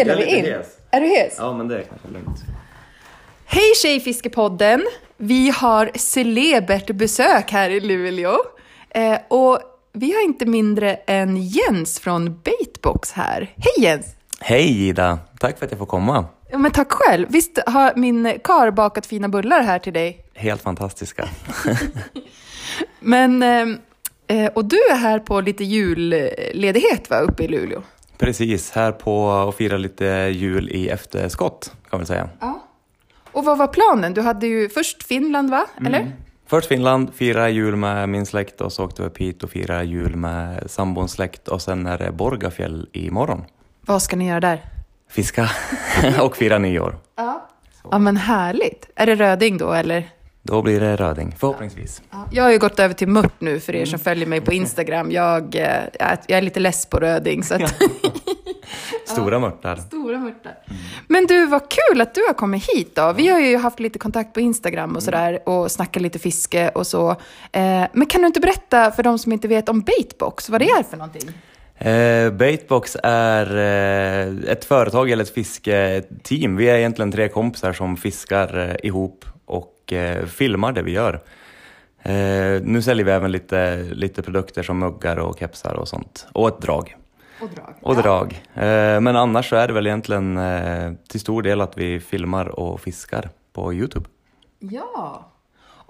Spelar 0.00 0.16
vi 0.16 0.38
in. 0.38 0.54
Är 0.90 1.00
du 1.00 1.06
hes? 1.06 1.34
Ja, 1.38 1.52
men 1.52 1.68
det 1.68 1.78
är 1.78 1.82
kanske 1.82 2.08
lugnt. 2.08 2.44
Hej 3.46 3.74
Tjejfiskepodden! 3.82 4.86
Vi 5.16 5.50
har 5.50 5.90
celebert 5.94 6.90
besök 6.90 7.50
här 7.52 7.70
i 7.70 7.80
Luleå. 7.80 8.36
Eh, 8.90 9.18
och 9.28 9.60
vi 9.92 10.12
har 10.12 10.22
inte 10.22 10.46
mindre 10.46 10.94
än 10.94 11.36
Jens 11.36 12.00
från 12.00 12.40
Baitbox 12.44 13.12
här. 13.12 13.54
Hej 13.56 13.84
Jens! 13.84 14.06
Hej 14.40 14.88
Ida! 14.88 15.18
Tack 15.38 15.58
för 15.58 15.66
att 15.66 15.72
jag 15.72 15.78
får 15.78 15.86
komma. 15.86 16.24
Ja, 16.50 16.58
men 16.58 16.70
tack 16.70 16.92
själv. 16.92 17.26
Visst 17.30 17.58
har 17.66 17.92
min 17.96 18.38
kar 18.44 18.70
bakat 18.70 19.06
fina 19.06 19.28
bullar 19.28 19.62
här 19.62 19.78
till 19.78 19.92
dig? 19.92 20.24
Helt 20.34 20.62
fantastiska. 20.62 21.28
Men, 23.00 23.42
eh, 23.42 23.66
eh, 24.26 24.52
och 24.54 24.64
du 24.64 24.76
är 24.76 24.96
här 24.96 25.18
på 25.18 25.40
lite 25.40 25.64
julledighet 25.64 27.10
va, 27.10 27.18
uppe 27.18 27.44
i 27.44 27.48
Luleå? 27.48 27.82
Precis, 28.20 28.70
här 28.70 28.92
på 28.92 29.30
att 29.30 29.54
fira 29.54 29.76
lite 29.76 30.04
jul 30.32 30.68
i 30.68 30.88
efterskott 30.88 31.74
kan 31.90 31.98
man 31.98 32.06
säga. 32.06 32.28
Ja. 32.40 32.62
Och 33.32 33.44
vad 33.44 33.58
var 33.58 33.66
planen? 33.66 34.14
Du 34.14 34.20
hade 34.20 34.46
ju 34.46 34.68
först 34.68 35.02
Finland 35.02 35.50
va, 35.50 35.66
eller? 35.86 36.12
Först 36.46 36.68
Finland, 36.68 37.14
fira 37.14 37.48
jul 37.48 37.76
med 37.76 38.08
min 38.08 38.26
släkt 38.26 38.60
och 38.60 38.72
så 38.72 38.84
åkte 38.84 39.02
vi 39.02 39.08
upp 39.08 39.18
hit 39.18 39.42
och 39.42 39.50
fira 39.50 39.82
jul 39.82 40.16
med 40.16 40.70
sambons 40.70 41.12
släkt 41.12 41.48
och 41.48 41.62
sen 41.62 41.86
är 41.86 41.98
det 41.98 42.12
Borgafjäll 42.12 42.88
imorgon. 42.92 43.44
Vad 43.80 44.02
ska 44.02 44.16
ni 44.16 44.28
göra 44.28 44.40
där? 44.40 44.64
Fiska 45.10 45.50
och 46.20 46.36
fira 46.36 46.58
nyår. 46.58 46.98
Ja. 47.16 47.48
Ja 47.90 47.98
men 47.98 48.16
härligt. 48.16 48.90
Är 48.94 49.06
det 49.06 49.14
röding 49.14 49.58
då 49.58 49.72
eller? 49.72 50.08
Då 50.50 50.62
blir 50.62 50.80
det 50.80 50.96
röding, 50.96 51.34
förhoppningsvis. 51.38 52.02
Jag 52.30 52.44
har 52.44 52.50
ju 52.50 52.58
gått 52.58 52.78
över 52.78 52.94
till 52.94 53.08
mört 53.08 53.40
nu 53.40 53.60
för 53.60 53.74
er 53.74 53.84
som 53.86 53.98
följer 53.98 54.26
mig 54.26 54.40
på 54.40 54.52
Instagram. 54.52 55.10
Jag, 55.10 55.54
eh, 55.54 56.16
jag 56.26 56.38
är 56.38 56.42
lite 56.42 56.60
less 56.60 56.86
på 56.86 56.98
röding. 56.98 57.42
Så 57.42 57.54
att... 57.54 57.74
Stora 59.04 59.38
mörtar. 59.38 59.76
Stora 59.76 60.18
mörtar. 60.18 60.52
Men 61.06 61.26
du, 61.26 61.46
vad 61.46 61.62
kul 61.68 62.00
att 62.00 62.14
du 62.14 62.20
har 62.26 62.34
kommit 62.34 62.70
hit 62.70 62.94
då. 62.94 63.12
Vi 63.12 63.28
har 63.28 63.40
ju 63.40 63.56
haft 63.56 63.80
lite 63.80 63.98
kontakt 63.98 64.34
på 64.34 64.40
Instagram 64.40 64.96
och 64.96 65.02
sådär 65.02 65.48
och 65.48 65.70
snackat 65.70 66.02
lite 66.02 66.18
fiske 66.18 66.68
och 66.68 66.86
så. 66.86 67.10
Eh, 67.52 67.84
men 67.92 68.06
kan 68.06 68.20
du 68.20 68.26
inte 68.26 68.40
berätta 68.40 68.90
för 68.90 69.02
de 69.02 69.18
som 69.18 69.32
inte 69.32 69.48
vet 69.48 69.68
om 69.68 69.80
Baitbox, 69.80 70.48
vad 70.48 70.60
det 70.60 70.70
är 70.70 70.82
för 70.82 70.96
någonting? 70.96 71.30
Eh, 71.78 72.30
Baitbox 72.30 72.96
är 73.02 73.56
eh, 73.56 74.52
ett 74.52 74.64
företag 74.64 75.10
eller 75.10 75.22
ett 75.22 75.34
fisketeam. 75.34 76.56
Vi 76.56 76.68
är 76.68 76.76
egentligen 76.76 77.12
tre 77.12 77.28
kompisar 77.28 77.72
som 77.72 77.96
fiskar 77.96 78.58
eh, 78.58 78.86
ihop 78.86 79.24
och 79.90 79.92
eh, 79.92 80.26
filmar 80.26 80.72
det 80.72 80.82
vi 80.82 80.92
gör. 80.92 81.20
Eh, 82.02 82.62
nu 82.62 82.82
säljer 82.82 83.04
vi 83.04 83.12
även 83.12 83.32
lite, 83.32 83.82
lite 83.92 84.22
produkter 84.22 84.62
som 84.62 84.78
muggar 84.78 85.16
och 85.16 85.38
kepsar 85.38 85.74
och 85.74 85.88
sånt. 85.88 86.26
Och 86.32 86.48
ett 86.48 86.60
drag. 86.60 86.96
Och 87.40 87.48
drag. 87.48 87.74
Och 87.82 87.96
drag. 87.96 88.42
Eh, 88.54 89.00
men 89.00 89.16
annars 89.16 89.48
så 89.48 89.56
är 89.56 89.68
det 89.68 89.74
väl 89.74 89.86
egentligen 89.86 90.36
eh, 90.38 90.92
till 91.08 91.20
stor 91.20 91.42
del 91.42 91.60
att 91.60 91.78
vi 91.78 92.00
filmar 92.00 92.46
och 92.48 92.80
fiskar 92.80 93.28
på 93.52 93.74
Youtube. 93.74 94.06
Ja. 94.58 95.26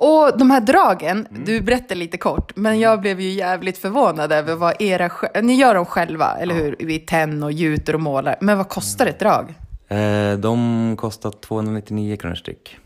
Och 0.03 0.39
de 0.39 0.51
här 0.51 0.61
dragen, 0.61 1.27
du 1.31 1.61
berättade 1.61 1.95
lite 1.95 2.19
kort, 2.19 2.57
men 2.57 2.81
jag 2.81 3.01
blev 3.01 3.21
ju 3.21 3.31
jävligt 3.31 3.79
förvånad 3.79 4.33
över 4.33 4.55
vad 4.55 4.83
era... 4.83 5.11
Ni 5.43 5.55
gör 5.55 5.75
dem 5.75 5.87
själva, 5.87 6.37
eller 6.41 6.55
hur? 6.55 6.77
Vi 6.79 6.99
tenn 6.99 7.43
och 7.43 7.53
gjuter 7.53 7.95
och 7.95 8.01
målar. 8.01 8.37
Men 8.41 8.59
vad 8.59 8.69
kostar 8.69 9.07
ett 9.07 9.19
drag? 9.19 9.55
De 10.39 10.97
kostar 10.99 11.31
299 11.31 12.17
kronor 12.17 12.35
styck. 12.35 12.79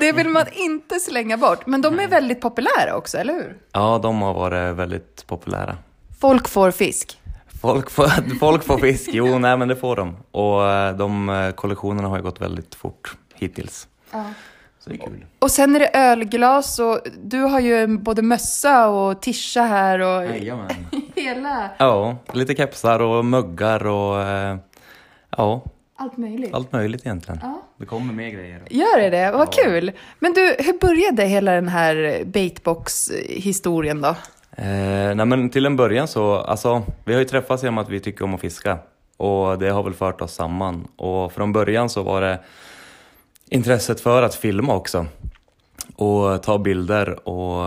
Det 0.00 0.12
vill 0.12 0.28
man 0.28 0.44
inte 0.52 1.00
slänga 1.00 1.36
bort. 1.36 1.66
Men 1.66 1.82
de 1.82 2.00
är 2.00 2.08
väldigt 2.08 2.40
populära 2.40 2.96
också, 2.96 3.18
eller 3.18 3.32
hur? 3.32 3.56
Ja, 3.72 3.98
de 4.02 4.22
har 4.22 4.34
varit 4.34 4.76
väldigt 4.76 5.26
populära. 5.26 5.76
Folk 6.20 6.48
får 6.48 6.70
fisk. 6.70 7.20
Folk 7.60 7.90
får, 7.90 8.38
folk 8.40 8.64
får 8.64 8.78
fisk, 8.78 9.10
jo 9.12 9.38
nej 9.38 9.56
men 9.56 9.68
det 9.68 9.76
får 9.76 9.96
de. 9.96 10.16
Och 10.30 10.70
eh, 10.70 10.96
de 10.96 11.28
eh, 11.28 11.50
kollektionerna 11.50 12.08
har 12.08 12.16
ju 12.16 12.22
gått 12.22 12.40
väldigt 12.40 12.74
fort 12.74 13.16
hittills. 13.34 13.88
Så 14.78 14.90
det 14.90 14.96
är 14.96 14.98
kul. 15.06 15.24
Och 15.38 15.50
sen 15.50 15.74
är 15.76 15.80
det 15.80 15.90
ölglas 15.98 16.78
och 16.78 17.00
du 17.22 17.40
har 17.40 17.60
ju 17.60 17.86
både 17.98 18.22
mössa 18.22 18.88
och 18.88 19.22
tischa 19.22 19.62
här 19.62 19.98
och 19.98 20.24
Jajamän. 20.24 20.70
hela... 21.14 21.70
Ja, 21.78 22.16
lite 22.32 22.54
kepsar 22.54 23.00
och 23.00 23.24
muggar 23.24 23.86
och 23.86 24.22
eh, 24.22 24.56
ja, 25.36 25.64
Allt 25.98 26.16
möjligt. 26.16 26.54
allt 26.54 26.72
möjligt 26.72 27.00
egentligen. 27.06 27.40
Ja. 27.42 27.62
Det 27.78 27.86
kommer 27.86 28.14
mer 28.14 28.30
grejer. 28.30 28.62
Gör 28.70 29.00
det 29.00 29.10
det? 29.10 29.30
Vad 29.30 29.52
kul! 29.52 29.92
Men 30.18 30.32
du, 30.32 30.56
hur 30.58 30.78
började 30.78 31.24
hela 31.24 31.52
den 31.52 31.68
här 31.68 32.24
baitbox-historien 32.24 34.00
då? 34.00 34.08
Eh, 34.56 35.14
nej 35.14 35.26
men 35.26 35.50
till 35.50 35.66
en 35.66 35.76
början 35.76 36.08
så, 36.08 36.34
alltså 36.34 36.82
vi 37.04 37.12
har 37.12 37.20
ju 37.20 37.26
träffats 37.26 37.62
genom 37.62 37.78
att 37.78 37.88
vi 37.88 38.00
tycker 38.00 38.24
om 38.24 38.34
att 38.34 38.40
fiska 38.40 38.78
och 39.16 39.58
det 39.58 39.70
har 39.70 39.82
väl 39.82 39.94
fört 39.94 40.20
oss 40.20 40.34
samman. 40.34 40.88
Och 40.96 41.32
från 41.32 41.52
början 41.52 41.88
så 41.88 42.02
var 42.02 42.20
det 42.20 42.38
intresset 43.50 44.00
för 44.00 44.22
att 44.22 44.34
filma 44.34 44.74
också 44.74 45.06
och 45.96 46.42
ta 46.42 46.58
bilder 46.58 47.28
och 47.28 47.64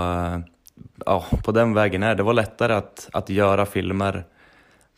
ja, 1.05 1.25
på 1.45 1.51
den 1.51 1.73
vägen 1.73 2.03
är 2.03 2.09
det. 2.09 2.15
Det 2.15 2.23
var 2.23 2.33
lättare 2.33 2.73
att, 2.73 3.09
att 3.13 3.29
göra 3.29 3.65
filmer, 3.65 4.23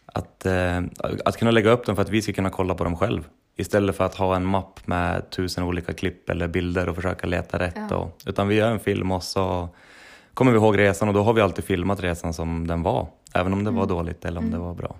att, 0.05 0.45
eh, 0.45 0.81
att 1.25 1.38
kunna 1.38 1.51
lägga 1.51 1.72
upp 1.72 1.85
dem 1.85 1.95
för 1.95 2.01
att 2.01 2.09
vi 2.09 2.22
ska 2.22 2.33
kunna 2.33 2.49
kolla 2.49 2.75
på 2.75 2.83
dem 2.83 2.97
själv. 2.97 3.23
Istället 3.56 3.95
för 3.95 4.03
att 4.03 4.16
ha 4.16 4.35
en 4.35 4.45
mapp 4.45 4.88
med 4.88 5.29
tusen 5.29 5.63
olika 5.63 5.94
klipp 5.94 6.29
eller 6.29 6.47
bilder 6.47 6.89
och 6.89 6.95
försöka 6.95 7.28
leta 7.28 7.59
rätt. 7.59 7.91
Och, 7.91 8.22
utan 8.25 8.47
vi 8.47 8.56
gör 8.56 8.72
en 8.72 8.79
film 8.79 9.12
och 9.12 9.23
så 9.23 9.69
kommer 10.34 10.51
vi 10.51 10.57
ihåg 10.57 10.78
resan 10.78 11.07
och 11.07 11.13
då 11.13 11.23
har 11.23 11.34
vi 11.34 11.41
alltid 11.41 11.63
filmat 11.63 12.00
resan 12.00 12.34
som 12.34 12.67
den 12.67 12.84
var. 12.84 13.07
Även 13.34 13.53
om 13.53 13.63
det 13.63 13.72
var 13.72 13.85
dåligt 13.85 14.25
eller 14.25 14.40
om 14.40 14.51
det 14.51 14.57
var 14.57 14.73
bra. 14.73 14.95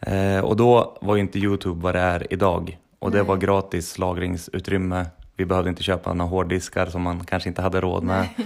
Eh, 0.00 0.44
och 0.44 0.56
då 0.56 0.98
var 1.00 1.14
ju 1.14 1.20
inte 1.20 1.38
Youtube 1.38 1.82
vad 1.82 1.94
det 1.94 2.00
är 2.00 2.32
idag. 2.32 2.78
Och 2.98 3.10
det 3.10 3.22
var 3.22 3.36
gratis 3.36 3.98
lagringsutrymme. 3.98 5.06
Vi 5.36 5.44
behövde 5.44 5.70
inte 5.70 5.82
köpa 5.82 6.14
några 6.14 6.30
hårddiskar 6.30 6.86
som 6.86 7.02
man 7.02 7.24
kanske 7.24 7.48
inte 7.48 7.62
hade 7.62 7.80
råd 7.80 8.02
med. 8.02 8.28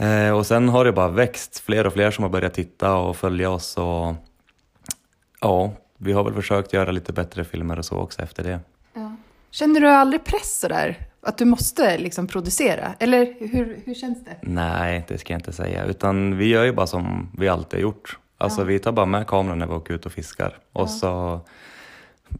Eh, 0.00 0.30
och 0.30 0.46
sen 0.46 0.68
har 0.68 0.84
det 0.84 0.92
bara 0.92 1.08
växt. 1.08 1.58
Fler 1.58 1.86
och 1.86 1.92
fler 1.92 2.10
som 2.10 2.22
har 2.22 2.30
börjat 2.30 2.54
titta 2.54 2.96
och 2.96 3.16
följa 3.16 3.50
oss. 3.50 3.76
Och, 3.76 4.14
ja, 5.40 5.72
vi 5.98 6.12
har 6.12 6.24
väl 6.24 6.34
försökt 6.34 6.72
göra 6.72 6.90
lite 6.90 7.12
bättre 7.12 7.44
filmer 7.44 7.78
och 7.78 7.84
så 7.84 7.96
också 7.96 8.22
efter 8.22 8.44
det. 8.44 8.60
Känner 9.50 9.80
du 9.80 9.88
aldrig 9.88 10.24
press 10.24 10.60
sådär? 10.60 10.96
Att 11.20 11.38
du 11.38 11.44
måste 11.44 11.98
liksom 11.98 12.26
producera? 12.26 12.94
Eller 12.98 13.34
hur, 13.38 13.80
hur 13.84 13.94
känns 13.94 14.24
det? 14.24 14.36
Nej, 14.42 15.04
det 15.08 15.18
ska 15.18 15.32
jag 15.32 15.38
inte 15.38 15.52
säga. 15.52 15.84
Utan 15.84 16.36
vi 16.36 16.48
gör 16.48 16.64
ju 16.64 16.72
bara 16.72 16.86
som 16.86 17.28
vi 17.38 17.48
alltid 17.48 17.78
har 17.78 17.82
gjort. 17.82 18.18
Alltså 18.38 18.64
vi 18.64 18.78
tar 18.78 18.92
bara 18.92 19.06
med 19.06 19.26
kameran 19.26 19.58
när 19.58 19.66
vi 19.66 19.72
åker 19.72 19.94
ut 19.94 20.06
och 20.06 20.12
fiskar. 20.12 20.58
Och 20.72 20.90
så 20.90 21.40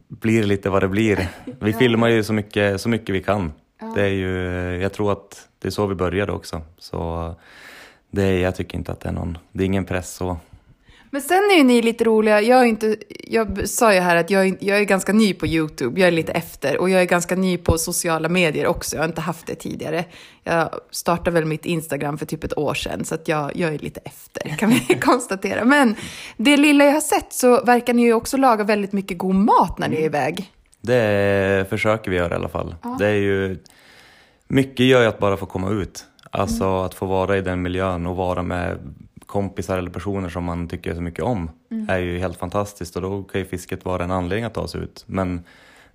blir 0.07 0.41
det 0.41 0.47
lite 0.47 0.69
vad 0.69 0.83
det 0.83 0.87
blir. 0.87 1.29
Vi 1.59 1.73
filmar 1.73 2.07
ju 2.07 2.23
så 2.23 2.33
mycket, 2.33 2.81
så 2.81 2.89
mycket 2.89 3.15
vi 3.15 3.23
kan. 3.23 3.53
Det 3.95 4.01
är 4.01 4.07
ju, 4.07 4.35
jag 4.81 4.93
tror 4.93 5.11
att 5.11 5.47
det 5.59 5.67
är 5.67 5.71
så 5.71 5.87
vi 5.87 5.95
började 5.95 6.31
också. 6.31 6.61
Så 6.77 7.35
det, 8.11 8.39
jag 8.39 8.55
tycker 8.55 8.77
inte 8.77 8.91
att 8.91 8.99
det 8.99 9.09
är 9.09 9.13
någon, 9.13 9.37
det 9.51 9.63
är 9.63 9.65
ingen 9.65 9.85
press 9.85 10.13
så. 10.13 10.37
Men 11.11 11.21
sen 11.21 11.37
är 11.51 11.57
ju 11.57 11.63
ni 11.63 11.81
lite 11.81 12.03
roliga. 12.03 12.41
Jag, 12.41 12.59
är 12.61 12.65
inte, 12.65 12.95
jag 13.27 13.69
sa 13.69 13.93
ju 13.93 13.99
här 13.99 14.15
att 14.15 14.29
jag, 14.29 14.47
är- 14.47 14.57
jag 14.59 14.77
är 14.79 14.83
ganska 14.83 15.13
ny 15.13 15.33
på 15.33 15.47
YouTube. 15.47 15.99
Jag 15.99 16.07
är 16.07 16.11
lite 16.11 16.31
efter. 16.31 16.77
Och 16.77 16.89
jag 16.89 17.01
är 17.01 17.05
ganska 17.05 17.35
ny 17.35 17.57
på 17.57 17.77
sociala 17.77 18.29
medier 18.29 18.67
också. 18.67 18.95
Jag 18.95 19.03
har 19.03 19.07
inte 19.07 19.21
haft 19.21 19.47
det 19.47 19.55
tidigare. 19.55 20.05
Jag 20.43 20.69
startade 20.91 21.31
väl 21.31 21.45
mitt 21.45 21.65
Instagram 21.65 22.17
för 22.17 22.25
typ 22.25 22.43
ett 22.43 22.57
år 22.57 22.73
sedan. 22.73 23.05
Så 23.05 23.15
att 23.15 23.27
jag, 23.27 23.51
jag 23.55 23.73
är 23.73 23.77
lite 23.79 23.99
efter 24.03 24.55
kan 24.57 24.69
vi 24.69 24.79
konstatera. 25.01 25.65
Men 25.65 25.95
det 26.37 26.57
lilla 26.57 26.85
jag 26.85 26.93
har 26.93 27.01
sett 27.01 27.33
så 27.33 27.63
verkar 27.63 27.93
ni 27.93 28.01
ju 28.01 28.13
också 28.13 28.37
laga 28.37 28.63
väldigt 28.63 28.91
mycket 28.93 29.17
god 29.17 29.35
mat 29.35 29.77
när 29.79 29.87
ni 29.89 29.95
är 29.95 30.05
iväg. 30.05 30.51
Det 30.81 31.69
försöker 31.69 32.11
vi 32.11 32.17
göra 32.17 32.33
i 32.33 32.35
alla 32.35 32.49
fall. 32.49 32.75
Det 32.99 33.07
är 33.07 33.13
ju, 33.15 33.57
mycket 34.47 34.85
gör 34.85 35.01
ju 35.01 35.07
att 35.07 35.19
bara 35.19 35.37
få 35.37 35.45
komma 35.45 35.71
ut. 35.71 36.05
Alltså 36.31 36.81
att 36.83 36.93
få 36.93 37.05
vara 37.05 37.37
i 37.37 37.41
den 37.41 37.61
miljön 37.61 38.05
och 38.05 38.15
vara 38.15 38.43
med 38.43 38.77
kompisar 39.29 39.77
eller 39.77 39.91
personer 39.91 40.29
som 40.29 40.43
man 40.43 40.67
tycker 40.67 40.95
så 40.95 41.01
mycket 41.01 41.25
om 41.25 41.49
är 41.87 41.97
ju 41.97 42.19
helt 42.19 42.37
fantastiskt 42.37 42.95
och 42.95 43.01
då 43.01 43.23
kan 43.23 43.41
ju 43.41 43.47
fisket 43.47 43.85
vara 43.85 44.03
en 44.03 44.11
anledning 44.11 44.45
att 44.45 44.53
ta 44.53 44.67
sig 44.67 44.81
ut. 44.81 45.03
Men 45.07 45.43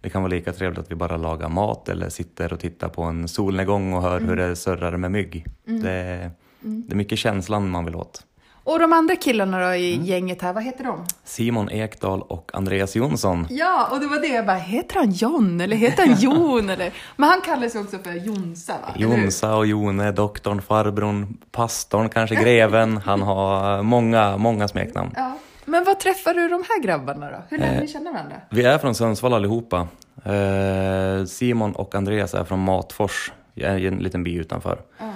det 0.01 0.11
kan 0.11 0.23
vara 0.23 0.31
lika 0.31 0.53
trevligt 0.53 0.79
att 0.79 0.91
vi 0.91 0.95
bara 0.95 1.17
lagar 1.17 1.49
mat 1.49 1.89
eller 1.89 2.09
sitter 2.09 2.53
och 2.53 2.61
tittar 2.61 2.89
på 2.89 3.03
en 3.03 3.29
solnedgång 3.29 3.93
och 3.93 4.03
hör 4.03 4.21
hur 4.21 4.37
det 4.37 4.57
surrar 4.57 4.97
med 4.97 5.11
mygg. 5.11 5.45
Det, 5.65 6.31
det 6.61 6.93
är 6.93 6.97
mycket 6.97 7.19
känslan 7.19 7.71
man 7.71 7.85
vill 7.85 7.97
åt. 7.97 8.23
Och 8.65 8.79
de 8.79 8.93
andra 8.93 9.17
killarna 9.17 9.69
då 9.69 9.75
i 9.75 9.97
gänget 10.03 10.43
här, 10.43 10.53
vad 10.53 10.63
heter 10.63 10.85
de? 10.85 11.05
Simon 11.25 11.71
Ekdahl 11.71 12.23
och 12.23 12.51
Andreas 12.55 12.97
Jonsson. 12.97 13.47
Ja, 13.51 13.89
och 13.93 14.01
det 14.01 14.07
var 14.07 14.21
det 14.21 14.27
jag 14.27 14.47
bara, 14.47 14.57
heter 14.57 14.95
han 14.97 15.11
John 15.11 15.61
eller 15.61 15.77
heter 15.77 16.07
han 16.07 16.17
Jon? 16.21 16.71
eller? 16.71 16.93
Men 17.17 17.29
han 17.29 17.41
kallas 17.41 17.75
ju 17.75 17.81
också 17.81 17.99
för 17.99 18.13
Jonsa 18.13 18.73
va? 18.73 18.95
Jonsa 18.97 19.57
och 19.57 19.67
Jone, 19.67 20.13
doktorn, 20.13 20.63
farbrorn, 20.63 21.37
pastorn, 21.53 22.09
kanske 22.09 22.35
greven. 22.35 22.97
Han 22.97 23.23
har 23.23 23.83
många, 23.83 24.37
många 24.37 24.69
smeknamn. 24.69 25.11
Ja. 25.17 25.39
Men 25.65 25.85
vad 25.85 26.01
träffar 26.01 26.35
du 26.35 26.49
de 26.49 26.65
här 26.69 26.83
grabbarna 26.83 27.31
då? 27.31 27.37
Hur 27.49 27.59
lärde 27.59 27.81
ni 27.81 27.89
känna 27.89 28.13
varandra? 28.13 28.37
Vi 28.51 28.63
är 28.65 28.79
från 28.79 28.95
Sundsvall 28.95 29.35
allihopa. 29.35 29.89
Eh, 30.25 31.25
Simon 31.27 31.73
och 31.73 31.95
Andreas 31.95 32.35
är 32.35 32.45
från 32.45 32.59
Matfors, 32.59 33.33
en 33.55 33.97
liten 33.97 34.25
by 34.25 34.35
utanför. 34.35 34.79
Eh, 35.01 35.07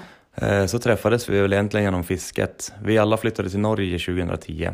så 0.66 0.78
träffades 0.78 1.28
vi 1.28 1.40
väl 1.40 1.52
egentligen 1.52 1.84
genom 1.84 2.04
fisket. 2.04 2.72
Vi 2.82 2.98
alla 2.98 3.16
flyttade 3.16 3.50
till 3.50 3.58
Norge 3.60 3.98
2010, 3.98 4.70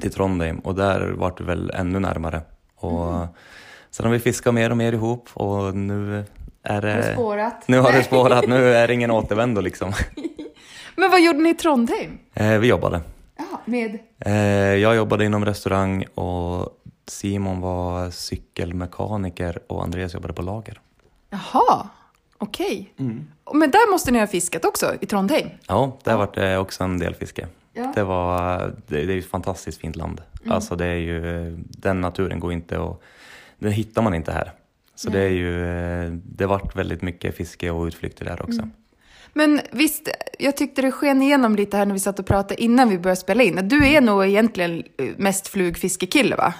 till 0.00 0.12
Trondheim 0.12 0.58
och 0.58 0.74
där 0.74 1.10
var 1.10 1.34
det 1.38 1.44
väl 1.44 1.70
ännu 1.70 2.00
närmare. 2.00 2.40
Och 2.76 3.26
Sen 3.96 4.06
har 4.06 4.12
vi 4.12 4.18
fiskat 4.18 4.54
mer 4.54 4.70
och 4.70 4.76
mer 4.76 4.92
ihop 4.92 5.28
och 5.32 5.76
nu 5.76 6.24
är 6.62 6.82
det... 6.82 6.90
Har 6.90 6.96
det 6.96 7.12
spårat? 7.12 7.68
Nu 7.68 7.78
har 7.78 7.92
det 7.92 8.02
spårat, 8.02 8.48
nu 8.48 8.74
är 8.74 8.86
det 8.88 8.94
ingen 8.94 9.10
återvändo 9.20 9.60
liksom. 9.60 9.92
Men 10.96 11.10
vad 11.10 11.22
gjorde 11.22 11.38
ni 11.38 11.50
i 11.50 11.54
Trondheim? 11.54 12.18
Eh, 12.34 12.58
vi 12.58 12.68
jobbade. 12.68 13.00
Ja, 13.36 13.60
med? 13.64 13.98
Eh, 14.18 14.34
jag 14.74 14.96
jobbade 14.96 15.24
inom 15.24 15.44
restaurang 15.44 16.04
och 16.14 16.68
Simon 17.06 17.60
var 17.60 18.10
cykelmekaniker 18.10 19.58
och 19.66 19.82
Andreas 19.82 20.14
jobbade 20.14 20.34
på 20.34 20.42
lager. 20.42 20.80
Jaha, 21.30 21.88
okej. 22.38 22.92
Men 23.54 23.70
där 23.70 23.90
måste 23.90 24.10
ni 24.10 24.18
ha 24.18 24.26
fiskat 24.26 24.64
också, 24.64 24.94
i 25.00 25.06
Trondheim? 25.06 25.48
Ja, 25.66 25.98
där 26.04 26.16
var 26.16 26.30
det 26.34 26.58
också 26.58 26.84
en 26.84 26.98
del 26.98 27.14
fiske. 27.14 27.46
Ja. 27.72 27.92
Det, 27.94 28.02
var, 28.02 28.58
det, 28.86 29.04
det 29.04 29.12
är 29.12 29.18
ett 29.18 29.30
fantastiskt 29.30 29.80
fint 29.80 29.96
land. 29.96 30.22
Alltså 30.48 30.76
det 30.76 30.86
är 30.86 30.96
ju, 30.96 31.50
den 31.58 32.00
naturen 32.00 32.40
går 32.40 32.52
inte 32.52 32.78
och 32.78 33.02
den 33.58 33.72
hittar 33.72 34.02
man 34.02 34.14
inte 34.14 34.32
här. 34.32 34.52
Så 34.94 35.10
det 35.10 35.20
är 35.20 35.28
ju, 35.28 35.66
eh, 35.66 36.12
det 36.12 36.46
vart 36.46 36.76
väldigt 36.76 37.02
mycket 37.02 37.36
fiske 37.36 37.70
och 37.70 37.84
utflykter 37.84 38.24
där 38.24 38.42
också. 38.42 38.68
Men 39.32 39.60
visst, 39.70 40.08
jag 40.38 40.56
tyckte 40.56 40.82
det 40.82 40.92
sken 40.92 41.22
igenom 41.22 41.56
lite 41.56 41.76
här 41.76 41.86
när 41.86 41.92
vi 41.92 42.00
satt 42.00 42.18
och 42.18 42.26
pratade 42.26 42.62
innan 42.62 42.88
vi 42.88 42.98
började 42.98 43.20
spela 43.20 43.42
in. 43.42 43.68
Du 43.68 43.86
är 43.86 44.00
nog 44.00 44.24
egentligen 44.24 44.84
eh, 44.98 45.06
mest 45.16 45.48
flugfiskekille, 45.48 46.36
va? 46.36 46.54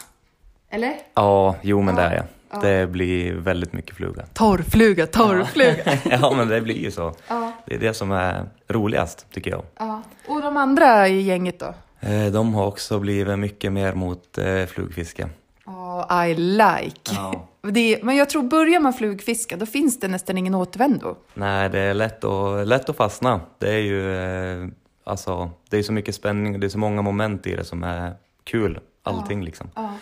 Eller? 0.70 0.96
Ja, 1.14 1.56
jo 1.62 1.82
men 1.82 1.94
det 1.94 2.02
är 2.02 2.14
jag. 2.14 2.25
Det 2.62 2.86
blir 2.86 3.32
väldigt 3.34 3.72
mycket 3.72 3.96
fluga. 3.96 4.26
Torrfluga, 4.34 5.06
torrfluga. 5.06 5.98
ja 6.10 6.34
men 6.36 6.48
det 6.48 6.60
blir 6.60 6.78
ju 6.78 6.90
så. 6.90 7.14
Ja. 7.28 7.52
Det 7.66 7.74
är 7.74 7.78
det 7.78 7.94
som 7.94 8.12
är 8.12 8.44
roligast 8.68 9.26
tycker 9.32 9.50
jag. 9.50 9.62
ja. 9.78 10.02
Och 10.28 10.42
de 10.42 10.56
andra 10.56 11.08
i 11.08 11.20
gänget 11.20 11.58
då? 11.60 11.74
Eh, 12.00 12.26
De 12.32 12.54
har 12.54 12.66
också 12.66 12.98
blivit 12.98 13.38
mycket 13.38 13.72
mer 13.72 13.92
mot 13.94 14.38
eh, 14.38 14.66
flugfiske. 14.66 15.28
Ja, 15.66 16.26
I 16.26 16.34
like. 16.34 17.10
Ja. 17.14 17.48
Det, 17.70 17.98
men 18.02 18.16
jag 18.16 18.30
tror, 18.30 18.42
börjar 18.42 18.80
man 18.80 18.92
flugfiska, 18.92 19.56
då 19.56 19.66
finns 19.66 20.00
det 20.00 20.08
nästan 20.08 20.38
ingen 20.38 20.54
återvändo. 20.54 21.16
Nej, 21.34 21.68
det 21.70 21.78
är 21.80 21.94
lätt 21.94 22.24
att, 22.24 22.66
lätt 22.68 22.88
att 22.88 22.96
fastna. 22.96 23.40
Det 23.58 23.68
är 23.74 23.78
ju 23.78 24.16
eh, 24.16 24.68
alltså, 25.04 25.50
det 25.70 25.76
är 25.78 25.82
så 25.82 25.92
mycket 25.92 26.14
spänning 26.14 26.54
och 26.54 26.60
det 26.60 26.66
är 26.66 26.68
så 26.68 26.78
många 26.78 27.02
moment 27.02 27.46
i 27.46 27.56
det 27.56 27.64
som 27.64 27.84
är 27.84 28.14
kul. 28.44 28.78
Allting 29.02 29.44
liksom. 29.44 29.70
Ja. 29.74 29.92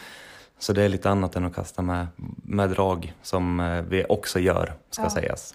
Så 0.65 0.73
det 0.73 0.83
är 0.83 0.89
lite 0.89 1.11
annat 1.11 1.37
än 1.37 1.45
att 1.45 1.55
kasta 1.55 1.83
med, 1.83 2.07
med 2.43 2.71
drag 2.71 3.15
som 3.23 3.61
eh, 3.61 3.83
vi 3.83 4.05
också 4.09 4.39
gör, 4.39 4.75
ska 4.91 5.11
sägas. 5.11 5.55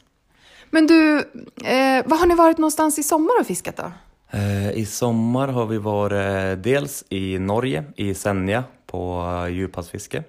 Men 0.69 0.87
du, 0.87 1.17
eh, 1.63 2.05
var 2.05 2.17
har 2.17 2.25
ni 2.25 2.35
varit 2.35 2.57
någonstans 2.57 2.99
i 2.99 3.03
sommar 3.03 3.39
och 3.39 3.47
fiskat 3.47 3.77
då? 3.77 3.91
Eh, 4.37 4.71
I 4.71 4.85
sommar 4.85 5.47
har 5.47 5.65
vi 5.65 5.77
varit 5.77 6.63
dels 6.63 7.03
i 7.09 7.39
Norge, 7.39 7.83
i 7.95 8.13
Senja, 8.13 8.63
på 8.85 9.23
eh, 9.45 9.53
djuphavsfiske. 9.53 10.23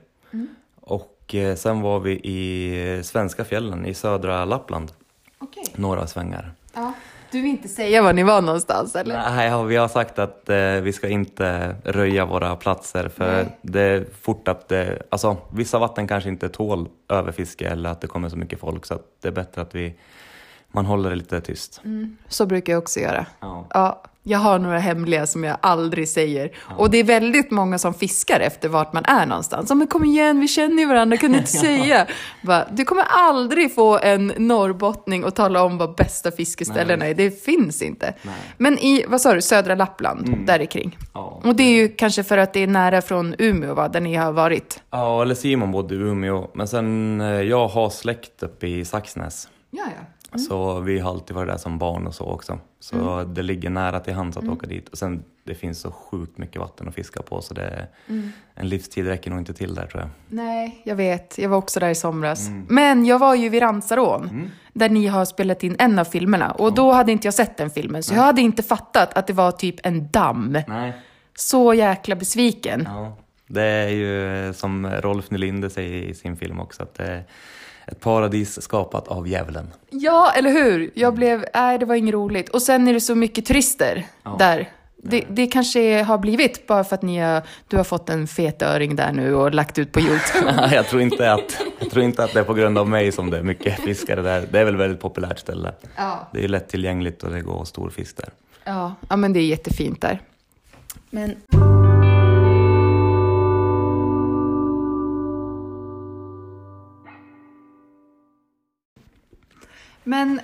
Och 0.81 1.35
eh, 1.35 1.57
sen 1.57 1.81
var 1.81 2.01
vi 2.01 2.13
i 2.13 3.03
svenska 3.05 3.45
fjällen, 3.45 3.87
i 3.87 3.95
södra 3.95 4.45
Lappland, 4.45 4.93
Okej. 5.39 5.65
några 5.75 6.07
svängar. 6.07 6.53
Ja. 6.75 6.93
Du 7.33 7.41
vill 7.41 7.51
inte 7.51 7.69
säga 7.69 8.03
var 8.03 8.13
ni 8.13 8.23
var 8.23 8.43
någonstans, 8.43 8.97
eller? 8.97 9.15
Nej, 9.31 9.49
ja, 9.49 9.63
vi 9.63 9.77
har 9.77 9.89
sagt 9.89 10.19
att 10.19 10.49
eh, 10.49 10.57
vi 10.57 10.93
ska 10.93 11.09
inte 11.09 11.77
röja 11.85 12.25
våra 12.25 12.57
platser 12.57 13.09
för 13.09 13.33
Nej. 13.33 13.59
det 13.63 13.81
är 13.81 14.07
fort 14.21 14.49
att 14.49 14.69
det, 14.69 15.03
alltså 15.11 15.37
vissa 15.53 15.79
vatten 15.79 16.09
kanske 16.09 16.29
inte 16.29 16.49
tål 16.49 16.89
överfiske 17.09 17.69
eller 17.69 17.91
att 17.91 18.01
det 18.01 18.07
kommer 18.07 18.29
så 18.29 18.37
mycket 18.37 18.61
folk 18.61 18.87
så 18.87 18.95
att 18.95 19.05
det 19.23 19.29
är 19.29 19.33
bättre 19.33 19.63
att 19.63 19.75
vi, 19.75 19.95
man 20.69 20.87
håller 20.87 21.11
det 21.11 21.17
lite 21.17 21.41
tyst. 21.41 21.83
Så 22.29 22.47
brukar 22.47 22.73
jag 22.73 22.83
också 22.83 23.01
göra. 23.01 23.27
Ja. 23.41 23.67
Ja, 23.71 24.03
jag 24.23 24.39
har 24.39 24.59
några 24.59 24.79
hemliga 24.79 25.27
som 25.27 25.45
jag 25.45 25.57
aldrig 25.61 26.09
säger. 26.09 26.51
Och 26.77 26.91
det 26.91 26.99
är 26.99 27.05
väldigt 27.05 27.51
många 27.51 27.79
som 27.79 27.95
fiskar 27.95 28.41
efter 28.41 28.69
vart 28.69 28.93
man 28.93 29.05
är 29.05 29.27
någonstans. 29.27 29.69
Så, 29.69 29.75
men 29.75 29.87
kom 29.87 30.05
igen, 30.05 30.41
vi 30.41 30.49
känner 30.49 30.83
ju 30.83 30.87
varandra, 30.89 31.17
kan 31.17 31.33
du 31.33 31.39
inte 31.39 31.51
säga? 31.67 32.07
Bara, 32.43 32.67
du 32.73 32.85
kommer 32.85 33.05
aldrig 33.09 33.75
få 33.75 33.99
en 33.99 34.33
norrbottning 34.37 35.25
och 35.25 35.35
tala 35.35 35.63
om 35.63 35.79
vad 35.79 35.95
bästa 35.95 36.31
fiskeställena 36.31 37.07
är. 37.07 37.15
Det 37.15 37.45
finns 37.45 37.83
inte. 37.83 38.15
Men 38.57 38.79
i, 38.79 39.05
vad 39.09 39.21
sa 39.21 39.35
du, 39.35 39.43
södra 39.43 39.75
Lappland, 39.75 40.47
där 40.47 40.65
kring. 40.67 40.99
Ja. 41.15 41.41
Och 41.45 41.55
det 41.57 41.63
är 41.63 41.75
ju 41.75 41.89
kanske 41.89 42.23
för 42.25 42.39
att 42.39 42.53
det 42.53 42.61
är 42.63 42.67
nära 42.67 43.03
från 43.03 43.35
Umeå, 43.39 43.75
va, 43.75 43.89
där 43.89 44.01
ni 44.01 44.15
har 44.15 44.33
varit. 44.33 44.81
ja, 44.91 45.23
eller 45.23 45.35
Simon 45.35 45.73
bodde 45.73 45.95
i 45.95 45.99
Umeå, 45.99 46.51
men 46.55 46.69
sen 46.69 47.21
eh, 47.21 47.27
jag 47.27 47.69
har 47.69 47.91
släkt 47.91 48.43
uppe 48.43 48.67
i 48.67 48.85
Saxnäs. 48.85 49.49
Ja, 49.71 49.83
ja. 49.87 50.07
Så 50.39 50.81
vi 50.81 50.99
har 50.99 51.11
alltid 51.11 51.37
varit 51.37 51.49
där 51.49 51.57
som 51.57 51.79
barn 51.79 52.07
och 52.07 52.15
så 52.15 52.25
också. 52.25 52.59
Så 52.81 53.25
det 53.25 53.43
ligger 53.43 53.71
nära 53.71 54.01
till 54.01 54.15
hands 54.15 54.37
att 54.37 54.49
åka 54.49 54.67
dit. 54.67 54.89
Och 54.89 54.99
sen 54.99 55.25
det 55.45 55.55
finns 55.55 55.81
så 55.81 55.91
sjukt 55.91 56.39
mycket 56.39 56.61
vatten 56.61 56.89
att 56.89 56.95
fiska 56.95 57.23
på 57.23 57.43
så 57.43 57.55
det, 57.55 57.87
en 58.55 58.69
livstid 58.69 59.07
räcker 59.07 59.31
nog 59.31 59.39
inte 59.39 59.55
till 59.55 59.75
där 59.75 59.87
tror 59.87 60.03
jag. 60.03 60.11
Nej, 60.29 60.83
jag 60.85 60.97
vet. 60.97 61.39
Jag 61.39 61.49
var 61.49 61.57
också 61.57 61.81
där 61.81 61.89
i 61.89 61.95
somras. 61.95 62.49
Men 62.69 63.07
jag 63.07 63.19
var 63.19 63.35
ju 63.35 63.49
vid 63.49 63.63
Ransarån, 63.63 64.51
där 64.73 64.89
ni 64.89 65.07
har 65.07 65.25
spelat 65.25 65.63
in 65.63 65.77
en 65.79 65.99
av 65.99 66.05
filmerna. 66.05 66.51
Och 66.51 66.75
då 66.75 66.93
hade 66.93 67.13
inte 67.13 67.27
jag 67.27 67.35
sett 67.35 67.57
den 67.57 67.71
filmen, 67.71 68.03
så 68.03 68.15
jag 68.15 68.23
hade 68.23 68.41
inte 68.41 68.63
fattat 68.63 69.15
att 69.15 69.27
det 69.27 69.33
var 69.33 69.53
typ 69.53 69.87
en 69.87 70.11
damm. 70.11 70.59
Nej. 70.69 70.93
Så 71.35 71.75
jäkla 71.75 72.17
besviken. 72.17 72.83
Ja, 72.87 73.17
det 73.47 73.63
är 73.63 73.89
ju 73.89 74.53
som 74.55 74.87
Rolf 74.87 75.31
Nylinder 75.31 75.69
säger 75.69 76.03
i 76.03 76.15
sin 76.15 76.37
film 76.37 76.61
också 76.61 76.83
att 76.83 76.95
det 76.95 77.25
ett 77.91 78.01
paradis 78.01 78.63
skapat 78.63 79.09
av 79.09 79.29
djävulen. 79.29 79.71
Ja, 79.91 80.33
eller 80.37 80.51
hur? 80.51 80.91
Jag 80.95 81.15
blev, 81.15 81.45
nej 81.55 81.79
det 81.79 81.87
var 81.87 81.95
inget 81.95 82.15
roligt. 82.15 82.49
Och 82.49 82.63
sen 82.63 82.89
är 82.89 82.93
det 82.93 83.01
så 83.01 83.15
mycket 83.15 83.47
turister 83.47 84.07
där. 84.39 84.69
Det, 85.03 85.25
det 85.29 85.47
kanske 85.47 86.03
har 86.03 86.19
blivit 86.19 86.67
bara 86.67 86.85
för 86.85 86.95
att 86.95 87.03
ni 87.03 87.19
har, 87.19 87.43
du 87.69 87.77
har 87.77 87.85
fått 87.85 88.09
en 88.09 88.27
fet 88.27 88.63
öring 88.63 88.97
där 88.97 89.13
nu 89.13 89.35
och 89.35 89.55
lagt 89.55 89.79
ut 89.79 89.93
på 89.93 90.01
YouTube. 90.01 90.53
Nej, 90.57 90.75
jag 90.75 90.87
tror, 90.87 91.03
inte 91.03 91.33
att, 91.33 91.63
jag 91.79 91.91
tror 91.91 92.05
inte 92.05 92.25
att 92.25 92.35
det 92.35 92.41
är 92.41 92.45
på 92.45 92.55
grund 92.55 92.79
av 92.79 92.89
mig 92.89 93.13
som 93.13 93.31
det 93.31 93.39
är 93.39 93.43
mycket 93.43 93.81
fiskare 93.81 94.23
där. 94.23 94.49
Det 94.51 94.61
är 94.61 94.65
väl 94.65 94.75
ett 94.75 94.81
väldigt 94.81 95.01
populärt 95.01 95.39
ställe. 95.39 95.73
Ja. 95.97 96.29
Det 96.33 96.45
är 96.45 96.49
lättillgängligt 96.49 97.23
och 97.23 97.31
det 97.31 97.41
går 97.41 97.65
stor 97.65 97.91
fisk 97.91 98.17
där. 98.17 98.29
Ja, 98.65 98.95
ja, 99.09 99.17
men 99.17 99.33
det 99.33 99.41
är 99.41 99.47
jättefint 99.47 100.01
där. 100.01 100.21
Men... 101.11 101.37
Men 110.05 110.41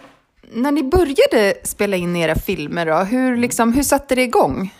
när 0.52 0.72
ni 0.72 0.82
började 0.82 1.54
spela 1.62 1.96
in 1.96 2.16
era 2.16 2.34
filmer 2.34 2.86
då, 2.86 2.96
hur, 2.96 3.36
liksom, 3.36 3.72
hur 3.72 3.82
satte 3.82 4.14
det 4.14 4.22
igång? 4.22 4.72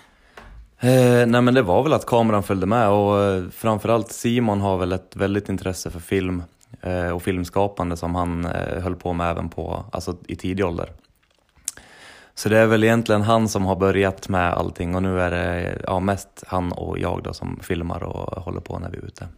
Eh, 0.81 1.27
nej 1.27 1.43
men 1.43 1.55
det 1.55 1.63
var 1.63 1.83
väl 1.83 1.93
att 1.93 2.07
kameran 2.07 2.43
följde 2.43 2.67
med 2.67 2.89
och 2.89 3.23
eh, 3.23 3.45
framförallt 3.51 4.13
Simon 4.13 4.61
har 4.61 4.79
väl 4.79 4.93
ett 4.93 5.17
väldigt 5.17 5.49
intresse 5.49 5.91
för 5.91 6.01
film 6.01 6.43
eh, 6.83 7.09
och 7.09 7.23
filmskapande 7.23 7.97
som 7.97 8.15
han 8.15 8.45
eh, 8.45 8.83
höll 8.83 8.97
på 8.97 9.13
med 9.13 9.31
även 9.31 9.49
på, 9.49 9.85
alltså 9.93 10.17
i 10.27 10.37
tidig 10.37 10.67
ålder. 10.67 10.93
Så 12.35 12.49
det 12.49 12.59
är 12.59 12.67
väl 12.67 12.85
egentligen 12.85 13.23
han 13.23 13.49
som 13.49 13.67
har 13.67 13.77
börjat 13.77 14.29
med 14.29 14.53
allting 14.53 14.95
och 14.95 15.03
nu 15.03 15.21
är 15.21 15.31
det 15.31 15.79
ja, 15.87 16.01
mest 16.01 16.45
han 16.47 16.73
och 16.73 16.99
jag 16.99 17.23
då 17.23 17.33
som 17.33 17.61
filmar 17.63 18.03
och 18.03 18.43
håller 18.43 18.61
på 18.61 18.79
när 18.79 18.91
vi 18.91 18.97
är 18.99 19.05
ute. 19.05 19.29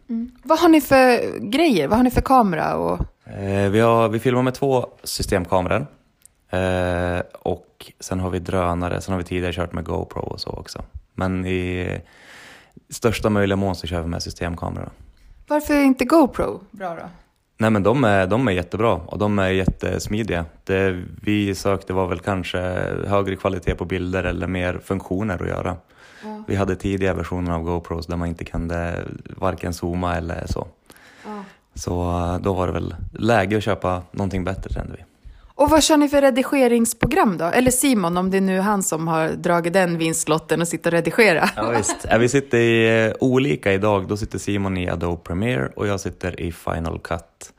Vad 0.43 0.59
har 0.59 0.69
ni 0.69 0.81
för 0.81 1.39
grejer? 1.39 1.87
Vad 1.87 1.97
har 1.97 2.03
ni 2.03 2.11
för 2.11 2.21
kamera? 2.21 2.75
Och... 2.75 2.99
Eh, 3.37 3.69
vi, 3.69 3.79
har, 3.79 4.09
vi 4.09 4.19
filmar 4.19 4.41
med 4.41 4.53
två 4.53 4.87
systemkameror 5.03 5.87
eh, 6.49 7.21
och 7.33 7.91
sen 7.99 8.19
har 8.19 8.29
vi 8.29 8.39
drönare, 8.39 9.01
sen 9.01 9.11
har 9.11 9.17
vi 9.19 9.23
tidigare 9.23 9.53
kört 9.53 9.73
med 9.73 9.85
GoPro 9.85 10.21
och 10.21 10.39
så 10.39 10.49
också. 10.49 10.83
Men 11.13 11.45
i 11.45 12.01
största 12.89 13.29
möjliga 13.29 13.55
mån 13.55 13.75
så 13.75 13.87
kör 13.87 14.01
vi 14.01 14.07
med 14.07 14.23
systemkameror. 14.23 14.89
Varför 15.47 15.73
är 15.73 15.83
inte 15.83 16.05
GoPro 16.05 16.59
bra 16.71 16.89
då? 16.95 17.09
Nej 17.57 17.69
men 17.69 17.83
de 17.83 18.03
är, 18.03 18.27
de 18.27 18.47
är 18.47 18.51
jättebra 18.51 18.93
och 18.93 19.17
de 19.17 19.39
är 19.39 19.49
jättesmidiga. 19.49 20.45
Det 20.63 21.03
vi 21.21 21.55
sökte 21.55 21.93
var 21.93 22.07
väl 22.07 22.19
kanske 22.19 22.59
högre 23.07 23.35
kvalitet 23.35 23.75
på 23.75 23.85
bilder 23.85 24.23
eller 24.23 24.47
mer 24.47 24.79
funktioner 24.83 25.43
att 25.43 25.49
göra. 25.49 25.77
Vi 26.47 26.55
hade 26.55 26.75
tidiga 26.75 27.13
versioner 27.13 27.51
av 27.51 27.63
GoPros 27.63 28.07
där 28.07 28.15
man 28.15 28.27
inte 28.27 28.45
kunde 28.45 29.03
varken 29.37 29.73
zooma 29.73 30.15
eller 30.15 30.47
så. 30.47 30.67
Så 31.79 32.01
eh, 32.01 32.37
då 32.41 32.53
var 32.53 32.67
det 32.67 32.73
väl 32.73 32.95
läge 33.13 33.57
att 33.57 33.63
köpa 33.63 34.01
någonting 34.11 34.43
bättre 34.43 34.73
kände 34.73 34.93
vi. 34.97 35.03
Och 35.55 35.69
vad 35.69 35.83
kör 35.83 35.97
ni 35.97 36.09
för 36.09 36.21
redigeringsprogram 36.21 37.37
då? 37.37 37.45
Eller 37.45 37.71
Simon, 37.71 38.17
om 38.17 38.31
det 38.31 38.37
är 38.37 38.41
nu 38.41 38.59
han 38.59 38.83
som 38.83 39.07
har 39.07 39.29
dragit 39.29 39.73
den 39.73 39.97
vinstlotten 39.97 40.61
och 40.61 40.67
sitter 40.67 40.89
och 40.91 40.97
redigerar. 40.97 41.51
Ja, 41.55 41.69
visst. 41.69 41.95
Ja, 42.09 42.17
vi 42.17 42.29
sitter 42.29 42.57
i 42.57 43.05
eh, 43.07 43.13
olika 43.19 43.73
idag. 43.73 44.07
Då 44.07 44.17
sitter 44.17 44.39
Simon 44.39 44.77
i 44.77 44.89
Adobe 44.89 45.21
Premiere 45.23 45.69
och 45.75 45.87
jag 45.87 45.99
sitter 45.99 46.39
i 46.41 46.51
Final 46.51 46.99
Cut. 46.99 47.53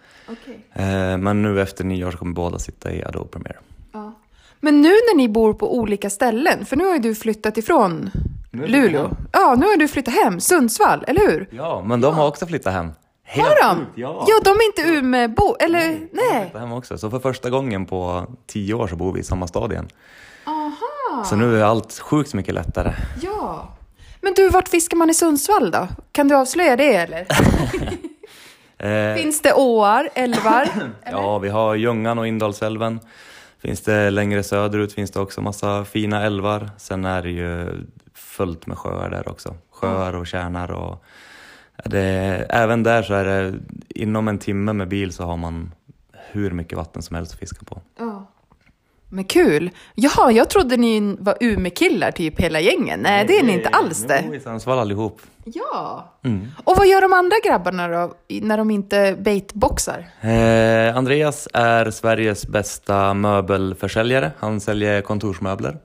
Eh, 0.72 1.16
Men 1.18 1.42
nu 1.42 1.60
efter 1.62 1.84
nyår 1.84 2.10
så 2.10 2.18
kommer 2.18 2.34
båda 2.34 2.58
sitta 2.58 2.92
i 2.92 3.04
Adobe 3.04 3.28
Premiere. 3.30 3.58
Ja. 3.92 4.12
Men 4.60 4.80
nu 4.82 4.88
när 4.88 5.16
ni 5.16 5.28
bor 5.28 5.54
på 5.54 5.76
olika 5.76 6.10
ställen, 6.10 6.64
för 6.64 6.76
nu 6.76 6.84
har 6.84 6.92
ju 6.92 6.98
du 6.98 7.14
flyttat 7.14 7.58
ifrån 7.58 8.10
Luleå. 8.52 9.10
Ja, 9.32 9.54
nu 9.58 9.66
har 9.66 9.76
du 9.76 9.88
flyttat 9.88 10.14
hem, 10.14 10.40
Sundsvall, 10.40 11.04
eller 11.06 11.20
hur? 11.30 11.48
Ja, 11.50 11.82
men 11.86 12.00
de 12.00 12.14
har 12.14 12.28
också 12.28 12.46
flyttat 12.46 12.72
hem. 12.72 12.90
Helt 13.32 13.48
Har 13.48 13.68
de? 13.68 13.78
sjukt, 13.78 13.90
Ja. 13.94 14.24
ja, 14.28 14.40
de 14.44 14.50
är 14.50 14.66
inte 14.66 14.82
Umeåbo, 14.98 15.56
eller 15.60 16.00
nej? 16.12 16.50
hem 16.54 16.72
också. 16.72 16.98
Så 16.98 17.10
för 17.10 17.18
första 17.18 17.50
gången 17.50 17.86
på 17.86 18.26
tio 18.46 18.74
år 18.74 18.86
så 18.88 18.96
bor 18.96 19.12
vi 19.12 19.20
i 19.20 19.24
samma 19.24 19.46
stad 19.46 19.72
igen. 19.72 19.88
Aha, 20.44 21.24
Så 21.24 21.36
nu 21.36 21.60
är 21.60 21.64
allt 21.64 21.98
sjukt 21.98 22.34
mycket 22.34 22.54
lättare. 22.54 22.92
ja. 23.22 23.68
Men 24.22 24.34
du, 24.34 24.48
vart 24.48 24.68
fiskar 24.68 24.96
man 24.96 25.10
i 25.10 25.14
Sundsvall 25.14 25.70
då? 25.70 25.88
Kan 26.12 26.28
du 26.28 26.34
avslöja 26.36 26.76
det 26.76 26.94
eller? 26.94 27.26
Eh, 28.78 29.14
Finns 29.16 29.42
det 29.42 29.52
åar, 29.52 30.08
älvar? 30.14 30.68
ja, 31.12 31.38
vi 31.38 31.48
har 31.48 31.74
Ljungan 31.74 32.18
och 32.18 32.26
Indalsälven. 32.26 33.00
Finns 33.62 33.80
det 33.80 34.10
längre 34.10 34.42
söderut 34.42 34.92
finns 34.92 35.10
det 35.10 35.20
också 35.20 35.40
massa 35.40 35.84
fina 35.84 36.22
älvar. 36.26 36.70
Sen 36.78 37.04
är 37.04 37.22
det 37.22 37.30
ju 37.30 37.68
fullt 38.14 38.66
med 38.66 38.78
sjöar 38.78 39.10
där 39.10 39.28
också. 39.28 39.54
Sjöar 39.70 40.12
och 40.14 40.26
tjärnar 40.26 40.70
och 40.70 41.04
det, 41.84 42.46
även 42.48 42.82
där 42.82 43.02
så 43.02 43.14
är 43.14 43.24
det 43.24 43.54
inom 43.88 44.28
en 44.28 44.38
timme 44.38 44.72
med 44.72 44.88
bil 44.88 45.12
så 45.12 45.24
har 45.24 45.36
man 45.36 45.74
hur 46.32 46.50
mycket 46.50 46.78
vatten 46.78 47.02
som 47.02 47.16
helst 47.16 47.32
att 47.32 47.38
fiska 47.38 47.64
på. 47.64 47.80
Ja. 47.98 48.26
Men 49.12 49.24
kul! 49.24 49.70
Jaha, 49.94 50.32
jag 50.32 50.50
trodde 50.50 50.76
ni 50.76 51.16
var 51.20 51.36
Umeå-killar 51.40 52.10
typ 52.10 52.40
hela 52.40 52.60
gängen. 52.60 53.00
Nej, 53.00 53.24
det 53.26 53.38
är 53.38 53.42
ni 53.42 53.52
inte 53.52 53.68
alls 53.68 54.04
det. 54.04 54.24
vi 54.30 54.36
i 54.36 54.40
Sundsvall 54.40 54.78
allihop. 54.78 55.20
Ja. 55.44 56.12
Mm. 56.24 56.48
Och 56.64 56.76
vad 56.76 56.86
gör 56.86 57.00
de 57.00 57.12
andra 57.12 57.36
grabbarna 57.44 57.88
då, 57.88 58.14
när 58.28 58.56
de 58.58 58.70
inte 58.70 59.16
baitboxar? 59.20 60.06
Eh, 60.20 60.96
Andreas 60.96 61.48
är 61.54 61.90
Sveriges 61.90 62.46
bästa 62.46 63.14
möbelförsäljare. 63.14 64.32
Han 64.38 64.60
säljer 64.60 65.02
kontorsmöbler. 65.02 65.78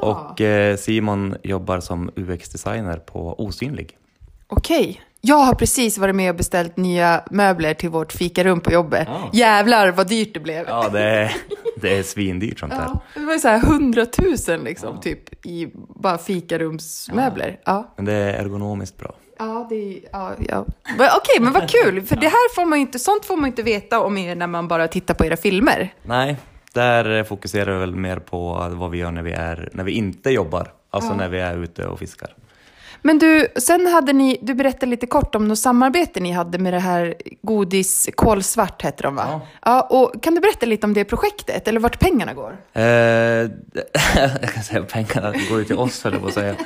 Och 0.00 0.40
eh, 0.40 0.76
Simon 0.76 1.36
jobbar 1.42 1.80
som 1.80 2.10
UX-designer 2.16 2.96
på 2.96 3.40
Osynlig. 3.40 3.98
Okej. 4.46 5.00
Jag 5.26 5.36
har 5.36 5.54
precis 5.54 5.98
varit 5.98 6.14
med 6.14 6.30
och 6.30 6.36
beställt 6.36 6.76
nya 6.76 7.22
möbler 7.30 7.74
till 7.74 7.90
vårt 7.90 8.12
fikarum 8.12 8.60
på 8.60 8.72
jobbet. 8.72 9.08
Ja. 9.10 9.30
Jävlar 9.32 9.92
vad 9.92 10.08
dyrt 10.08 10.34
det 10.34 10.40
blev. 10.40 10.64
Ja, 10.68 10.88
det 10.88 11.00
är, 11.00 11.36
det 11.80 11.98
är 11.98 12.02
svindyrt 12.02 12.58
sånt 12.58 12.72
där. 12.72 12.84
Ja, 12.86 13.00
det 13.14 13.26
var 13.26 13.38
så 13.38 13.48
här 13.48 13.58
hundratusen 13.58 14.60
liksom, 14.60 15.00
typ, 15.00 15.46
i 15.46 15.68
bara 15.74 16.18
fikarumsmöbler. 16.18 17.58
Ja. 17.64 17.94
Men 17.96 18.04
det 18.04 18.12
är 18.12 18.44
ergonomiskt 18.44 18.98
bra. 18.98 19.14
Ja, 19.38 19.66
det 19.70 19.74
är, 19.74 20.00
ja, 20.12 20.32
ja. 20.48 20.66
Okej, 20.94 21.40
men 21.40 21.52
vad 21.52 21.70
kul, 21.70 22.02
för 22.02 22.16
det 22.16 22.28
här 22.28 22.54
får 22.54 22.64
man 22.64 22.78
inte, 22.78 22.98
sånt 22.98 23.24
får 23.24 23.36
man 23.36 23.46
inte 23.46 23.62
veta 23.62 24.00
om 24.00 24.18
er 24.18 24.34
när 24.34 24.46
man 24.46 24.68
bara 24.68 24.88
tittar 24.88 25.14
på 25.14 25.24
era 25.24 25.36
filmer. 25.36 25.94
Nej, 26.02 26.36
där 26.72 27.24
fokuserar 27.24 27.72
vi 27.72 27.78
väl 27.78 27.96
mer 27.96 28.18
på 28.18 28.68
vad 28.72 28.90
vi 28.90 28.98
gör 28.98 29.10
när 29.10 29.22
vi, 29.22 29.32
är, 29.32 29.68
när 29.72 29.84
vi 29.84 29.92
inte 29.92 30.30
jobbar. 30.30 30.72
Alltså 30.90 31.14
när 31.14 31.28
vi 31.28 31.40
är 31.40 31.56
ute 31.56 31.86
och 31.86 31.98
fiskar. 31.98 32.34
Men 33.02 33.18
du, 33.18 33.48
sen 33.56 33.86
hade 33.86 34.12
ni, 34.12 34.38
du 34.42 34.54
berättade 34.54 34.86
lite 34.86 35.06
kort 35.06 35.34
om 35.34 35.48
något 35.48 35.58
samarbete 35.58 36.20
ni 36.20 36.32
hade 36.32 36.58
med 36.58 36.72
det 36.72 36.78
här 36.78 37.14
godis, 37.42 38.08
kolsvart 38.14 38.82
heter 38.82 39.02
de 39.02 39.16
va? 39.16 39.24
Ja. 39.30 39.40
ja. 39.64 39.80
Och 39.80 40.22
kan 40.22 40.34
du 40.34 40.40
berätta 40.40 40.66
lite 40.66 40.86
om 40.86 40.94
det 40.94 41.04
projektet, 41.04 41.68
eller 41.68 41.80
vart 41.80 41.98
pengarna 41.98 42.34
går? 42.34 42.56
Eh, 42.72 42.82
jag 44.42 44.52
kan 44.54 44.62
säga 44.62 44.82
pengarna 44.82 45.32
går 45.50 45.58
ju 45.58 45.64
till 45.64 45.78
oss 45.78 46.04
höll 46.04 46.12
jag 46.12 46.22
på 46.22 46.28
att 46.28 46.34
säga. 46.34 46.54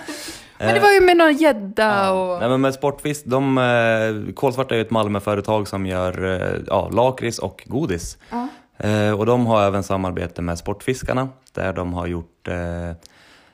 Men 0.59 0.75
det 0.75 0.81
var 0.81 0.93
ju 0.93 1.01
med 1.01 1.17
någon 1.17 1.37
gädda 1.37 2.13
och... 2.13 2.41
Nej, 2.41 2.49
men 2.49 2.61
med 2.61 2.75
Sportfisk, 2.75 3.25
de, 3.25 3.59
eh, 3.59 4.33
Kolsvart 4.35 4.73
är 4.73 4.77
ju 4.77 4.83
ett 4.83 4.91
Malmöföretag 4.91 5.69
som 5.69 5.87
gör 5.87 6.25
eh, 6.25 6.61
ja, 6.67 6.89
lakrits 6.89 7.39
och 7.39 7.65
godis. 7.67 8.19
Ja. 8.31 8.49
Eh, 8.89 9.13
och 9.13 9.27
de 9.27 9.47
har 9.47 9.63
även 9.63 9.83
samarbete 9.83 10.43
med 10.43 10.59
Sportfiskarna 10.59 11.29
där 11.53 11.73
de 11.73 11.93
har 11.93 12.07
gjort 12.07 12.49
eh, 12.49 12.97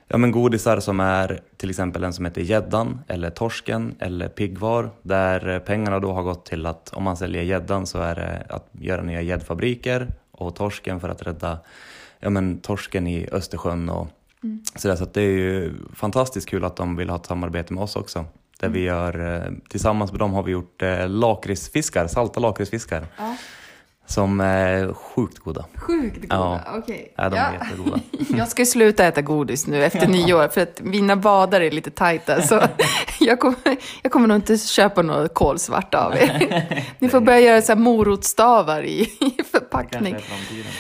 ja, 0.09 0.17
men 0.19 0.31
godisar 0.31 0.81
som 0.81 1.01
är 1.01 1.41
till 1.57 1.71
exempel 1.71 2.05
en 2.05 2.13
som 2.13 2.25
heter 2.25 2.41
Gäddan 2.41 3.01
eller 3.09 3.31
Torsken 3.31 3.95
eller 3.99 4.29
Piggvar 4.29 4.91
där 5.03 5.61
pengarna 5.61 6.01
då 6.01 6.13
har 6.13 6.23
gått 6.23 6.47
till 6.47 6.67
att 6.67 6.93
om 6.93 7.03
man 7.03 7.17
säljer 7.17 7.43
gäddan 7.43 7.87
så 7.87 7.99
är 7.99 8.15
det 8.15 8.47
att 8.49 8.69
göra 8.73 9.03
nya 9.03 9.23
gäddfabriker 9.23 10.09
och 10.31 10.57
torsken 10.57 11.01
för 11.01 11.09
att 11.09 11.23
rädda 11.23 11.59
ja, 12.21 12.31
men, 12.31 12.59
torsken 12.59 13.07
i 13.07 13.29
Östersjön 13.33 13.89
och 13.89 14.09
sådär. 14.77 14.97
Så 14.97 15.05
att 15.05 15.15
det 15.15 15.23
är 15.23 15.31
ju 15.31 15.73
fantastiskt 15.95 16.49
kul 16.49 16.65
att 16.65 16.77
de 16.77 16.97
vill 16.97 17.09
ha 17.09 17.17
ett 17.17 17.27
samarbete 17.27 17.75
med 17.75 17.83
oss 17.83 17.97
också. 17.97 18.25
Där 18.61 18.69
vi 18.69 18.81
gör, 18.81 19.35
eh, 19.35 19.53
tillsammans 19.69 20.11
med 20.13 20.21
dem 20.21 20.33
har 20.33 20.43
vi 20.43 20.53
gjort 20.53 20.83
eh, 20.83 21.09
lakritsfiskar, 21.09 22.07
salta 22.07 22.41
lakritsfiskar. 22.41 23.07
Ja. 23.19 23.37
Som 24.07 24.41
är 24.41 24.93
sjukt 24.95 25.39
goda. 25.39 25.65
Sjukt 25.77 26.21
goda, 26.21 26.27
Ja. 26.67 26.79
okej. 26.79 27.13
Ja, 27.17 27.29
de 27.29 27.37
är 27.37 27.53
jättegoda. 27.53 28.01
Jag 28.37 28.49
ska 28.49 28.65
sluta 28.67 29.05
äta 29.05 29.23
godis 29.23 29.67
nu 29.67 29.85
efter 29.85 30.07
nyår 30.07 30.49
för 30.49 30.61
att 30.61 30.81
mina 30.81 31.17
badar 31.17 31.61
är 31.61 31.71
lite 31.71 31.91
tajta. 31.91 32.43
Så 32.43 32.63
jag 33.21 33.41
kommer, 33.41 33.59
jag 34.03 34.13
kommer 34.13 34.27
nog 34.29 34.37
inte 34.37 34.59
köpa 34.59 35.03
något 35.03 35.35
kolsvart 35.35 35.95
av 35.95 36.15
er. 36.17 36.65
Ni 36.99 37.09
får 37.09 37.21
börja 37.21 37.41
göra 37.41 37.63
så 37.63 37.73
här 37.73 37.81
morotsstavar 37.81 38.83
i, 38.83 39.01
i 39.21 39.43
förpackning. 39.53 40.17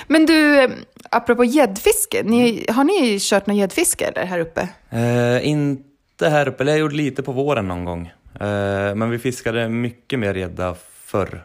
Men 0.07 0.27
du, 0.27 0.61
eh, 0.65 0.71
apropå 1.11 1.45
gäddfiske. 1.45 2.23
Ni, 2.25 2.67
har 2.69 2.85
ni 2.85 3.19
kört 3.21 3.47
någon 3.47 3.57
gäddfiske 3.57 4.13
här 4.17 4.39
uppe? 4.39 4.69
Eh, 4.91 5.49
inte 5.49 6.29
här 6.29 6.49
uppe, 6.49 6.63
eller 6.63 6.73
jag 6.73 6.79
gjorde 6.81 6.95
lite 6.97 7.23
på 7.23 7.33
våren 7.33 7.69
någon 7.69 7.85
gång. 7.85 8.07
Eh, 8.41 8.95
men 8.95 9.11
vi 9.11 9.19
fiskade 9.19 9.69
mycket 9.69 10.19
mer 10.19 10.35
gädda 10.35 10.77
förr. 11.05 11.45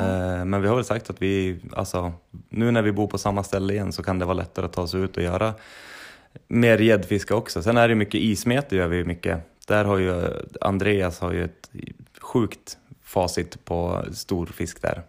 Eh, 0.00 0.44
men 0.44 0.62
vi 0.62 0.68
har 0.68 0.76
väl 0.76 0.84
sagt 0.84 1.10
att 1.10 1.22
vi, 1.22 1.60
alltså, 1.72 2.12
nu 2.48 2.70
när 2.70 2.82
vi 2.82 2.92
bor 2.92 3.06
på 3.06 3.18
samma 3.18 3.42
ställe 3.42 3.72
igen 3.72 3.92
så 3.92 4.02
kan 4.02 4.18
det 4.18 4.24
vara 4.24 4.34
lättare 4.34 4.66
att 4.66 4.72
ta 4.72 4.86
sig 4.86 5.00
ut 5.00 5.16
och 5.16 5.22
göra 5.22 5.54
mer 6.48 6.78
gäddfiske 6.78 7.34
också. 7.34 7.62
Sen 7.62 7.76
är 7.76 7.88
det 7.88 7.94
mycket 7.94 8.20
ismete 8.20 8.76
gör 8.76 8.88
vi 8.88 9.04
mycket. 9.04 9.40
Där 9.66 9.84
har 9.84 9.98
ju 9.98 10.30
Andreas 10.60 11.20
har 11.20 11.32
ju 11.32 11.44
ett 11.44 11.70
sjukt 12.20 12.78
facit 13.02 13.64
på 13.64 14.04
stor 14.12 14.46
fisk 14.46 14.82
där. 14.82 15.02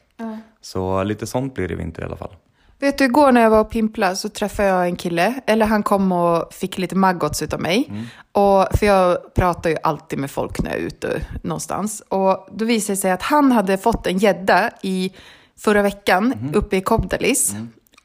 Så 0.61 1.03
lite 1.03 1.27
sånt 1.27 1.53
blir 1.55 1.67
det 1.67 1.73
i 1.73 1.77
vinter 1.77 2.01
i 2.01 2.05
alla 2.05 2.15
fall. 2.15 2.35
Vet 2.79 2.97
du, 2.97 3.05
igår 3.05 3.31
när 3.31 3.41
jag 3.41 3.49
var 3.49 3.59
och 3.59 3.69
pimpla 3.69 4.15
så 4.15 4.29
träffade 4.29 4.69
jag 4.69 4.85
en 4.87 4.95
kille, 4.95 5.33
eller 5.45 5.65
han 5.65 5.83
kom 5.83 6.11
och 6.11 6.53
fick 6.53 6.77
lite 6.77 6.95
maggots 6.95 7.41
utav 7.41 7.61
mig. 7.61 7.91
Och, 8.31 8.67
för 8.77 8.85
jag 8.85 9.33
pratar 9.35 9.69
ju 9.69 9.75
alltid 9.83 10.19
med 10.19 10.31
folk 10.31 10.59
när 10.63 10.71
jag 10.71 10.79
är 10.79 10.83
ute 10.83 11.21
någonstans. 11.43 12.03
Och 12.09 12.47
då 12.51 12.65
visade 12.65 12.93
det 12.93 12.97
sig 13.01 13.11
att 13.11 13.21
han 13.21 13.51
hade 13.51 13.77
fått 13.77 14.07
en 14.07 14.17
gädda 14.17 14.69
i 14.81 15.13
förra 15.59 15.81
veckan 15.81 16.33
uppe 16.53 16.77
i 16.77 16.81
Kobdalis. 16.81 17.55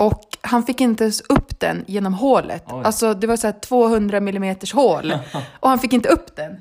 Och 0.03 0.21
han 0.41 0.63
fick 0.65 0.81
inte 0.81 1.05
ens 1.05 1.21
upp 1.21 1.61
den 1.61 1.85
genom 1.87 2.15
hålet. 2.15 2.65
Alltså 2.73 3.15
det 3.15 3.27
var 3.27 3.37
så 3.37 3.47
här 3.47 3.61
200 3.61 4.17
mm 4.17 4.57
hål. 4.75 5.15
Och 5.61 5.69
han 5.69 5.79
fick 5.79 5.93
inte 5.93 6.09
upp 6.09 6.37
den. 6.37 6.57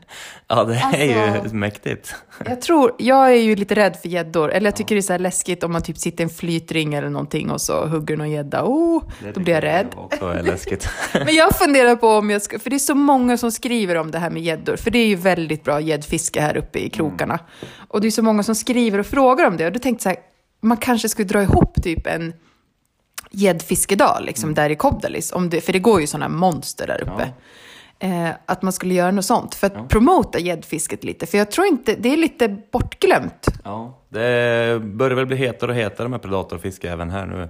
Ja, 0.47 0.63
det 0.63 0.75
är 0.75 1.05
ju 1.05 1.37
Alltså- 1.39 1.55
mäktigt. 1.55 2.15
Jag 2.45 2.61
tror, 2.61 2.95
jag 2.99 3.27
är 3.29 3.35
ju 3.41 3.55
lite 3.55 3.75
rädd 3.75 3.97
för 4.01 4.09
gäddor. 4.09 4.51
Eller 4.51 4.67
jag 4.67 4.75
tycker 4.75 4.95
det 4.95 4.99
är 4.99 5.01
så 5.01 5.13
här 5.13 5.19
läskigt 5.19 5.63
om 5.63 5.71
man 5.71 5.81
typ 5.81 5.97
sitter 5.97 6.21
i 6.21 6.23
en 6.23 6.29
flytring 6.29 6.93
eller 6.93 7.09
någonting 7.09 7.51
och 7.51 7.61
så 7.61 7.85
hugger 7.87 8.17
någon 8.17 8.31
gädda. 8.31 8.63
Oh, 8.63 9.03
då 9.33 9.39
blir 9.39 9.53
jag 9.53 9.63
rädd. 9.63 9.87
också 9.97 10.25
är 10.25 10.43
läskigt. 10.43 10.89
Men 11.13 11.35
jag 11.35 11.55
funderar 11.55 11.95
på 11.95 12.07
om 12.07 12.29
jag 12.29 12.41
ska, 12.41 12.59
för 12.59 12.69
det 12.69 12.75
är 12.75 12.79
så 12.79 12.95
många 12.95 13.37
som 13.37 13.51
skriver 13.51 13.95
om 13.97 14.11
det 14.11 14.19
här 14.19 14.29
med 14.29 14.41
gäddor. 14.43 14.75
För 14.75 14.91
det 14.91 14.99
är 14.99 15.07
ju 15.07 15.15
väldigt 15.15 15.63
bra 15.63 15.79
gäddfiske 15.81 16.41
här 16.41 16.57
uppe 16.57 16.79
i 16.79 16.89
krokarna. 16.89 17.39
Och 17.87 18.01
det 18.01 18.07
är 18.07 18.11
så 18.11 18.23
många 18.23 18.43
som 18.43 18.55
skriver 18.55 18.99
och 18.99 19.05
frågar 19.05 19.47
om 19.47 19.57
det. 19.57 19.65
Och 19.65 19.71
då 19.71 19.79
tänkte 19.79 20.09
jag 20.09 20.15
så 20.15 20.19
här, 20.19 20.27
man 20.61 20.77
kanske 20.77 21.09
skulle 21.09 21.27
dra 21.27 21.41
ihop 21.43 21.83
typ 21.83 22.07
en 22.07 22.33
gäddfiskedag 23.31 24.17
liksom 24.21 24.53
där 24.53 24.69
i 24.69 24.75
Kobdalis. 24.75 25.31
Om 25.31 25.49
det, 25.49 25.61
för 25.61 25.73
det 25.73 25.79
går 25.79 26.01
ju 26.01 26.07
sådana 26.07 26.29
monster 26.29 26.87
där 26.87 27.01
uppe. 27.01 27.29
Eh, 27.99 28.29
att 28.45 28.61
man 28.61 28.73
skulle 28.73 28.93
göra 28.93 29.11
något 29.11 29.25
sånt 29.25 29.55
för 29.55 29.67
att 29.67 29.89
promota 29.89 30.39
gäddfisket 30.39 31.03
lite. 31.03 31.25
För 31.25 31.37
jag 31.37 31.51
tror 31.51 31.67
inte, 31.67 31.95
det 31.95 32.13
är 32.13 32.17
lite 32.17 32.47
bortglömt. 32.71 33.47
Ja, 33.63 33.97
det 34.09 34.81
börjar 34.83 35.15
väl 35.15 35.25
bli 35.25 35.35
hetare 35.37 35.71
och 35.71 35.77
hetare 35.77 36.07
med 36.07 36.21
predatorfiske 36.21 36.91
även 36.91 37.09
här 37.09 37.25
nu. 37.25 37.41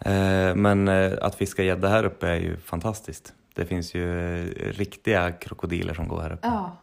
Eh, 0.00 0.54
Men 0.54 0.88
eh, 0.88 1.12
att 1.22 1.34
fiska 1.34 1.62
gädda 1.62 1.88
här 1.88 2.04
uppe 2.04 2.28
är 2.28 2.34
ju 2.36 2.56
fantastiskt. 2.56 3.32
Det 3.54 3.64
finns 3.64 3.94
ju 3.94 4.38
eh, 4.40 4.72
riktiga 4.72 5.32
krokodiler 5.32 5.94
som 5.94 6.08
går 6.08 6.20
här 6.22 6.32
uppe. 6.32 6.46
Ja. 6.46 6.76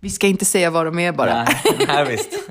Vi 0.00 0.10
ska 0.10 0.26
inte 0.26 0.44
säga 0.44 0.70
vad 0.70 0.86
de 0.86 0.98
är 0.98 1.12
bara. 1.12 1.34
Nej, 1.44 1.56
nej, 1.86 2.04
visst. 2.08 2.50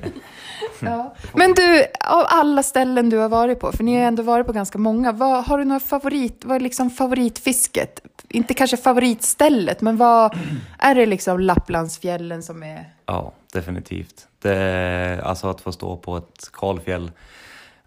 Ja. 0.82 1.14
Men 1.34 1.52
du, 1.54 1.84
av 2.00 2.24
alla 2.28 2.62
ställen 2.62 3.10
du 3.10 3.18
har 3.18 3.28
varit 3.28 3.60
på, 3.60 3.72
för 3.72 3.84
ni 3.84 3.96
har 3.96 4.04
ändå 4.04 4.22
varit 4.22 4.46
på 4.46 4.52
ganska 4.52 4.78
många, 4.78 5.12
vad, 5.12 5.44
har 5.44 5.58
du 5.58 5.64
några 5.64 5.80
favorit, 5.80 6.44
vad 6.44 6.56
är 6.56 6.60
liksom 6.60 6.90
favoritfisket? 6.90 8.00
Inte 8.28 8.54
kanske 8.54 8.76
favoritstället, 8.76 9.80
men 9.80 9.96
vad 9.96 10.38
är 10.78 10.94
det 10.94 11.06
liksom 11.06 11.40
Lapplandsfjällen 11.40 12.42
som 12.42 12.62
är... 12.62 12.92
Ja, 13.06 13.32
definitivt. 13.52 14.28
Det, 14.38 15.20
alltså 15.24 15.48
att 15.48 15.60
få 15.60 15.72
stå 15.72 15.96
på 15.96 16.16
ett 16.16 16.50
kalfjäll 16.52 17.10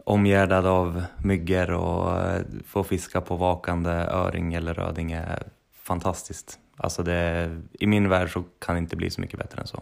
omgärdad 0.04 0.66
av 0.66 1.04
myggor 1.18 1.72
och 1.72 2.20
eh, 2.20 2.42
få 2.68 2.84
fiska 2.84 3.22
på 3.22 3.36
vakande 3.36 3.92
öring 3.92 4.54
eller 4.54 4.74
röding 4.74 5.12
är 5.12 5.44
fantastiskt. 5.84 6.60
Alltså 6.78 7.04
det, 7.04 7.50
I 7.80 7.88
min 7.88 8.10
värld 8.10 8.34
så 8.34 8.44
kan 8.60 8.76
det 8.76 8.80
inte 8.80 8.96
bli 8.96 9.10
så 9.10 9.22
mycket 9.22 9.40
bättre 9.40 9.62
än 9.62 9.68
så. 9.68 9.82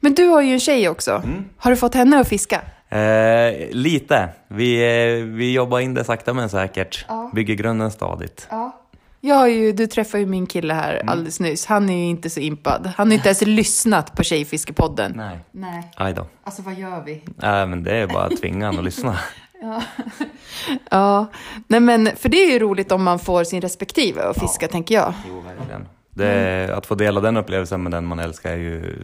Men 0.00 0.14
du 0.14 0.26
har 0.26 0.42
ju 0.42 0.52
en 0.52 0.60
tjej 0.60 0.88
också. 0.88 1.22
Har 1.56 1.70
du 1.70 1.76
fått 1.76 1.94
henne 1.94 2.20
att 2.20 2.28
fiska? 2.28 2.62
Eh, 2.88 3.68
lite. 3.70 4.28
Vi, 4.48 4.74
eh, 4.74 5.24
vi 5.24 5.52
jobbar 5.52 5.80
in 5.80 5.94
det 5.94 6.04
sakta 6.04 6.34
men 6.34 6.48
säkert. 6.48 7.04
Ja. 7.08 7.30
Bygger 7.34 7.54
grunden 7.54 7.90
stadigt. 7.90 8.46
Ja. 8.50 8.76
Jag 9.20 9.34
har 9.36 9.46
ju, 9.46 9.72
du 9.72 9.86
träffade 9.86 10.20
ju 10.20 10.26
min 10.26 10.46
kille 10.46 10.74
här 10.74 11.02
alldeles 11.06 11.40
nyss. 11.40 11.66
Han 11.66 11.90
är 11.90 11.96
ju 11.96 12.04
inte 12.04 12.30
så 12.30 12.40
impad. 12.40 12.92
Han 12.96 13.08
har 13.08 13.14
inte 13.14 13.28
ens 13.28 13.42
lyssnat 13.42 14.16
på 14.16 14.22
Tjejfiskepodden. 14.22 15.12
Nej. 15.16 15.38
Nej. 15.52 15.90
Aj 15.96 16.14
då. 16.14 16.26
Alltså 16.44 16.62
vad 16.62 16.74
gör 16.74 17.02
vi? 17.06 17.22
Nej, 17.36 17.66
men 17.66 17.82
det 17.82 17.96
är 17.96 18.06
bara 18.06 18.24
att 18.24 18.36
tvinga 18.40 18.66
honom 18.66 18.78
att 18.78 18.84
lyssna. 18.84 19.18
Ja, 20.90 21.26
nej 21.66 21.80
men 21.80 22.10
för 22.16 22.28
det 22.28 22.36
är 22.36 22.52
ju 22.52 22.58
roligt 22.58 22.92
om 22.92 23.02
man 23.02 23.18
får 23.18 23.44
sin 23.44 23.60
respektive 23.60 24.22
att 24.22 24.40
fiska, 24.40 24.68
tänker 24.68 24.94
jag. 24.94 25.12
Jo, 25.28 25.40
verkligen. 25.40 25.88
Det, 26.10 26.70
Att 26.76 26.86
få 26.86 26.94
dela 26.94 27.20
den 27.20 27.36
upplevelsen 27.36 27.82
med 27.82 27.92
den 27.92 28.06
man 28.06 28.18
älskar 28.18 28.50
är 28.50 28.56
ju 28.56 29.02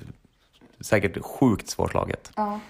säkert 0.81 1.23
sjukt 1.25 1.71
svårslaget. 1.71 2.31
Ja. 2.37 2.61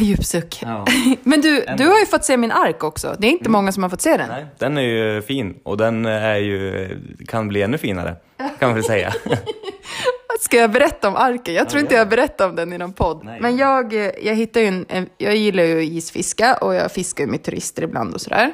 Djup 0.00 0.24
suck. 0.24 0.58
Ja. 0.62 0.86
Men 1.22 1.40
du, 1.40 1.64
du 1.78 1.86
har 1.86 1.98
ju 1.98 2.06
fått 2.06 2.24
se 2.24 2.36
min 2.36 2.52
ark 2.52 2.84
också. 2.84 3.16
Det 3.18 3.26
är 3.26 3.30
inte 3.30 3.50
många 3.50 3.72
som 3.72 3.82
har 3.82 3.90
fått 3.90 4.00
se 4.00 4.16
den. 4.16 4.28
Nej, 4.28 4.46
den 4.58 4.78
är 4.78 4.82
ju 4.82 5.22
fin 5.22 5.58
och 5.62 5.76
den 5.76 6.06
är 6.06 6.36
ju, 6.36 6.88
kan 7.28 7.48
bli 7.48 7.62
ännu 7.62 7.78
finare, 7.78 8.16
kan 8.38 8.68
man 8.68 8.74
väl 8.74 8.84
säga. 8.84 9.12
Ska 10.40 10.56
jag 10.56 10.70
berätta 10.72 11.08
om 11.08 11.16
arken? 11.16 11.54
Jag 11.54 11.68
tror 11.68 11.78
Ja, 11.80 11.84
inte 11.84 11.94
jag 11.94 12.08
berättar 12.08 12.48
om 12.48 12.56
den 12.56 12.72
i 12.72 12.78
någon 12.78 12.92
podd. 12.92 13.24
Nej. 13.24 13.40
Men 13.40 13.56
jag, 13.56 13.94
jag 14.22 14.34
hittar 14.34 14.60
ju 14.60 14.66
en, 14.66 14.86
en, 14.88 15.08
jag 15.18 15.36
gillar 15.36 15.62
ju 15.62 15.82
isfiska 15.84 16.54
och 16.54 16.74
jag 16.74 16.92
fiskar 16.92 17.24
ju 17.24 17.30
med 17.30 17.42
turister 17.42 17.82
ibland 17.82 18.14
och 18.14 18.20
sådär. 18.20 18.52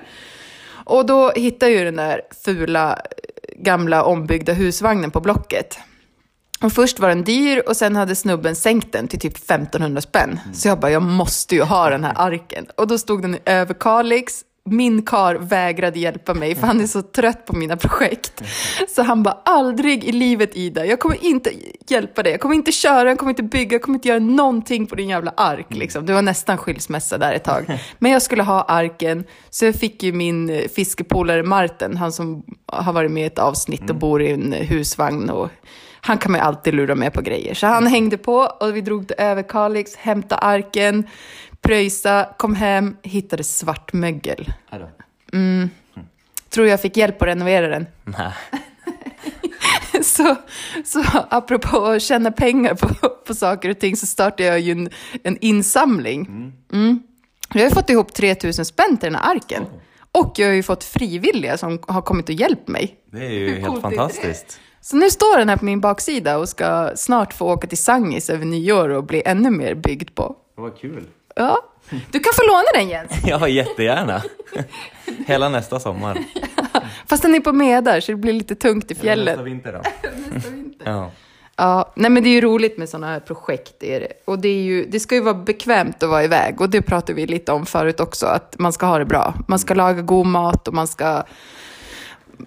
Och 0.85 1.07
då 1.07 1.31
hittar 1.31 1.67
jag 1.67 1.79
ju 1.79 1.85
den 1.85 1.97
där 1.97 2.23
fula 2.45 2.93
eh, 2.93 2.99
gamla 3.63 4.05
ombyggda 4.05 4.53
husvagnen 4.53 5.11
på 5.11 5.21
Blocket. 5.21 5.79
Och 6.63 6.73
först 6.73 6.99
var 7.01 7.09
den 7.09 7.25
dyr 7.25 7.63
och 7.67 7.77
sen 7.77 7.97
hade 7.97 8.15
snubben 8.15 8.57
sänkt 8.57 8.93
den 8.93 9.09
till 9.09 9.21
typ 9.21 9.37
1500 9.37 10.01
spänn. 10.01 10.41
Så 10.53 10.69
jag 10.69 10.81
bara, 10.81 10.93
jag 10.93 11.03
måste 11.03 11.55
ju 11.55 11.63
ha 11.63 11.91
den 11.91 12.05
här 12.05 12.15
arken. 12.17 12.67
Och 12.77 12.87
då 12.87 12.99
stod 12.99 13.23
den 13.23 13.35
i 13.35 13.39
Överkalix. 13.45 14.45
Min 14.71 15.03
kar 15.03 15.35
vägrade 15.35 15.99
hjälpa 15.99 16.35
mig 16.35 16.55
för 16.55 16.67
han 16.67 16.81
är 16.81 16.87
så 16.87 17.03
trött 17.03 17.47
på 17.47 17.57
mina 17.57 17.77
projekt. 17.77 18.43
Så 18.89 19.03
han 19.03 19.23
bara, 19.23 19.39
aldrig 19.45 20.05
i 20.05 20.13
livet 20.13 20.57
Ida, 20.57 20.87
jag 20.87 21.01
kommer 21.01 21.25
inte 21.25 21.51
hjälpa 21.89 22.23
dig. 22.23 22.33
Jag 22.33 22.41
kommer 22.41 22.55
inte 22.55 22.73
köra, 22.73 23.09
jag 23.09 23.19
kommer 23.19 23.31
inte 23.31 23.43
bygga, 23.43 23.75
jag 23.75 23.83
kommer 23.83 23.97
inte 23.97 24.09
göra 24.09 24.19
någonting 24.19 24.87
på 24.87 24.95
din 24.95 25.09
jävla 25.09 25.33
ark. 25.37 25.67
Liksom. 25.71 26.07
Det 26.07 26.13
var 26.13 26.23
nästan 26.23 26.59
skilsmässa 26.59 27.19
där 27.19 27.33
ett 27.33 27.45
tag. 27.45 27.79
Men 27.99 28.13
jag 28.13 28.23
skulle 28.23 28.43
ha 28.43 28.63
arken, 28.63 29.25
så 29.51 29.65
jag 29.65 29.75
fick 29.75 30.03
ju 30.03 30.13
min 30.13 30.51
eh, 30.51 30.69
fiskepolare 30.69 31.43
Martin, 31.43 31.97
han 31.97 32.13
som 32.13 32.45
har 32.67 32.93
varit 32.93 33.11
med 33.11 33.23
i 33.23 33.27
ett 33.27 33.39
avsnitt 33.39 33.91
och 33.91 33.97
bor 33.97 34.23
i 34.23 34.33
en 34.33 34.53
husvagn. 34.53 35.31
Och 35.31 35.51
han 36.01 36.19
kan 36.19 36.33
man 36.33 36.41
ju 36.41 36.45
alltid 36.47 36.75
lura 36.75 36.95
med 36.95 37.13
på 37.13 37.21
grejer. 37.23 37.55
Så 37.55 37.67
han 37.67 37.87
hängde 37.87 38.19
på 38.19 38.35
och 38.35 38.77
vi 38.77 38.81
drog 38.81 39.09
till 39.09 39.17
Överkalix, 39.19 39.97
hämtade 39.97 40.41
arken, 40.41 41.07
pröjsa, 41.61 42.29
kom 42.37 42.55
hem, 42.55 42.97
hittade 43.03 43.45
svartmögel. 43.45 44.53
Tror 46.51 46.67
jag 46.67 46.83
fick 46.83 46.97
hjälp 46.97 47.23
att 47.23 47.29
renovera 47.29 47.69
den. 47.69 47.87
Nej. 48.05 48.33
Så, 50.03 50.37
så 50.85 51.05
apropå 51.31 51.85
att 51.87 52.03
tjäna 52.03 52.31
pengar 52.31 52.75
på, 52.75 53.09
på 53.09 53.35
saker 53.35 53.71
och 53.71 53.79
ting 53.79 53.97
så 53.97 54.07
startade 54.07 54.45
jag 54.45 54.61
ju 54.61 54.73
en, 54.73 54.91
en 55.23 55.39
insamling. 55.41 56.53
Mm. 56.73 57.03
Jag 57.55 57.63
har 57.63 57.71
fått 57.71 57.91
ihop 57.91 58.15
3000 58.15 58.65
spänn 58.65 58.97
till 58.97 59.13
den 59.13 59.15
här 59.15 59.31
arken. 59.31 59.65
Och 60.13 60.39
jag 60.39 60.47
har 60.47 60.55
ju 60.55 60.63
fått 60.63 60.85
frivilliga 60.85 61.59
som 61.59 61.79
har 61.89 62.03
kommit 62.03 62.29
och 62.29 62.35
hjälpt 62.35 62.69
mig. 62.69 62.97
Det 63.13 63.27
är 63.27 63.31
ju 63.31 63.49
Hur 63.49 63.61
helt 63.61 63.83
fantastiskt. 63.83 64.61
Så 64.81 64.97
nu 64.97 65.11
står 65.11 65.39
den 65.39 65.49
här 65.49 65.57
på 65.57 65.65
min 65.65 65.81
baksida 65.81 66.39
och 66.39 66.49
ska 66.49 66.91
snart 66.97 67.33
få 67.35 67.53
åka 67.53 67.67
till 67.67 67.79
Sangis 67.79 68.31
över 68.31 68.45
nyår 68.45 68.89
och 68.89 69.05
bli 69.05 69.23
ännu 69.27 69.51
mer 69.51 69.75
byggd 69.75 70.15
på. 70.15 70.37
Vad 70.57 70.79
kul. 70.79 71.05
Ja, 71.37 71.59
du 71.91 72.19
kan 72.21 72.33
få 72.35 72.43
låna 72.47 72.65
den 72.75 72.89
Jens. 72.89 73.13
Ja, 73.27 73.49
jättegärna. 73.49 74.23
Hela 75.27 75.49
nästa 75.49 75.81
sommar. 75.81 76.19
Fast 77.07 77.23
den 77.23 77.35
är 77.35 77.41
på 77.41 77.53
medar 77.53 78.01
så 78.01 78.13
det 78.13 78.17
blir 78.17 78.33
lite 78.33 78.55
tungt 78.55 78.85
i 78.91 78.95
Nästa 78.95 79.03
fjället. 79.03 79.41
vinter 79.41 79.73
då. 79.73 79.83
Ja. 80.85 81.11
Ja, 81.61 81.93
nej 81.97 82.11
men 82.11 82.23
det 82.23 82.29
är 82.29 82.33
ju 82.33 82.41
roligt 82.41 82.79
med 82.79 82.89
sådana 82.89 83.07
här 83.07 83.21
projekt. 83.21 83.83
Är 83.83 84.01
det. 84.01 84.13
Och 84.25 84.39
det, 84.39 84.49
är 84.49 84.63
ju, 84.63 84.85
det 84.85 85.01
ska 85.01 85.15
ju 85.15 85.21
vara 85.21 85.35
bekvämt 85.35 86.03
att 86.03 86.09
vara 86.09 86.25
iväg. 86.25 86.61
Och 86.61 86.71
det 86.71 86.83
pratade 86.83 87.13
vi 87.15 87.27
lite 87.27 87.53
om 87.53 87.67
förut 87.67 88.01
också, 88.01 88.27
att 88.27 88.59
man 88.59 88.73
ska 88.73 88.87
ha 88.87 88.99
det 88.99 89.05
bra. 89.05 89.35
Man 89.49 89.59
ska 89.59 89.75
laga 89.75 90.03
god 90.03 90.27
mat 90.27 90.69
och 90.69 90.75
man 90.75 90.87
ska 90.89 91.23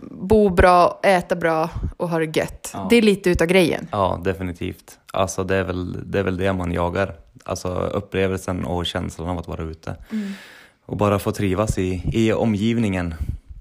bo 0.01 0.49
bra, 0.49 0.99
äta 1.03 1.35
bra 1.35 1.69
och 1.97 2.09
ha 2.09 2.19
det 2.19 2.37
gött. 2.37 2.69
Ja. 2.73 2.87
Det 2.89 2.95
är 2.95 3.01
lite 3.01 3.29
utav 3.29 3.47
grejen. 3.47 3.87
ja, 3.91 4.21
definitivt. 4.23 4.99
Alltså 5.13 5.43
det 5.43 5.55
är, 5.55 5.63
väl, 5.63 6.11
det 6.11 6.19
är 6.19 6.23
väl 6.23 6.37
det 6.37 6.53
man 6.53 6.71
jagar. 6.71 7.15
Alltså 7.45 7.67
upplevelsen 7.73 8.65
och 8.65 8.85
känslan 8.85 9.29
av 9.29 9.37
att 9.39 9.47
vara 9.47 9.63
ute. 9.63 9.95
Och 10.85 10.97
bara 10.97 11.19
få 11.19 11.31
trivas 11.31 11.77
i, 11.77 12.01
i 12.13 12.33
omgivningen. 12.33 13.13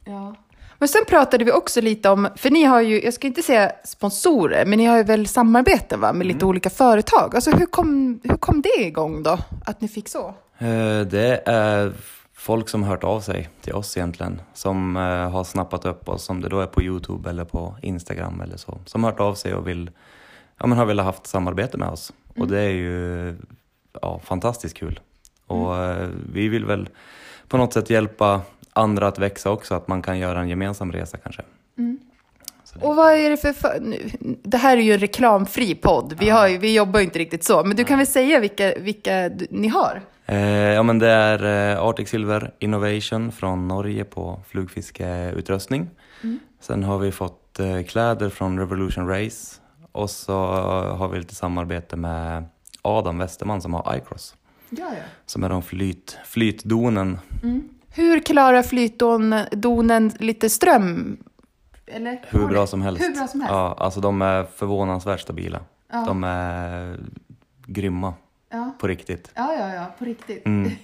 Ja. 0.05 0.35
Men 0.79 0.88
sen 0.88 1.03
pratade 1.09 1.45
vi 1.45 1.53
också 1.53 1.81
lite 1.81 2.09
om, 2.11 2.29
för 2.37 2.51
ni 2.51 2.64
har 2.64 2.81
ju, 2.81 3.03
jag 3.05 3.14
ska 3.14 3.27
inte 3.27 3.43
säga 3.43 3.73
sponsorer, 3.85 4.64
men 4.66 4.79
ni 4.79 4.85
har 4.87 4.97
ju 4.97 5.03
väl 5.03 5.27
samarbeten 5.27 6.01
va, 6.01 6.12
med 6.12 6.27
lite 6.27 6.45
olika 6.45 6.71
företag. 6.71 7.35
Alltså 7.35 7.51
hur 7.51 7.66
kom, 7.66 8.21
hur 8.23 8.37
kom 8.37 8.62
det 8.62 8.83
igång 8.87 9.23
då, 9.23 9.38
att 9.64 9.81
ni 9.81 9.88
fick 9.88 10.09
så? 10.09 10.35
Eh, 10.59 11.01
Det 11.11 11.43
är 11.47 11.93
folk 12.40 12.68
som 12.68 12.83
hört 12.83 13.05
av 13.05 13.20
sig 13.20 13.48
till 13.61 13.72
oss 13.72 13.96
egentligen. 13.96 14.40
Som 14.55 14.96
eh, 14.96 15.31
har 15.31 15.44
snappat 15.44 15.85
upp 15.85 16.09
oss, 16.09 16.31
om 16.31 16.40
det 16.40 16.48
då 16.48 16.61
är 16.61 16.66
på 16.66 16.83
Youtube 16.83 17.31
eller 17.31 17.44
på 17.44 17.76
Instagram 17.83 18.40
eller 18.40 18.57
så. 18.57 18.79
Som 18.87 19.05
hört 19.05 19.20
av 19.20 19.35
sig 19.35 19.55
och 19.55 19.68
vill, 19.68 19.90
ja, 20.59 20.66
men 20.66 20.79
har 20.79 20.87
velat 20.87 21.07
haft 21.07 21.26
samarbete 21.26 21.79
med 21.79 21.88
oss. 21.88 22.12
Och 22.37 22.48
det 22.48 22.61
är 22.61 22.70
ju 22.70 23.37
ja, 24.03 24.18
fantastiskt 24.18 24.76
kul. 24.76 25.00
Och 25.46 25.76
eh, 25.76 26.09
vi 26.33 26.48
vill 26.48 26.64
väl 26.64 26.88
på 27.48 27.57
något 27.57 27.72
sätt 27.72 27.90
hjälpa 27.90 28.40
andra 28.72 29.09
att 29.09 29.18
växa 29.18 29.50
också, 29.50 29.74
att 29.74 29.88
man 29.88 30.03
kan 30.03 30.18
göra 30.18 30.40
en 30.40 30.48
gemensam 30.48 30.92
resa 30.92 31.18
kanske. 31.18 31.42
Och 32.80 32.96
vad 32.96 33.12
är 33.14 33.30
det 33.30 33.37
för, 33.37 33.52
för 33.52 33.78
nu, 33.80 34.11
det 34.42 34.56
här 34.56 34.76
är 34.76 34.80
ju 34.80 34.92
en 34.92 34.98
reklamfri 34.98 35.74
podd, 35.74 36.14
vi, 36.20 36.30
har 36.30 36.48
ju, 36.48 36.59
vi 36.59 36.74
jobbar 36.74 37.00
ju 37.00 37.04
inte 37.04 37.18
riktigt 37.18 37.44
så, 37.44 37.64
men 37.64 37.76
du 37.76 37.85
kan 37.85 37.98
väl 37.98 38.06
säga 38.06 38.40
vilka, 38.40 38.74
vilka 38.78 39.28
du- 39.28 39.46
ni 39.50 39.68
har? 39.68 40.00
Eh, 40.26 40.38
ja 40.48 40.83
men 40.83 40.98
det 40.98 41.09
är 41.09 41.72
eh, 41.72 41.83
Arctic 41.83 42.09
Silver 42.09 42.54
Innovation 42.59 43.33
från 43.33 43.68
Norge 43.68 44.04
på 44.04 44.40
flugfiskeutrustning. 44.48 45.90
Sen 46.61 46.83
har 46.83 46.98
vi 46.98 47.12
fått 47.12 47.61
eh, 47.61 47.83
kläder 47.83 48.28
från 48.28 48.59
Revolution 48.59 49.09
Race 49.09 49.56
och 49.92 50.11
så 50.11 50.33
har 50.98 51.09
vi 51.09 51.18
lite 51.18 51.35
samarbete 51.35 51.96
med 51.96 52.44
Adam 52.83 53.18
Westerman 53.18 53.62
som 53.62 53.74
har 53.74 53.96
iCross. 53.96 54.35
Ja, 54.70 54.85
ja. 54.90 55.02
Som 55.26 55.44
är 55.44 55.48
de 55.48 55.62
flyt, 55.62 56.18
flytdonen. 56.26 57.18
Hur 57.94 58.20
klarar 58.20 58.62
flytdonen 58.62 60.12
lite 60.18 60.50
ström? 60.50 61.16
Eller? 61.92 62.20
Hur 62.29 62.46
bra 62.46 62.66
som 62.66 62.83
helst. 62.83 63.03
Hur 63.03 63.14
bra 63.14 63.26
som 63.29 63.40
helst? 63.40 63.53
Ja, 63.53 63.76
alltså 63.79 64.00
de 64.00 64.22
är 64.22 64.44
förvånansvärt 64.57 65.20
stabila. 65.20 65.61
Ja. 65.92 66.05
De 66.07 66.24
är 66.24 66.98
grymma 67.66 68.14
Ja. 68.53 68.70
på 68.81 68.87
riktigt. 68.87 69.31
Ja, 69.35 69.55
ja, 69.59 69.74
ja, 69.74 69.85
på 69.98 70.05
riktigt. 70.05 70.46
Mm. 70.46 70.70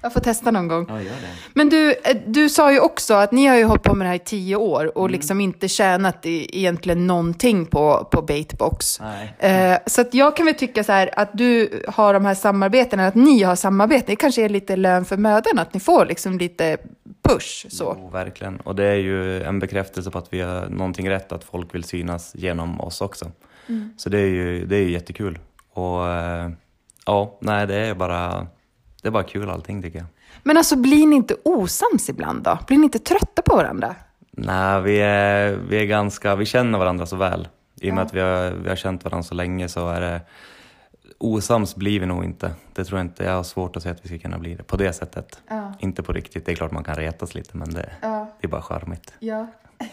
Jag 0.00 0.12
får 0.12 0.20
testa 0.20 0.50
någon 0.50 0.68
gång. 0.68 0.86
Ja, 0.88 0.94
gör 1.00 1.04
det. 1.04 1.28
Men 1.54 1.68
du, 1.68 1.90
eh, 1.92 2.16
du 2.26 2.48
sa 2.48 2.72
ju 2.72 2.80
också 2.80 3.14
att 3.14 3.32
ni 3.32 3.46
har 3.46 3.56
ju 3.56 3.64
hållit 3.64 3.82
på 3.82 3.94
med 3.94 4.04
det 4.06 4.08
här 4.08 4.16
i 4.16 4.18
tio 4.18 4.56
år 4.56 4.98
och 4.98 5.10
liksom 5.10 5.40
inte 5.40 5.68
tjänat 5.68 6.26
i, 6.26 6.58
egentligen 6.58 7.06
någonting 7.06 7.66
på, 7.66 8.08
på 8.10 8.22
Baitbox. 8.22 9.00
Nej. 9.00 9.34
Eh, 9.38 9.78
så 9.86 10.00
att 10.00 10.14
jag 10.14 10.36
kan 10.36 10.46
väl 10.46 10.54
tycka 10.54 10.84
så 10.84 10.92
här 10.92 11.10
att 11.16 11.30
du 11.32 11.82
har 11.88 12.14
de 12.14 12.24
här 12.24 12.34
samarbetena, 12.34 13.06
att 13.06 13.14
ni 13.14 13.42
har 13.42 13.56
samarbete, 13.56 14.04
det 14.06 14.16
kanske 14.16 14.42
är 14.44 14.48
lite 14.48 14.76
lön 14.76 15.04
för 15.04 15.16
mödan, 15.16 15.58
att 15.58 15.74
ni 15.74 15.80
får 15.80 16.06
liksom 16.06 16.38
lite 16.38 16.76
push 17.28 17.66
så. 17.68 17.96
Jo, 17.98 18.08
verkligen. 18.08 18.56
Och 18.56 18.76
det 18.76 18.84
är 18.84 18.94
ju 18.96 19.42
en 19.42 19.58
bekräftelse 19.58 20.10
på 20.10 20.18
att 20.18 20.32
vi 20.32 20.36
gör 20.36 20.68
någonting 20.68 21.10
rätt, 21.10 21.32
att 21.32 21.44
folk 21.44 21.74
vill 21.74 21.84
synas 21.84 22.34
genom 22.34 22.80
oss 22.80 23.00
också. 23.00 23.30
Så 23.96 24.08
det 24.08 24.18
är 24.18 24.26
ju 24.26 24.66
det 24.66 24.76
är 24.76 24.80
ju 24.80 24.90
jättekul. 24.90 25.38
Och 25.72 26.08
eh, 26.08 26.50
ja, 27.06 27.38
nej, 27.40 27.66
det 27.66 27.76
är 27.76 27.94
bara, 27.94 28.46
det 29.02 29.08
är 29.08 29.12
bara 29.12 29.22
kul 29.22 29.50
allting 29.50 29.82
tycker 29.82 29.98
jag. 29.98 30.06
Men 30.42 30.56
alltså 30.56 30.76
blir 30.76 31.06
ni 31.06 31.16
inte 31.16 31.36
osams 31.42 32.08
ibland 32.08 32.42
då? 32.42 32.58
Blir 32.66 32.78
ni 32.78 32.84
inte 32.84 32.98
trötta 32.98 33.42
på 33.42 33.56
varandra? 33.56 33.94
Nej, 34.30 34.82
vi 34.82 35.00
är, 35.00 35.52
vi 35.68 35.78
är 35.78 35.84
ganska, 35.84 36.36
vi 36.36 36.46
känner 36.46 36.78
varandra 36.78 37.06
så 37.06 37.16
väl. 37.16 37.48
I 37.80 37.90
och 37.90 37.94
med 37.94 38.04
att 38.04 38.14
vi 38.14 38.20
har, 38.20 38.50
vi 38.50 38.68
har 38.68 38.76
känt 38.76 39.04
varandra 39.04 39.22
så 39.22 39.34
länge 39.34 39.68
så 39.68 39.88
är 39.88 40.00
det 40.00 40.20
osams 41.18 41.76
blir 41.76 42.00
vi 42.00 42.06
nog 42.06 42.24
inte. 42.24 42.54
Det 42.72 42.84
tror 42.84 42.98
jag 42.98 43.04
inte, 43.06 43.24
jag 43.24 43.32
har 43.32 43.42
svårt 43.42 43.76
att 43.76 43.82
säga 43.82 43.94
att 43.94 44.04
vi 44.04 44.08
ska 44.08 44.18
kunna 44.18 44.38
bli 44.38 44.54
det 44.54 44.62
på 44.62 44.76
det 44.76 44.92
sättet. 44.92 45.40
Ja. 45.48 45.72
Inte 45.80 46.02
på 46.02 46.12
riktigt, 46.12 46.46
det 46.46 46.52
är 46.52 46.56
klart 46.56 46.72
man 46.72 46.84
kan 46.84 46.94
retas 46.94 47.34
lite 47.34 47.56
men 47.56 47.70
det, 47.74 47.92
Ja. 48.02 48.26
det 48.40 48.46
är 48.46 48.50
bara 48.50 48.62
charmigt. 48.62 49.12
Ja. 49.18 49.46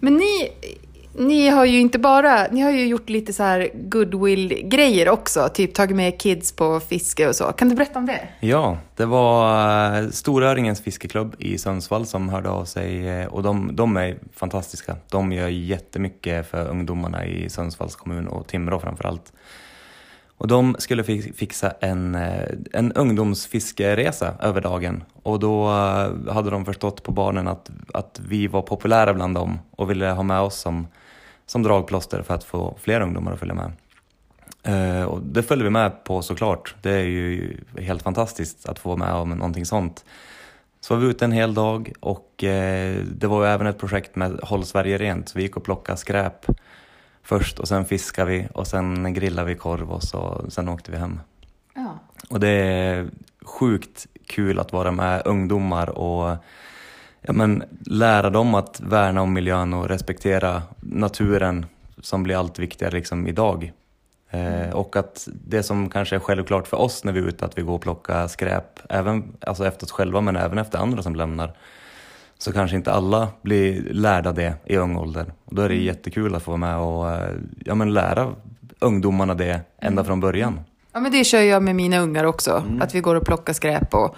Men 0.00 0.14
ni, 0.16 0.52
ni 1.18 1.48
har 1.48 1.64
ju 1.64 1.80
inte 1.80 1.98
bara, 1.98 2.46
ni 2.50 2.60
har 2.60 2.70
ju 2.70 2.86
gjort 2.86 3.08
lite 3.08 3.32
så 3.32 3.42
här 3.42 3.70
goodwill-grejer 3.74 5.08
också, 5.08 5.48
typ 5.54 5.74
tagit 5.74 5.96
med 5.96 6.20
kids 6.20 6.52
på 6.52 6.80
fiske 6.80 7.28
och 7.28 7.36
så. 7.36 7.44
Kan 7.44 7.68
du 7.68 7.74
berätta 7.74 7.98
om 7.98 8.06
det? 8.06 8.28
Ja, 8.40 8.78
det 8.96 9.04
var 9.04 10.02
eh, 10.02 10.08
Storöringens 10.08 10.80
fiskeklubb 10.80 11.34
i 11.38 11.58
Sundsvall 11.58 12.06
som 12.06 12.28
hörde 12.28 12.48
av 12.48 12.64
sig 12.64 13.08
eh, 13.08 13.26
och 13.26 13.42
de, 13.42 13.76
de 13.76 13.96
är 13.96 14.18
fantastiska. 14.34 14.96
De 15.10 15.32
gör 15.32 15.48
jättemycket 15.48 16.50
för 16.50 16.68
ungdomarna 16.68 17.26
i 17.26 17.50
Sundsvalls 17.50 17.96
kommun 17.96 18.28
och 18.28 18.46
Timrå 18.46 18.80
framförallt. 18.80 19.32
Och 20.38 20.48
de 20.48 20.76
skulle 20.78 21.04
fixa 21.34 21.70
en, 21.80 22.14
eh, 22.14 22.48
en 22.72 22.92
ungdomsfiskeresa 22.92 24.34
över 24.40 24.60
dagen 24.60 25.04
och 25.22 25.40
då 25.40 25.68
hade 26.30 26.50
de 26.50 26.64
förstått 26.64 27.02
på 27.02 27.12
barnen 27.12 27.48
att, 27.48 27.70
att 27.94 28.20
vi 28.28 28.46
var 28.46 28.62
populära 28.62 29.14
bland 29.14 29.34
dem 29.34 29.58
och 29.70 29.90
ville 29.90 30.06
ha 30.06 30.22
med 30.22 30.40
oss 30.40 30.60
som, 30.60 30.86
som 31.48 31.62
dragplåster 31.62 32.22
för 32.22 32.34
att 32.34 32.44
få 32.44 32.76
fler 32.80 33.00
ungdomar 33.00 33.32
att 33.32 33.38
följa 33.38 33.54
med. 33.54 33.72
Eh, 34.62 35.04
och 35.04 35.22
det 35.22 35.42
följer 35.42 35.64
vi 35.64 35.70
med 35.70 36.04
på 36.04 36.22
såklart. 36.22 36.74
Det 36.82 36.90
är 36.90 37.04
ju 37.04 37.56
helt 37.78 38.02
fantastiskt 38.02 38.68
att 38.68 38.78
få 38.78 38.88
vara 38.88 38.98
med 38.98 39.14
om 39.14 39.30
någonting 39.30 39.66
sånt. 39.66 40.04
Så 40.80 40.94
var 40.94 41.00
vi 41.00 41.08
ute 41.08 41.24
en 41.24 41.32
hel 41.32 41.54
dag 41.54 41.92
och 42.00 42.44
eh, 42.44 42.96
det 43.04 43.26
var 43.26 43.44
ju 43.44 43.50
även 43.50 43.66
ett 43.66 43.78
projekt 43.78 44.16
med 44.16 44.40
Håll 44.42 44.64
Sverige 44.64 44.98
Rent, 44.98 45.28
så 45.28 45.38
vi 45.38 45.42
gick 45.42 45.56
och 45.56 45.64
plockade 45.64 45.98
skräp 45.98 46.46
först 47.22 47.58
och 47.58 47.68
sen 47.68 47.84
fiskade 47.84 48.30
vi 48.30 48.48
och 48.54 48.66
sen 48.66 49.14
grillade 49.14 49.48
vi 49.48 49.54
korv 49.54 49.90
och 49.90 50.02
så, 50.02 50.44
sen 50.48 50.68
åkte 50.68 50.90
vi 50.90 50.96
hem. 50.96 51.20
Ja. 51.74 51.98
Och 52.30 52.40
det 52.40 52.48
är 52.48 53.10
sjukt 53.44 54.06
kul 54.26 54.58
att 54.58 54.72
vara 54.72 54.90
med 54.90 55.22
ungdomar 55.24 55.88
och 55.88 56.36
ja, 57.28 57.32
men, 57.32 57.64
lära 57.86 58.30
dem 58.30 58.54
att 58.54 58.80
värna 58.80 59.22
om 59.22 59.32
miljön 59.32 59.74
och 59.74 59.88
respektera 59.88 60.62
naturen 60.80 61.66
som 62.00 62.22
blir 62.22 62.36
allt 62.36 62.58
viktigare 62.58 62.94
liksom, 62.94 63.26
idag. 63.26 63.72
Eh, 64.30 64.70
och 64.72 64.96
att 64.96 65.28
det 65.46 65.62
som 65.62 65.90
kanske 65.90 66.16
är 66.16 66.20
självklart 66.20 66.68
för 66.68 66.76
oss 66.76 67.04
när 67.04 67.12
vi 67.12 67.20
är 67.20 67.24
ute, 67.24 67.44
att 67.44 67.58
vi 67.58 67.62
går 67.62 67.74
och 67.74 67.80
plockar 67.80 68.28
skräp, 68.28 68.80
även 68.88 69.36
alltså 69.40 69.66
efter 69.66 69.86
oss 69.86 69.92
själva 69.92 70.20
men 70.20 70.36
även 70.36 70.58
efter 70.58 70.78
andra 70.78 71.02
som 71.02 71.14
lämnar, 71.14 71.52
så 72.38 72.52
kanske 72.52 72.76
inte 72.76 72.92
alla 72.92 73.28
blir 73.42 73.82
lärda 73.92 74.32
det 74.32 74.54
i 74.64 74.76
ung 74.76 74.96
ålder. 74.96 75.32
Och 75.44 75.54
då 75.54 75.62
är 75.62 75.68
det 75.68 75.74
jättekul 75.74 76.34
att 76.34 76.42
få 76.42 76.50
vara 76.50 76.58
med 76.58 76.78
och 76.78 77.10
eh, 77.10 77.34
ja, 77.64 77.74
men 77.74 77.94
lära 77.94 78.34
ungdomarna 78.78 79.34
det 79.34 79.60
ända 79.78 80.04
från 80.04 80.20
början. 80.20 80.60
Ja, 80.92 81.00
men 81.00 81.12
det 81.12 81.24
kör 81.24 81.42
jag 81.42 81.62
med 81.62 81.76
mina 81.76 81.98
ungar 81.98 82.24
också. 82.24 82.64
Att 82.80 82.94
vi 82.94 83.00
går 83.00 83.14
och 83.14 83.26
plockar 83.26 83.52
skräp 83.52 83.94
och, 83.94 84.16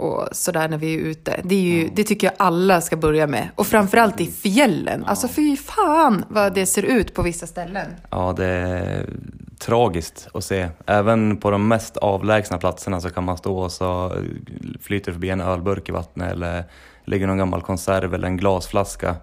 och 0.00 0.28
sådär 0.32 0.68
när 0.68 0.78
vi 0.78 0.94
är 0.94 0.98
ute. 0.98 1.40
Det, 1.44 1.54
är 1.54 1.60
ju, 1.60 1.90
det 1.94 2.04
tycker 2.04 2.26
jag 2.26 2.34
alla 2.36 2.80
ska 2.80 2.96
börja 2.96 3.26
med. 3.26 3.48
Och 3.54 3.66
framförallt 3.66 4.20
i 4.20 4.26
fjällen. 4.26 5.04
Alltså 5.04 5.28
fy 5.28 5.56
fan 5.56 6.24
vad 6.28 6.54
det 6.54 6.66
ser 6.66 6.82
ut 6.82 7.14
på 7.14 7.22
vissa 7.22 7.46
ställen. 7.46 7.86
Ja, 8.10 8.34
det 8.36 8.46
är 8.46 9.06
tragiskt 9.58 10.28
att 10.34 10.44
se. 10.44 10.68
Även 10.86 11.36
på 11.36 11.50
de 11.50 11.68
mest 11.68 11.96
avlägsna 11.96 12.58
platserna 12.58 13.00
så 13.00 13.10
kan 13.10 13.24
man 13.24 13.36
stå 13.36 13.58
och 13.58 13.72
så 13.72 14.12
flyter 14.80 15.12
förbi 15.12 15.30
en 15.30 15.40
ölburk 15.40 15.88
i 15.88 15.92
vattnet 15.92 16.32
eller 16.32 16.64
ligger 17.04 17.26
någon 17.26 17.38
gammal 17.38 17.62
konserv 17.62 18.14
eller 18.14 18.28
en 18.28 18.36
glasflaska. 18.36 19.16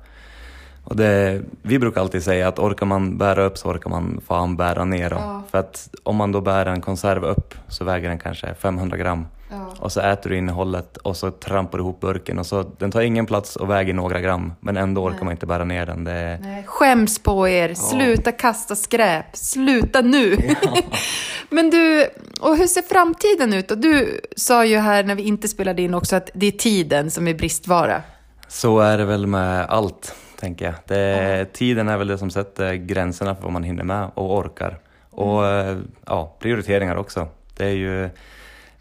Och 0.84 0.96
det, 0.96 1.42
vi 1.62 1.80
brukar 1.80 2.02
alltid 2.02 2.24
säga 2.24 2.48
att 2.48 2.60
orkar 2.60 2.86
man 2.86 3.18
bära 3.18 3.44
upp 3.44 3.58
så 3.58 3.70
orkar 3.70 3.90
man 3.90 4.22
fan 4.28 4.58
bära 4.58 4.86
ner. 4.86 5.10
Då. 5.10 5.16
Ja. 5.16 5.44
För 5.52 5.58
att 5.58 5.90
om 6.04 6.16
man 6.16 6.32
då 6.32 6.42
bär 6.42 6.66
en 6.66 6.82
konserv 6.82 7.24
upp 7.24 7.54
så 7.68 7.84
väger 7.84 8.10
den 8.10 8.20
kanske 8.20 8.54
500 8.54 8.98
gram. 8.98 9.26
Ja. 9.50 9.76
Och 9.80 9.92
så 9.92 10.02
äter 10.02 10.30
du 10.30 10.38
innehållet 10.38 10.98
och 10.98 11.18
så 11.18 11.32
trampar 11.32 11.78
du 11.78 11.82
ihop 11.84 12.00
burken 12.00 12.40
och 12.40 12.46
så 12.46 12.64
den 12.78 12.92
tar 12.92 13.02
ingen 13.02 13.26
plats 13.26 13.56
och 13.56 13.70
väger 13.70 13.94
några 13.94 14.20
gram 14.22 14.54
men 14.60 14.78
ändå 14.78 15.04
orkar 15.04 15.26
man 15.26 15.32
inte 15.32 15.46
bära 15.46 15.64
ner 15.64 15.86
den. 15.86 16.04
Det 16.04 16.40
Nej, 16.42 16.64
Skäms 16.68 17.20
på 17.20 17.48
er, 17.48 17.74
sluta 17.74 18.32
kasta 18.32 18.76
skräp, 18.76 19.26
sluta 19.34 20.02
nu. 20.02 20.38
Men 21.50 21.70
du, 21.70 22.08
och 22.42 22.58
hur 22.58 22.68
ser 22.68 22.82
framtiden 22.82 23.54
ut? 23.54 23.72
Och 23.72 23.78
du 23.78 24.22
sa 24.36 24.66
ju 24.66 24.78
här 24.78 25.04
när 25.04 25.16
vi 25.16 25.24
inte 25.24 25.48
spelade 25.48 25.82
in 25.82 25.94
också 25.94 26.16
att 26.16 26.30
det 26.34 26.46
är 26.46 26.52
tiden 26.52 27.12
som 27.12 27.28
är 27.28 27.34
bristvara. 27.34 28.02
Så 28.48 28.80
är 28.80 28.98
det 28.98 29.06
väl 29.06 29.28
med 29.28 29.66
allt, 29.70 30.16
tänker 30.40 30.66
jag. 30.66 30.74
Det, 30.86 31.46
Tiden 31.54 31.90
är 31.90 31.98
väl 31.98 32.08
det 32.08 32.18
som 32.18 32.30
sätter 32.30 32.74
gränserna 32.74 33.36
för 33.36 33.44
vad 33.44 33.52
man 33.52 33.64
hinner 33.64 33.84
med 33.84 34.10
och 34.14 34.38
orkar. 34.38 34.80
Och 35.10 35.46
eh, 35.46 35.78
ja, 36.06 36.36
prioriteringar 36.40 36.96
också. 36.96 37.28
Det 37.58 37.66
är 37.66 37.74
ju, 37.74 38.10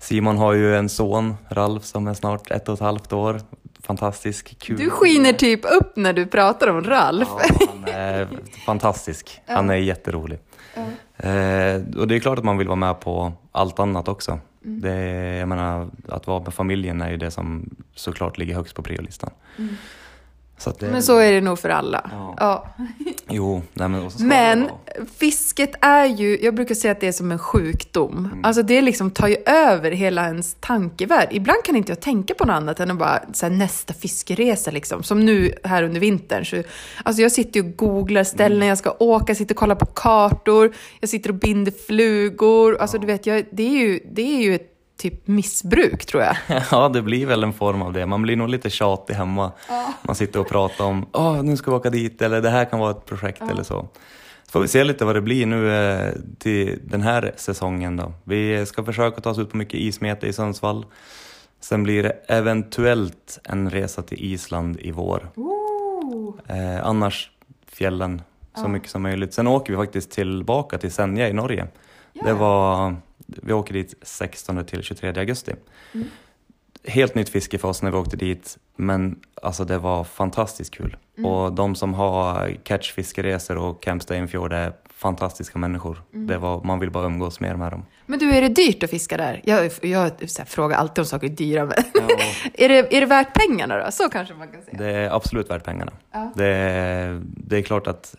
Simon 0.06 0.36
har 0.38 0.52
ju 0.52 0.76
en 0.76 0.88
son, 0.88 1.36
Ralf, 1.48 1.84
som 1.84 2.06
är 2.06 2.14
snart 2.14 2.50
ett 2.50 2.68
och 2.68 2.74
ett 2.74 2.80
halvt 2.80 3.12
år. 3.12 3.40
Fantastisk, 3.82 4.58
kul. 4.58 4.76
Du 4.76 4.90
skiner 4.90 5.32
typ 5.32 5.60
upp 5.64 5.96
när 5.96 6.12
du 6.12 6.26
pratar 6.26 6.68
om 6.68 6.84
Ralf. 6.84 7.28
Ja, 7.30 7.66
han 7.68 7.84
är 7.94 8.28
fantastisk. 8.66 9.40
Han 9.46 9.70
är 9.70 9.74
jätterolig. 9.74 10.38
Eh, 11.16 11.82
och 11.96 12.08
det 12.08 12.16
är 12.16 12.20
klart 12.20 12.38
att 12.38 12.44
man 12.44 12.58
vill 12.58 12.66
vara 12.66 12.76
med 12.76 13.00
på 13.00 13.32
allt 13.52 13.78
annat 13.78 14.08
också. 14.08 14.38
Det, 14.60 14.96
jag 15.38 15.48
menar, 15.48 15.90
att 16.08 16.26
vara 16.26 16.40
med 16.40 16.54
familjen 16.54 17.00
är 17.00 17.10
ju 17.10 17.16
det 17.16 17.30
som 17.30 17.76
såklart 17.94 18.38
ligger 18.38 18.54
högst 18.54 18.74
på 18.74 18.82
priolistan. 18.82 19.30
Så 20.58 20.72
det, 20.78 20.86
Men 20.86 21.02
så 21.02 21.18
är 21.18 21.32
det 21.32 21.40
nog 21.40 21.58
för 21.58 21.68
alla. 21.68 22.10
Ja. 22.12 22.34
Ja. 22.38 22.66
Jo, 23.28 23.62
nej 23.72 23.88
men 23.88 24.10
Men 24.20 24.68
fisket 25.16 25.74
är 25.80 26.04
ju, 26.04 26.38
jag 26.42 26.54
brukar 26.54 26.74
säga 26.74 26.92
att 26.92 27.00
det 27.00 27.08
är 27.08 27.12
som 27.12 27.32
en 27.32 27.38
sjukdom. 27.38 28.40
Alltså 28.42 28.62
det 28.62 28.82
liksom 28.82 29.10
tar 29.10 29.28
ju 29.28 29.36
över 29.46 29.90
hela 29.90 30.26
ens 30.26 30.56
tankevärld. 30.60 31.28
Ibland 31.30 31.64
kan 31.64 31.76
inte 31.76 31.92
jag 31.92 32.00
tänka 32.00 32.34
på 32.34 32.44
något 32.44 32.54
annat 32.54 32.80
än 32.80 32.90
att 32.90 32.98
bara 32.98 33.22
här, 33.42 33.50
nästa 33.50 33.94
fiskeresa 33.94 34.70
liksom. 34.70 35.02
Som 35.02 35.20
nu 35.20 35.52
här 35.64 35.82
under 35.82 36.00
vintern. 36.00 36.44
Så, 36.44 36.62
alltså 37.02 37.22
jag 37.22 37.32
sitter 37.32 37.60
och 37.60 37.76
googlar 37.76 38.24
ställen 38.24 38.68
jag 38.68 38.78
ska 38.78 38.96
åka, 38.98 39.34
sitter 39.34 39.54
och 39.54 39.58
kollar 39.58 39.74
på 39.74 39.86
kartor, 39.86 40.74
jag 41.00 41.10
sitter 41.10 41.30
och 41.30 41.36
binder 41.36 41.72
flugor. 41.86 42.76
Alltså 42.80 42.98
du 42.98 43.06
vet, 43.06 43.26
jag, 43.26 43.44
det, 43.52 43.62
är 43.62 43.86
ju, 43.86 44.00
det 44.12 44.22
är 44.22 44.42
ju 44.42 44.54
ett 44.54 44.75
typ 44.96 45.26
missbruk 45.26 46.06
tror 46.06 46.22
jag. 46.22 46.36
Ja, 46.70 46.88
det 46.88 47.02
blir 47.02 47.26
väl 47.26 47.44
en 47.44 47.52
form 47.52 47.82
av 47.82 47.92
det. 47.92 48.06
Man 48.06 48.22
blir 48.22 48.36
nog 48.36 48.48
lite 48.48 48.70
tjatig 48.70 49.14
hemma. 49.14 49.52
Man 50.02 50.16
sitter 50.16 50.40
och 50.40 50.48
pratar 50.48 50.84
om 50.84 51.06
Åh, 51.12 51.42
nu 51.42 51.56
ska 51.56 51.70
vi 51.70 51.76
åka 51.76 51.90
dit 51.90 52.22
eller 52.22 52.42
det 52.42 52.50
här 52.50 52.64
kan 52.64 52.78
vara 52.78 52.90
ett 52.90 53.04
projekt 53.06 53.42
eller 53.50 53.62
så. 53.62 53.88
Så 54.44 54.50
får 54.52 54.60
vi 54.60 54.68
se 54.68 54.84
lite 54.84 55.04
vad 55.04 55.14
det 55.16 55.20
blir 55.20 55.46
nu 55.46 55.72
eh, 55.74 56.12
till 56.38 56.78
den 56.84 57.02
här 57.02 57.32
säsongen 57.36 57.96
då. 57.96 58.12
Vi 58.24 58.66
ska 58.66 58.84
försöka 58.84 59.20
ta 59.20 59.30
oss 59.30 59.38
ut 59.38 59.50
på 59.50 59.56
mycket 59.56 59.80
ismete 59.80 60.26
i 60.26 60.32
Sundsvall. 60.32 60.86
Sen 61.60 61.82
blir 61.82 62.02
det 62.02 62.10
eventuellt 62.28 63.38
en 63.44 63.70
resa 63.70 64.02
till 64.02 64.24
Island 64.32 64.80
i 64.80 64.90
vår. 64.90 65.28
Eh, 66.48 66.86
annars 66.86 67.30
fjällen 67.66 68.22
så 68.56 68.68
mycket 68.68 68.90
som 68.90 69.02
möjligt. 69.02 69.34
Sen 69.34 69.46
åker 69.46 69.72
vi 69.72 69.76
faktiskt 69.76 70.10
tillbaka 70.10 70.78
till 70.78 70.92
Senja 70.92 71.28
i 71.28 71.32
Norge. 71.32 71.66
Det 72.24 72.32
var, 72.32 72.96
vi 73.26 73.52
åker 73.52 73.74
dit 73.74 73.94
16 74.02 74.64
till 74.64 74.82
23 74.82 75.12
augusti. 75.16 75.52
Helt 76.84 77.14
nytt 77.14 77.28
fiske 77.28 77.58
för 77.58 77.68
oss 77.68 77.82
när 77.82 77.90
vi 77.90 77.96
åkte 77.96 78.16
dit, 78.16 78.58
men 78.76 79.20
alltså 79.42 79.64
det 79.64 79.78
var 79.78 80.04
fantastiskt 80.04 80.74
kul. 80.74 80.96
Och 81.24 81.52
de 81.52 81.74
som 81.74 81.94
har 81.94 82.56
catchfiskeresor 82.62 83.58
och 83.58 83.82
Camp 83.82 84.02
Steinfjord 84.02 84.52
är 84.52 84.72
fantastiska 84.96 85.58
människor. 85.58 86.02
Det 86.10 86.38
var, 86.38 86.64
man 86.64 86.80
vill 86.80 86.90
bara 86.90 87.06
umgås 87.06 87.40
mer 87.40 87.54
med 87.54 87.72
dem. 87.72 87.84
Men 88.06 88.18
du, 88.18 88.30
är 88.30 88.40
det 88.40 88.48
dyrt 88.48 88.82
att 88.82 88.90
fiska 88.90 89.16
där? 89.16 89.40
Jag, 89.44 89.70
jag 89.82 90.00
här, 90.00 90.44
frågar 90.44 90.76
alltid 90.76 90.98
om 90.98 91.06
saker 91.06 91.26
är 91.26 91.30
dyra, 91.30 91.64
men 91.64 91.74
är, 92.54 92.68
det, 92.68 92.96
är 92.96 93.00
det 93.00 93.06
värt 93.06 93.34
pengarna 93.34 93.84
då? 93.84 93.90
Så 93.90 94.08
kanske 94.08 94.34
man 94.34 94.48
kan 94.48 94.62
säga. 94.62 94.78
Det 94.78 94.90
är 94.90 95.10
absolut 95.10 95.50
värt 95.50 95.64
pengarna. 95.64 95.92
Ja. 96.12 96.32
Det, 96.34 96.46
är, 96.46 97.22
det 97.24 97.56
är 97.56 97.62
klart 97.62 97.86
att 97.86 98.14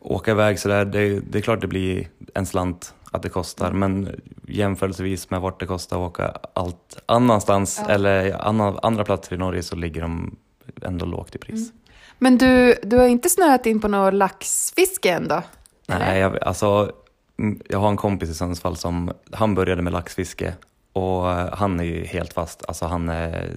åka 0.00 0.30
iväg 0.30 0.58
sådär, 0.58 0.84
det, 0.84 1.20
det 1.20 1.38
är 1.38 1.42
klart 1.42 1.60
det 1.60 1.66
blir 1.66 2.08
en 2.34 2.46
slant 2.46 2.94
att 3.10 3.22
det 3.22 3.28
kostar, 3.28 3.72
men 3.72 4.20
jämförelsevis 4.48 5.30
med 5.30 5.40
vart 5.40 5.60
det 5.60 5.66
kostar 5.66 5.96
att 5.96 6.10
åka 6.10 6.34
allt 6.52 7.02
annanstans 7.06 7.80
eller 7.88 8.46
annan, 8.46 8.78
andra 8.82 9.04
platser 9.04 9.34
i 9.34 9.38
Norge 9.38 9.62
så 9.62 9.76
ligger 9.76 10.00
de 10.00 10.36
ändå 10.82 11.06
lågt 11.06 11.34
i 11.34 11.38
pris. 11.38 11.72
Men 12.18 12.38
du, 12.38 12.74
du 12.82 12.96
har 12.96 13.06
inte 13.06 13.28
snöat 13.28 13.66
in 13.66 13.80
på 13.80 13.88
något 13.88 14.14
laxfiske 14.14 15.10
än 15.10 15.28
då? 15.28 15.42
Nej, 15.86 16.20
jag, 16.20 16.42
alltså, 16.42 16.92
mm, 17.38 17.60
jag 17.68 17.78
har 17.78 17.88
en 17.88 17.96
kompis 17.96 18.30
i 18.30 18.34
Sundsvall 18.34 18.76
som, 18.76 19.12
han 19.32 19.54
började 19.54 19.82
med 19.82 19.92
laxfiske 19.92 20.54
och 20.92 21.32
eh, 21.32 21.48
han 21.52 21.80
är 21.80 21.84
ju 21.84 22.04
helt 22.04 22.32
fast, 22.32 22.64
alltså 22.68 22.86
han 22.86 23.08
är, 23.08 23.50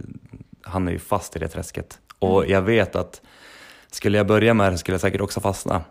han 0.61 0.87
är 0.87 0.91
ju 0.91 0.99
fast 0.99 1.35
i 1.35 1.39
det 1.39 1.47
träsket. 1.47 1.99
Och 2.19 2.47
jag 2.47 2.61
vet 2.61 2.95
att 2.95 3.21
skulle 3.95 4.17
jag 4.17 4.27
börja 4.27 4.53
med 4.53 4.73
det 4.73 4.77
skulle 4.77 4.93
jag 4.93 5.01
säkert 5.01 5.21
också 5.21 5.39
fastna. 5.39 5.81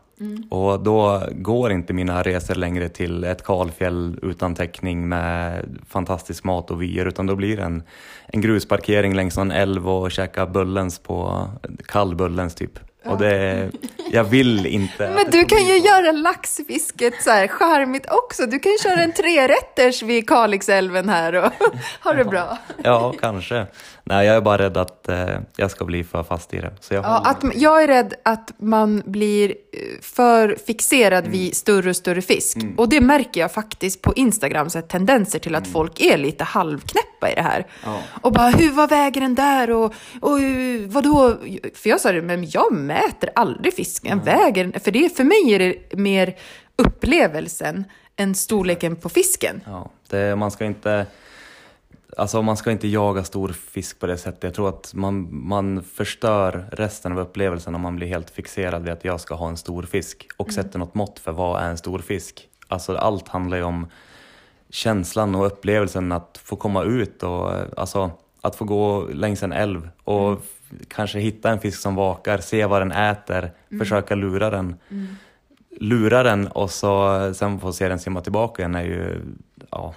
Och 0.51 0.81
då 0.81 1.23
går 1.33 1.73
inte 1.73 1.93
mina 1.93 2.23
resor 2.23 2.55
längre 2.55 2.89
till 2.89 3.25
ett 3.25 3.45
kalfjäll 3.45 4.19
utan 4.23 4.55
täckning 4.55 5.09
med 5.09 5.65
fantastisk 5.89 6.45
mat 6.45 6.71
och 6.71 6.83
vyer 6.83 7.07
utan 7.07 7.27
då 7.27 7.37
blir 7.37 7.57
det 7.57 7.63
en, 7.63 7.83
en 8.27 8.41
grusparkering 8.41 9.15
längs 9.15 9.37
någon 9.37 9.51
älv 9.51 9.89
och 9.89 10.11
käka 10.11 10.47
bullens 10.47 10.99
på, 10.99 11.49
kall 11.87 12.15
bullens 12.15 12.55
typ. 12.55 12.79
Och 13.05 13.19
det, 13.19 13.71
jag 14.13 14.25
vill 14.25 14.67
inte 14.67 15.11
Men 15.11 15.31
du 15.31 15.45
kan 15.45 15.67
ju 15.67 15.79
göra 15.79 16.13
laxfisket 16.13 17.23
så 17.23 17.31
här 17.31 17.49
charmigt 17.49 18.07
också. 18.11 18.47
Du 18.47 18.59
kan 18.59 18.73
ju 18.73 18.79
köra 18.79 19.03
en 19.03 19.13
trerätters 19.13 20.03
vid 20.03 20.29
Kalixälven 20.29 21.09
här 21.09 21.33
och 21.35 21.53
ha 22.05 22.13
det 22.13 22.25
bra. 22.25 22.59
Ja, 22.85 23.15
kanske. 23.21 23.67
Nej, 24.05 24.27
jag 24.27 24.37
är 24.37 24.41
bara 24.41 24.59
rädd 24.59 24.77
att 24.77 25.09
eh, 25.09 25.29
jag 25.57 25.71
ska 25.71 25.85
bli 25.85 26.05
för 26.05 26.23
fast 26.23 26.55
i 26.55 26.59
det. 26.61 26.73
Så 26.81 26.95
jag 26.95 27.05
Ja, 27.05 27.23
att, 27.25 27.45
jag 27.55 27.83
är 27.83 27.87
rädd 27.89 28.15
att 28.23 28.53
man 28.59 29.03
blir 29.07 29.49
eh, 29.51 29.55
för 30.01 30.57
fixerad 30.67 31.27
vid 31.27 31.57
större 31.57 31.91
och 31.91 31.97
större 31.97 32.23
fisk. 32.23 32.59
Och 32.77 32.89
det 32.89 33.01
märker 33.01 33.41
jag 33.41 33.53
faktiskt 33.53 34.03
på 34.03 34.13
Instagram, 34.15 34.71
så 34.71 34.81
tendenser 34.81 35.39
till 35.39 35.55
att 35.55 35.67
folk 35.67 36.01
är 36.01 36.17
lite 36.19 36.45
halvknäppa 36.45 37.31
i 37.31 37.35
det 37.35 37.43
här. 37.43 37.67
Ja. 37.85 37.99
Och 38.21 38.33
bara, 38.33 38.49
hur, 38.51 38.71
vad 38.71 38.91
väger 38.91 39.21
den 39.21 39.35
där? 39.35 39.71
Och, 39.71 39.95
och 40.21 40.39
hur- 40.39 40.87
vadå? 40.87 41.37
För 41.75 41.89
jag 41.91 42.01
sa 42.01 42.13
det, 42.13 42.23
men 42.23 42.51
jag 42.51 42.73
mäter 42.73 43.31
aldrig 43.35 43.75
fisken. 43.75 44.21
Väger 44.25 44.65
den. 44.65 44.81
För, 44.81 44.91
det, 44.91 45.17
för 45.17 45.25
mig 45.25 45.55
är 45.55 45.59
det 45.59 45.97
mer 45.99 46.35
upplevelsen 46.77 47.85
än 48.17 48.35
storleken 48.35 48.97
på 48.97 49.09
fisken. 49.09 49.61
Ja, 49.67 49.91
det, 50.11 50.37
man 50.37 50.51
ska 50.51 50.65
inte... 50.65 51.07
Alltså 52.17 52.43
man 52.43 52.57
ska 52.57 52.71
inte 52.71 52.89
jaga 52.89 53.25
stor 53.25 53.49
fisk 53.49 53.99
på 54.01 54.07
det 54.07 54.17
sättet. 54.17 54.43
Jag 54.45 54.55
tror 54.55 54.69
att 54.69 54.95
man, 54.95 55.29
man 55.47 55.83
förstör 55.83 56.67
resten 56.73 57.13
av 57.13 57.19
upplevelsen 57.19 57.75
om 57.75 57.81
man 57.81 57.97
blir 57.97 58.07
helt 58.07 58.31
fixerad 58.31 58.83
vid 58.83 58.93
att 58.93 59.05
jag 59.05 59.21
ska 59.21 59.35
ha 59.35 59.49
en 59.49 59.57
stor 59.57 59.83
fisk 59.83 60.29
och 60.37 60.53
sätter 60.53 60.79
något 60.79 60.95
mått 60.95 61.19
för 61.19 61.33
vad 61.33 61.63
är 61.63 61.71
en 61.71 61.79
stor 61.79 61.99
fisk. 61.99 62.49
Alltså 62.69 62.97
allt 62.97 63.29
handlar 63.29 63.57
ju 63.57 63.63
om 63.63 63.87
känslan 64.71 65.35
och 65.35 65.47
upplevelsen 65.47 66.13
att 66.13 66.41
få 66.45 66.57
komma 66.57 66.83
ut 66.85 67.23
och 67.23 67.51
alltså 67.77 68.11
att 68.41 68.57
få 68.57 68.65
gå 68.65 69.07
längs 69.13 69.43
en 69.43 69.53
älv 69.53 69.89
och 70.05 70.33
f- 70.33 70.73
kanske 70.89 71.19
hitta 71.19 71.51
en 71.51 71.61
fisk 71.61 71.81
som 71.81 71.95
vakar, 71.95 72.39
se 72.39 72.67
vad 72.67 72.81
den 72.81 72.93
äter, 72.93 73.53
försöka 73.79 74.15
lura 74.15 74.51
den. 74.51 74.77
Lura 75.81 76.23
den 76.23 76.47
och 76.49 76.71
så, 76.71 77.31
sen 77.35 77.61
få 77.61 77.73
se 77.73 77.89
den 77.89 77.99
simma 77.99 78.21
tillbaka 78.21 78.63
igen 78.63 78.75
är 78.75 78.83
ju 78.85 79.21
ja, 79.71 79.95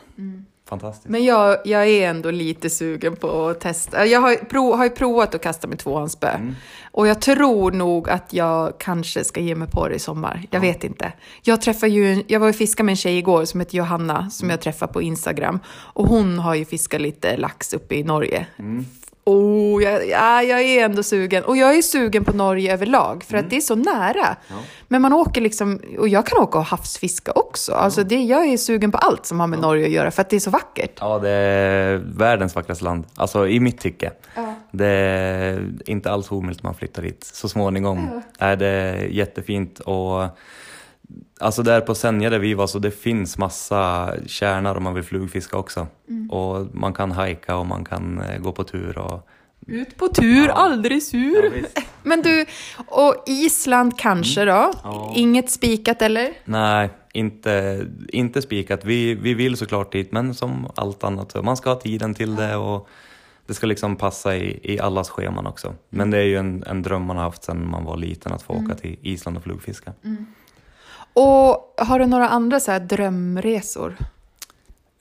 fantastiskt. 0.69 1.09
Men 1.09 1.25
jag, 1.25 1.57
jag 1.65 1.87
är 1.87 2.09
ändå 2.09 2.31
lite 2.31 2.69
sugen 2.69 3.15
på 3.15 3.47
att 3.47 3.59
testa. 3.59 4.05
Jag 4.05 4.21
har, 4.21 4.31
ju 4.31 4.37
prov, 4.37 4.77
har 4.77 4.83
ju 4.83 4.89
provat 4.89 5.35
att 5.35 5.41
kasta 5.41 5.67
med 5.67 5.79
tvåhandsspö. 5.79 6.29
Mm. 6.29 6.55
Och 6.91 7.07
jag 7.07 7.21
tror 7.21 7.71
nog 7.71 8.09
att 8.09 8.33
jag 8.33 8.77
kanske 8.77 9.23
ska 9.23 9.39
ge 9.39 9.55
mig 9.55 9.67
på 9.67 9.87
det 9.87 9.95
i 9.95 9.99
sommar. 9.99 10.43
Jag 10.51 10.59
vet 10.59 10.83
inte. 10.83 11.13
Jag 11.43 11.61
ju, 11.87 12.23
jag 12.27 12.39
var 12.39 12.49
och 12.49 12.55
fiskade 12.55 12.85
med 12.85 12.93
en 12.93 12.97
tjej 12.97 13.17
igår 13.17 13.45
som 13.45 13.59
heter 13.59 13.77
Johanna, 13.77 14.29
som 14.29 14.49
jag 14.49 14.61
träffade 14.61 14.93
på 14.93 15.01
Instagram. 15.01 15.59
Och 15.67 16.07
hon 16.07 16.39
har 16.39 16.55
ju 16.55 16.65
fiskat 16.65 17.01
lite 17.01 17.37
lax 17.37 17.73
uppe 17.73 17.95
i 17.95 18.03
Norge. 18.03 18.47
Oh, 19.27 19.83
jag, 19.83 20.09
ja, 20.09 20.43
jag 20.43 20.61
är 20.61 20.85
ändå 20.85 21.03
sugen. 21.03 21.43
Och 21.43 21.57
jag 21.57 21.77
är 21.77 21.81
sugen 21.81 22.25
på 22.25 22.33
Norge 22.33 22.73
överlag, 22.73 23.23
för 23.23 23.37
att 23.37 23.49
det 23.49 23.55
är 23.55 23.61
så 23.61 23.75
nära. 23.75 24.35
Men 24.87 25.01
man 25.01 25.13
åker 25.13 25.41
liksom, 25.41 25.79
och 25.97 26.07
jag 26.07 26.25
kan 26.25 26.41
åka 26.41 26.57
och 26.57 26.65
havsfiska 26.65 27.31
också. 27.31 27.73
Alltså 27.73 28.03
det, 28.03 28.15
jag 28.15 28.47
är 28.47 28.57
sugen 28.57 28.91
på 28.91 28.97
allt 28.97 29.25
som 29.25 29.39
har 29.39 29.47
med 29.47 29.59
Norge 29.59 29.85
att 29.85 29.91
göra, 29.91 30.11
för 30.11 30.21
att 30.21 30.29
det 30.29 30.35
är 30.35 30.39
så 30.39 30.49
vackert. 30.49 30.91
Ja, 30.99 31.19
det 31.19 31.29
är 31.29 31.95
världens 31.95 32.55
vackraste 32.55 32.83
land. 32.83 33.05
Alltså 33.15 33.47
i 33.47 33.59
mitt 33.59 33.79
tycke. 33.81 34.11
Det 34.71 34.87
är 34.87 35.71
inte 35.85 36.11
alls 36.11 36.31
omöjligt 36.31 36.59
att 36.59 36.63
man 36.63 36.75
flyttar 36.75 37.01
dit 37.01 37.23
så 37.23 37.49
småningom. 37.49 38.21
Är 38.39 38.55
det 38.55 39.07
jättefint 39.11 39.79
och 39.79 40.27
alltså 41.39 41.63
där 41.63 41.81
på 41.81 41.95
Senja 41.95 42.29
där 42.29 42.39
vi 42.39 42.53
var 42.53 42.67
så 42.67 42.79
det 42.79 42.91
finns 42.91 43.37
massa 43.37 44.13
kärnar 44.25 44.75
om 44.75 44.83
man 44.83 44.93
vill 44.93 45.03
flugfiska 45.03 45.57
också. 45.57 45.87
Och 46.29 46.75
man 46.75 46.93
kan 46.93 47.11
hajka 47.11 47.55
och 47.55 47.65
man 47.65 47.85
kan 47.85 48.21
eh, 48.21 48.39
gå 48.39 48.51
på 48.51 48.63
tur 48.63 48.97
och 48.97 49.27
Ut 49.67 49.97
på 49.97 50.07
tur, 50.07 50.49
aldrig 50.49 51.03
sur. 51.03 51.67
Ja. 51.75 51.81
Men 52.03 52.21
du, 52.21 52.45
och 52.87 53.23
Island 53.25 53.99
kanske 53.99 54.45
då? 54.45 54.73
Ja. 54.83 55.13
Inget 55.15 55.51
spikat 55.51 56.01
eller? 56.01 56.33
Nej, 56.45 56.89
inte, 57.13 57.85
inte 58.07 58.41
spikat. 58.41 58.85
Vi, 58.85 59.15
vi 59.15 59.33
vill 59.33 59.57
såklart 59.57 59.91
dit, 59.91 60.11
men 60.11 60.33
som 60.33 60.71
allt 60.75 61.03
annat, 61.03 61.43
man 61.43 61.57
ska 61.57 61.69
ha 61.69 61.79
tiden 61.79 62.13
till 62.13 62.35
det 62.35 62.55
och 62.55 62.89
det 63.47 63.53
ska 63.53 63.67
liksom 63.67 63.95
passa 63.95 64.35
i, 64.35 64.59
i 64.63 64.79
allas 64.79 65.09
scheman 65.09 65.47
också. 65.47 65.73
Men 65.89 66.11
det 66.11 66.17
är 66.17 66.23
ju 66.23 66.37
en, 66.37 66.63
en 66.67 66.81
dröm 66.81 67.01
man 67.01 67.17
har 67.17 67.23
haft 67.23 67.43
sedan 67.43 67.69
man 67.69 67.85
var 67.85 67.97
liten 67.97 68.33
att 68.33 68.41
få 68.41 68.53
åka 68.53 68.75
till 68.75 68.97
Island 69.01 69.37
och 69.37 69.43
flugfiska. 69.43 69.93
Och 71.15 71.73
har 71.77 71.99
du 71.99 72.05
några 72.05 72.29
andra 72.29 72.59
så 72.59 72.71
här 72.71 72.79
drömresor? 72.79 73.95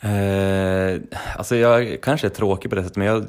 Eh, 0.01 1.01
alltså 1.37 1.57
jag 1.57 2.03
kanske 2.03 2.27
är 2.27 2.31
tråkig 2.31 2.71
på 2.71 2.77
det 2.77 2.83
sättet, 2.83 2.97
men 2.97 3.07
jag 3.07 3.27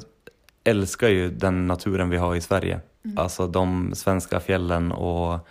älskar 0.64 1.08
ju 1.08 1.30
den 1.30 1.66
naturen 1.66 2.10
vi 2.10 2.16
har 2.16 2.34
i 2.34 2.40
Sverige. 2.40 2.80
Alltså 3.16 3.46
de 3.46 3.94
svenska 3.94 4.40
fjällen 4.40 4.92
och 4.92 5.48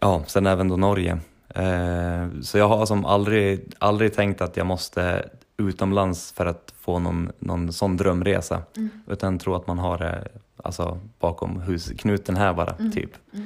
ja, 0.00 0.24
sen 0.26 0.46
även 0.46 0.68
då 0.68 0.76
Norge. 0.76 1.18
Eh, 1.48 2.40
så 2.42 2.58
jag 2.58 2.68
har 2.68 2.86
som 2.86 3.04
aldrig, 3.04 3.74
aldrig 3.78 4.14
tänkt 4.14 4.40
att 4.40 4.56
jag 4.56 4.66
måste 4.66 5.28
utomlands 5.56 6.32
för 6.32 6.46
att 6.46 6.74
få 6.80 6.98
någon, 6.98 7.32
någon 7.38 7.72
sån 7.72 7.96
drömresa. 7.96 8.62
Utan 9.06 9.38
tror 9.38 9.56
att 9.56 9.66
man 9.66 9.78
har 9.78 9.98
det 9.98 10.28
alltså, 10.56 10.98
bakom 11.18 11.60
husknuten 11.60 12.36
här 12.36 12.54
bara, 12.54 12.74
typ. 12.92 13.10
Eh, 13.32 13.40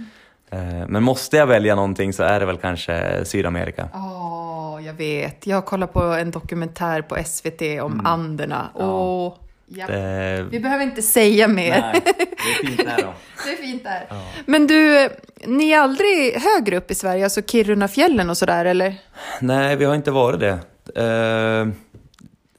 men 0.88 1.02
måste 1.02 1.37
jag 1.37 1.46
välja 1.46 1.74
någonting 1.74 2.12
så 2.12 2.22
är 2.22 2.40
det 2.40 2.46
väl 2.46 2.56
kanske 2.56 3.24
Sydamerika. 3.24 3.88
Ja, 3.92 4.80
jag 4.80 4.94
vet. 4.94 5.46
Jag 5.46 5.64
kollar 5.64 5.87
på 5.87 6.02
en 6.02 6.30
dokumentär 6.30 7.02
på 7.02 7.16
SVT 7.24 7.82
om 7.82 8.06
Anderna. 8.06 8.70
Åh, 8.74 9.35
ja. 9.66 9.87
Det, 9.87 10.46
Vi 10.50 10.61
behöver 10.61 10.85
inte 10.85 11.02
säga 11.02 11.48
mer. 11.48 11.80
nej, 11.80 12.02
det 12.04 12.11
är 12.22 12.66
fint 12.66 12.85
där 12.88 13.02
då. 13.02 13.12
Det 13.44 13.52
är 13.52 13.56
fint 13.56 13.85
där. 13.85 14.06
Men 14.46 14.66
du, 14.66 15.09
ni 15.46 15.70
är 15.70 15.78
aldrig 15.80 16.35
högre 16.35 16.76
upp 16.76 16.90
i 16.90 16.94
Sverige, 16.94 17.24
alltså 17.24 17.42
Kirunafjällen 17.42 18.30
och 18.30 18.37
sådär, 18.37 18.64
eller? 18.64 18.94
Nej, 19.40 19.76
vi 19.76 19.85
har 19.85 19.94
inte 19.94 20.11
varit 20.11 20.40
det. 20.40 20.59
Eh, 21.02 21.68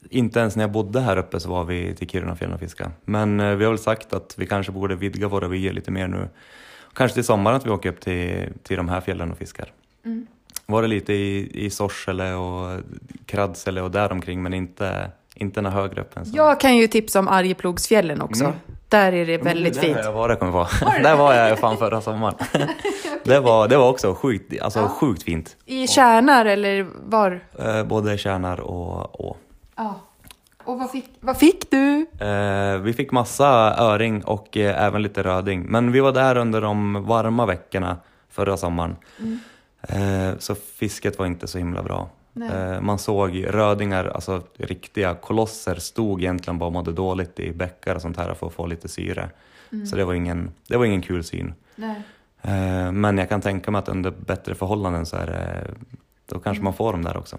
inte 0.09 0.39
ens 0.39 0.55
när 0.55 0.63
jag 0.63 0.71
bodde 0.71 0.99
här 0.99 1.17
uppe 1.17 1.39
så 1.39 1.49
var 1.49 1.63
vi 1.63 1.95
till 1.95 2.09
Kirunafjällen 2.09 2.53
och 2.53 2.59
fiskade. 2.59 2.91
Men 3.05 3.39
eh, 3.39 3.55
vi 3.55 3.63
har 3.65 3.71
väl 3.71 3.79
sagt 3.79 4.13
att 4.13 4.33
vi 4.37 4.45
kanske 4.45 4.71
borde 4.71 4.95
vidga 4.95 5.27
våra 5.27 5.47
vyer 5.47 5.73
lite 5.73 5.91
mer 5.91 6.07
nu. 6.07 6.29
Kanske 6.97 7.15
till 7.15 7.23
sommaren 7.23 7.57
att 7.57 7.65
vi 7.65 7.69
åker 7.69 7.89
upp 7.89 8.01
till, 8.01 8.49
till 8.63 8.77
de 8.77 8.89
här 8.89 9.01
fjällen 9.01 9.31
och 9.31 9.37
fiskar. 9.37 9.71
Var 10.65 10.81
det 10.81 10.87
lite 10.87 11.13
i, 11.13 11.65
i 11.65 11.69
Sorsele 11.69 12.33
och 12.33 12.79
Kradsele 13.25 13.81
och 13.81 13.91
däromkring 13.91 14.43
men 14.43 14.53
inte, 14.53 15.11
inte 15.35 15.61
några 15.61 15.75
högre 15.75 16.01
upp 16.01 16.17
än 16.17 16.25
så. 16.25 16.37
Jag 16.37 16.59
kan 16.59 16.77
ju 16.77 16.87
tipsa 16.87 17.19
om 17.19 17.27
Arjeplogsfjällen 17.27 18.21
också. 18.21 18.53
Där 18.89 19.13
är 19.13 19.25
det 19.25 19.37
väldigt 19.37 19.73
där 19.73 19.81
fint. 19.81 19.97
har 19.97 20.03
jag 20.03 20.11
varit, 20.11 20.39
kommer 20.39 20.51
på. 20.51 20.67
Där 21.03 21.15
var 21.15 21.33
jag 21.33 21.59
fan 21.59 21.77
förra 21.77 22.01
sommaren. 22.01 22.35
det, 23.23 23.39
var, 23.39 23.67
det 23.67 23.77
var 23.77 23.89
också 23.89 24.13
sjukt, 24.13 24.61
alltså 24.61 24.87
sjukt 24.87 25.23
fint. 25.23 25.55
I 25.65 25.87
Kärnar 25.87 26.45
eller 26.45 26.87
var? 27.05 27.43
Eh, 27.59 27.83
både 27.83 28.17
Kärnar 28.17 28.59
och 28.59 29.25
Å. 29.25 29.37
Ja. 29.75 30.01
Och 30.67 30.79
vad 30.79 30.91
fick, 30.91 31.09
vad 31.19 31.37
fick 31.37 31.71
du? 31.71 32.05
Eh, 32.19 32.77
vi 32.77 32.93
fick 32.93 33.11
massa 33.11 33.75
öring 33.77 34.23
och 34.23 34.57
eh, 34.57 34.83
även 34.83 35.03
lite 35.03 35.23
röding. 35.23 35.63
Men 35.63 35.91
vi 35.91 35.99
var 35.99 36.11
där 36.11 36.37
under 36.37 36.61
de 36.61 37.05
varma 37.05 37.45
veckorna 37.45 37.97
förra 38.29 38.57
sommaren. 38.57 38.95
Eh, 39.81 40.37
så 40.39 40.55
fisket 40.55 41.19
var 41.19 41.25
inte 41.25 41.47
så 41.47 41.57
himla 41.57 41.83
bra. 41.83 42.09
Eh, 42.51 42.81
man 42.81 42.99
såg 42.99 43.45
rödingar, 43.47 44.05
alltså 44.05 44.41
riktiga 44.57 45.15
kolosser, 45.15 45.75
stod 45.75 46.21
egentligen 46.21 46.59
bara 46.59 46.65
och 46.65 46.73
mådde 46.73 46.91
dåligt 46.91 47.39
i 47.39 47.53
bäckar 47.53 47.95
och 47.95 48.01
sånt 48.01 48.17
här 48.17 48.33
för 48.33 48.47
att 48.47 48.53
få 48.53 48.65
lite 48.65 48.87
syre. 48.87 49.29
Så 49.89 49.95
det 49.95 50.05
var 50.05 50.13
ingen, 50.13 50.51
det 50.67 50.77
var 50.77 50.85
ingen 50.85 51.01
kul 51.01 51.23
syn. 51.23 51.53
Nej. 51.75 52.01
Eh, 52.41 52.91
men 52.91 53.17
jag 53.17 53.29
kan 53.29 53.41
tänka 53.41 53.71
mig 53.71 53.79
att 53.79 53.89
under 53.89 54.11
bättre 54.11 54.55
förhållanden 54.55 55.05
så 55.05 55.15
är 55.15 55.25
det, 55.25 55.67
då 56.25 56.39
kanske 56.39 56.63
man 56.63 56.73
får 56.73 56.91
dem 56.91 57.03
där 57.03 57.17
också. 57.17 57.37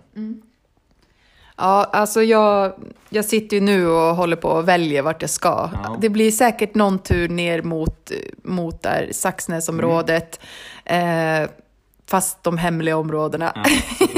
Ja, 1.59 1.88
alltså 1.92 2.23
jag, 2.23 2.73
jag 3.09 3.25
sitter 3.25 3.57
ju 3.57 3.61
nu 3.61 3.87
och 3.87 4.16
håller 4.16 4.37
på 4.37 4.49
och 4.49 4.68
väljer 4.68 5.03
vart 5.03 5.23
jag 5.23 5.31
ska. 5.31 5.71
Ja. 5.73 5.97
Det 6.01 6.09
blir 6.09 6.31
säkert 6.31 6.75
någon 6.75 6.99
tur 6.99 7.29
ner 7.29 7.62
mot, 7.62 8.11
mot 8.42 8.83
där 8.83 9.09
Saxnäsområdet. 9.12 10.40
Eh, 10.85 11.51
fast 12.11 12.42
de 12.42 12.59
hemliga 12.59 12.97
områdena. 12.97 13.64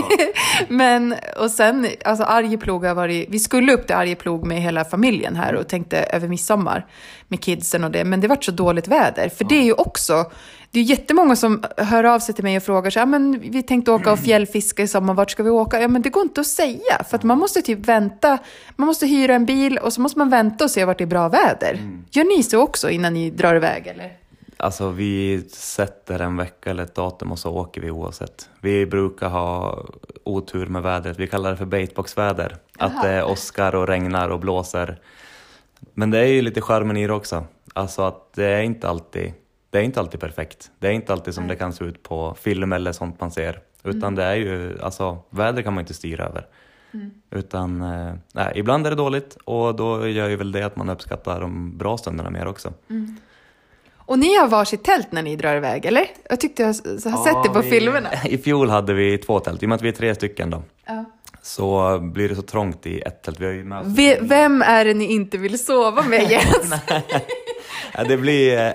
Men, 0.68 1.14
och 1.38 1.50
sen, 1.50 1.88
alltså 2.05 2.24
Arjeplog 2.24 2.85
har 2.85 2.94
varit, 2.94 3.29
vi 3.31 3.38
skulle 3.38 3.72
upp 3.72 3.87
till 3.87 3.96
Arjeplog 3.96 4.46
med 4.46 4.62
hela 4.62 4.85
familjen 4.85 5.37
här 5.37 5.55
och 5.55 5.68
tänkte 5.68 5.98
över 5.98 6.29
midsommar 6.29 6.87
med 7.29 7.40
kidsen 7.42 7.85
och 7.85 7.90
det, 7.90 8.05
men 8.05 8.20
det 8.20 8.29
var 8.29 8.38
så 8.40 8.50
dåligt 8.50 8.88
väder. 8.88 9.29
För 9.29 9.44
det 9.44 9.55
är 9.55 9.64
ju 9.64 9.72
också, 9.72 10.24
det 10.70 10.80
är 10.80 10.85
jättemånga 10.85 11.37
som 11.37 11.64
hör 11.76 12.04
av 12.04 12.18
sig 12.18 12.35
till 12.35 12.44
mig 12.44 12.56
och 12.56 12.62
frågar 12.62 12.90
så 12.90 12.98
här, 12.98 13.06
men 13.06 13.40
vi 13.40 13.62
tänkte 13.62 13.90
åka 13.90 14.12
och 14.12 14.18
fjällfiska 14.18 14.83
i 14.83 14.88
sommar, 14.88 15.14
vart 15.14 15.30
ska 15.30 15.42
vi 15.42 15.50
åka? 15.50 15.80
Ja, 15.80 15.88
men 15.88 16.02
det 16.02 16.11
går 16.11 16.22
inte 16.22 16.40
att 16.40 16.46
säga, 16.46 17.04
för 17.09 17.16
att 17.16 17.22
man 17.22 17.38
måste 17.38 17.62
typ 17.62 17.78
vänta, 17.78 18.38
man 18.76 18.87
måste 18.87 19.06
hyra 19.06 19.35
en 19.35 19.46
bil 19.46 19.78
och 19.78 19.92
så 19.92 20.00
måste 20.00 20.18
man 20.18 20.30
vänta 20.30 20.64
och 20.64 20.70
se 20.70 20.85
vart 20.85 20.98
det 20.98 21.04
är 21.04 21.06
bra 21.06 21.28
väder. 21.28 21.80
Gör 22.11 22.24
ni 22.24 22.42
så 22.42 22.61
också 22.61 22.90
innan 22.90 23.14
ni 23.14 23.30
drar 23.30 23.54
iväg 23.54 23.87
eller? 23.87 24.16
Alltså 24.56 24.88
vi 24.90 25.42
sätter 25.50 26.20
en 26.20 26.37
vecka 26.37 26.70
eller 26.70 26.83
ett 26.83 26.94
datum 26.94 27.33
och 27.33 27.38
så 27.38 27.50
åker 27.50 27.80
vi 27.80 27.90
oavsett. 27.90 28.48
Vi 28.61 28.87
brukar 28.87 29.28
ha 29.28 29.85
otur 30.24 30.66
med 30.66 30.83
vädret, 30.83 31.18
vi 31.18 31.26
kallar 31.26 31.50
det 31.50 31.56
för 31.56 31.64
baitboxväder. 31.64 32.56
Att 32.78 33.02
det 33.02 33.22
åskar 33.22 33.74
och 33.74 33.88
regnar 33.88 34.28
och 34.28 34.40
blåser. 34.40 35.00
Men 35.94 36.11
det 36.11 36.18
är 36.18 36.26
ju 36.26 36.42
lite 36.42 36.61
charmen 36.61 36.96
i 36.96 37.06
det 37.06 37.12
också. 37.12 37.44
Alltså 37.74 38.02
att 38.02 38.33
det 38.35 38.44
är 38.44 38.62
inte 38.62 38.88
alltid, 38.88 39.33
det 39.70 39.78
är 39.78 39.83
inte 39.83 40.00
alltid 40.00 40.20
perfekt. 40.20 40.70
Det 40.78 40.87
är 40.88 40.92
inte 40.92 41.12
alltid 41.12 41.35
som 41.35 41.48
det 41.48 41.56
kan 41.56 41.72
se 41.72 41.85
ut 41.85 42.02
på 42.02 42.35
film 42.40 42.72
eller 42.72 42.92
sånt 42.92 43.20
man 43.20 43.30
ser. 43.30 43.61
Utan 43.85 44.14
det 44.14 44.24
är 44.24 44.35
ju, 44.35 44.78
alltså 44.83 45.18
väder 45.30 45.62
kan 45.62 45.74
man 45.74 45.80
inte 45.83 45.94
styra 45.94 46.24
över. 46.24 46.46
Utan, 47.30 47.83
eh, 47.83 48.14
nej, 48.35 48.52
ibland 48.56 48.87
är 48.87 48.90
det 48.90 48.96
dåligt 48.96 49.37
och 49.44 49.74
då 49.74 50.09
gör 50.09 50.28
ju 50.28 50.37
väl 50.37 50.52
det 50.52 50.62
att 50.62 50.76
man 50.76 50.88
uppskattar 50.90 51.40
de 51.40 51.78
bra 51.78 51.98
stunderna 51.98 52.30
mer 52.30 52.46
också. 52.46 52.72
Och 53.96 54.18
ni 54.18 54.37
har 54.37 54.48
varsitt 54.48 54.85
tält 54.85 55.12
när 55.12 55.22
ni 55.22 55.37
drar 55.37 55.56
iväg, 55.56 55.85
eller? 55.87 56.06
Jag 56.30 56.40
tyckte 56.40 56.62
jag 56.62 56.68
har 56.68 57.24
sett 57.24 57.42
det 57.42 57.48
på 57.48 57.61
vi- 57.62 57.70
filmerna. 57.70 58.09
I 58.24 58.38
fjol 58.38 58.68
hade 58.70 58.94
vi 58.94 59.18
två 59.18 59.40
tält, 59.40 59.62
i 59.62 59.66
och 59.66 59.68
med 59.68 59.76
att 59.76 59.83
vi 59.83 59.88
är 59.88 59.92
tre 59.92 60.14
stycken 60.14 60.50
då. 60.50 60.62
Ja. 60.87 61.04
Så 61.42 61.98
blir 61.98 62.28
det 62.28 62.35
så 62.37 62.42
trångt 62.42 62.87
i 62.87 63.00
ett 63.00 63.22
tält. 63.22 63.40
Vi 63.40 63.46
har 63.46 63.52
ju 63.52 63.64
med. 63.64 63.85
Ve- 63.87 64.18
Vem 64.20 64.62
är 64.62 64.85
det 64.85 64.94
ni 64.94 65.04
inte 65.12 65.38
vill 65.38 65.59
sova 65.64 66.02
med 66.02 66.22
Jens? 66.30 66.72
Ja, 67.96 68.04
det 68.04 68.16
blir... 68.16 68.59
eh, 68.59 68.72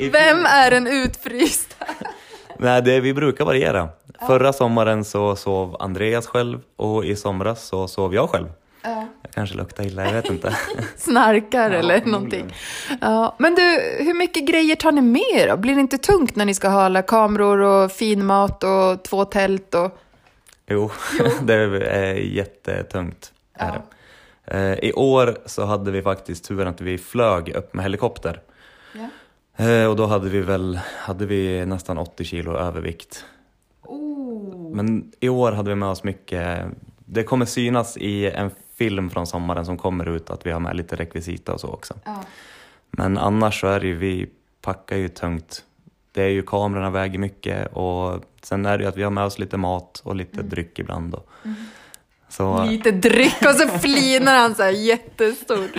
Vem 0.12 0.46
är 0.46 0.70
den 0.70 0.86
utfrysta? 0.86 1.84
Nej, 2.58 2.82
det, 2.82 3.00
vi 3.00 3.14
brukar 3.14 3.44
variera. 3.44 3.88
Förra 4.26 4.52
sommaren 4.52 5.04
så 5.04 5.36
sov 5.36 5.76
Andreas 5.80 6.26
själv 6.26 6.60
och 6.76 7.04
i 7.04 7.16
somras 7.16 7.66
så 7.66 7.88
sov 7.88 8.14
jag 8.14 8.30
själv. 8.30 8.48
Jag 9.22 9.32
kanske 9.34 9.56
luktar 9.56 9.84
illa, 9.86 10.04
jag 10.04 10.12
vet 10.12 10.30
inte. 10.30 10.56
Snarkar 10.96 11.70
eller 11.70 12.00
förmodligen. 12.00 12.10
någonting. 12.12 12.54
Ja, 13.00 13.34
men 13.38 13.54
du, 13.54 13.62
hur 14.04 14.14
mycket 14.14 14.46
grejer 14.46 14.76
tar 14.76 14.92
ni 14.92 15.00
med 15.00 15.22
er 15.34 15.48
då? 15.48 15.56
Blir 15.56 15.74
det 15.74 15.80
inte 15.80 15.98
tungt 15.98 16.36
när 16.36 16.44
ni 16.44 16.54
ska 16.54 16.68
ha 16.68 16.82
alla 16.82 17.02
kameror 17.02 17.58
och 17.60 17.92
fin 17.92 18.26
mat 18.26 18.64
och 18.64 19.02
två 19.04 19.24
tält 19.24 19.74
och... 19.74 19.98
Jo, 20.70 20.90
det 21.42 21.54
är 21.90 22.14
jättetungt. 22.14 23.32
Är 23.58 23.66
Ja. 23.66 23.72
det. 23.72 23.82
Eh, 24.50 24.74
I 24.74 24.92
år 24.92 25.38
så 25.46 25.64
hade 25.64 25.90
vi 25.90 26.02
faktiskt 26.02 26.44
turen 26.44 26.68
att 26.68 26.80
vi 26.80 26.98
flög 26.98 27.48
upp 27.48 27.74
med 27.74 27.82
helikopter. 27.82 28.40
Ja. 28.92 29.08
Eh, 29.64 29.86
och 29.86 29.96
då 29.96 30.06
hade 30.06 30.28
vi 30.28 30.40
väl 30.40 30.80
hade 30.98 31.26
vi 31.26 31.66
nästan 31.66 31.98
80 31.98 32.24
kilo 32.24 32.56
övervikt. 32.56 33.24
Oh. 33.82 34.76
Men 34.76 35.12
i 35.20 35.28
år 35.28 35.52
hade 35.52 35.70
vi 35.70 35.74
med 35.74 35.88
oss 35.88 36.04
mycket. 36.04 36.66
Det 36.98 37.22
kommer 37.22 37.46
synas 37.46 37.96
i 37.96 38.30
en 38.30 38.50
film 38.74 39.10
från 39.10 39.26
sommaren 39.26 39.66
som 39.66 39.78
kommer 39.78 40.08
ut 40.08 40.30
att 40.30 40.46
vi 40.46 40.50
har 40.50 40.60
med 40.60 40.76
lite 40.76 40.96
rekvisita 40.96 41.52
och 41.52 41.60
så 41.60 41.68
också. 41.68 41.94
Ja. 42.04 42.24
Men 42.90 43.18
annars 43.18 43.60
så 43.60 43.66
är 43.66 43.80
det 43.80 43.86
ju, 43.86 43.96
vi 43.96 44.30
packar 44.62 44.96
ju 44.96 45.08
tungt. 45.08 45.64
Det 46.12 46.22
är 46.22 46.28
ju 46.28 46.42
kamerorna 46.42 46.90
väger 46.90 47.18
mycket 47.18 47.72
och 47.72 48.22
sen 48.42 48.66
är 48.66 48.78
det 48.78 48.84
ju 48.84 48.88
att 48.88 48.96
vi 48.96 49.02
har 49.02 49.10
med 49.10 49.24
oss 49.24 49.38
lite 49.38 49.56
mat 49.56 50.00
och 50.04 50.16
lite 50.16 50.42
dryck 50.42 50.78
ibland. 50.78 51.12
Då. 51.12 51.22
Så, 52.28 52.64
Lite 52.64 52.90
dryck 52.90 53.42
och 53.42 53.54
så 53.54 53.68
flinar 53.68 54.38
han 54.38 54.54
så 54.54 54.62
här 54.62 54.70
jättestort. 54.70 55.70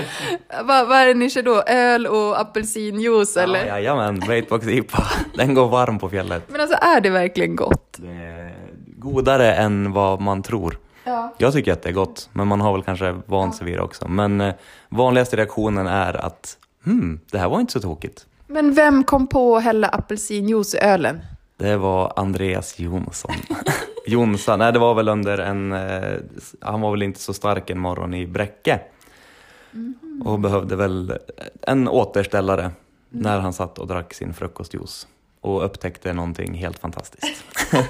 Vad, 0.64 0.88
vad 0.88 0.98
är 0.98 1.08
det 1.08 1.14
ni 1.14 1.30
kör 1.30 1.44
då? 1.44 1.62
Öl 1.62 2.08
och 2.08 2.40
apelsinjuice 2.40 3.38
eller? 3.38 3.60
Ja, 3.60 3.66
jajamän, 3.66 4.20
Weightbox 4.20 4.68
IPA. 4.68 5.04
Den 5.36 5.54
går 5.54 5.68
varm 5.68 6.00
på 6.00 6.10
fjället. 6.10 6.44
Men 6.48 6.62
alltså 6.62 6.78
är 6.82 7.02
det 7.02 7.10
verkligen 7.10 7.56
gott? 7.56 7.98
Det 7.98 8.12
är 8.12 8.56
godare 8.98 9.54
än 9.54 9.92
vad 9.92 10.22
man 10.22 10.44
tror. 10.44 10.78
Ja. 11.04 11.34
Jag 11.38 11.54
tycker 11.54 11.74
att 11.74 11.82
det 11.82 11.90
är 11.90 11.94
gott, 11.94 12.30
men 12.34 12.48
man 12.48 12.62
har 12.62 12.74
väl 12.74 12.84
kanske 12.84 13.12
vant 13.26 13.56
sig 13.56 13.66
vid 13.66 13.78
det 13.78 13.82
också. 13.82 14.08
Men 14.08 14.42
eh, 14.42 14.54
vanligaste 14.90 15.38
reaktionen 15.38 15.88
är 15.88 16.26
att 16.26 16.58
hmm, 16.86 17.20
det 17.32 17.38
här 17.38 17.50
var 17.50 17.60
inte 17.60 17.74
så 17.74 17.82
tokigt. 17.82 18.26
Men 18.48 18.74
vem 18.74 19.04
kom 19.04 19.28
på 19.28 19.58
att 19.58 19.64
hälla 19.64 19.88
apelsinjuice 19.88 20.76
i 20.76 20.78
ölen? 20.78 21.22
Det 21.58 21.78
var 21.78 22.14
Andreas 22.16 22.80
Jonsson. 22.80 23.36
Jonsson, 24.10 24.60
nej 24.60 24.74
det 24.74 24.80
var 24.80 24.94
väl 24.96 25.10
under 25.10 25.38
en, 25.38 25.72
eh, 25.72 26.14
han 26.62 26.82
var 26.82 26.92
väl 26.92 27.04
inte 27.04 27.20
så 27.20 27.34
stark 27.34 27.70
en 27.70 27.80
morgon 27.80 28.14
i 28.14 28.28
Bräcke. 28.28 28.80
Och 30.26 30.40
behövde 30.40 30.76
väl 30.76 31.18
en 31.62 31.88
återställare 31.88 32.72
när 33.10 33.40
han 33.40 33.54
satt 33.54 33.80
och 33.80 33.88
drack 33.88 34.14
sin 34.14 34.34
frukostjuice. 34.34 35.08
Och 35.42 35.66
upptäckte 35.66 36.14
någonting 36.14 36.54
helt 36.54 36.80
fantastiskt. 36.80 37.44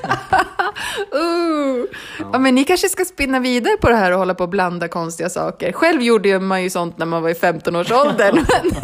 Uh. 1.15 1.85
Ja. 2.33 2.39
men 2.39 2.55
ni 2.55 2.63
kanske 2.63 2.89
ska 2.89 3.05
spinna 3.05 3.39
vidare 3.39 3.77
på 3.81 3.89
det 3.89 3.95
här 3.95 4.11
och 4.11 4.19
hålla 4.19 4.33
på 4.33 4.43
och 4.43 4.49
blanda 4.49 4.87
konstiga 4.87 5.29
saker. 5.29 5.71
Själv 5.71 6.01
gjorde 6.01 6.39
man 6.39 6.63
ju 6.63 6.69
sånt 6.69 6.97
när 6.97 7.05
man 7.05 7.21
var 7.21 7.29
i 7.29 7.33
15-årsåldern. 7.33 8.35
men- 8.63 8.81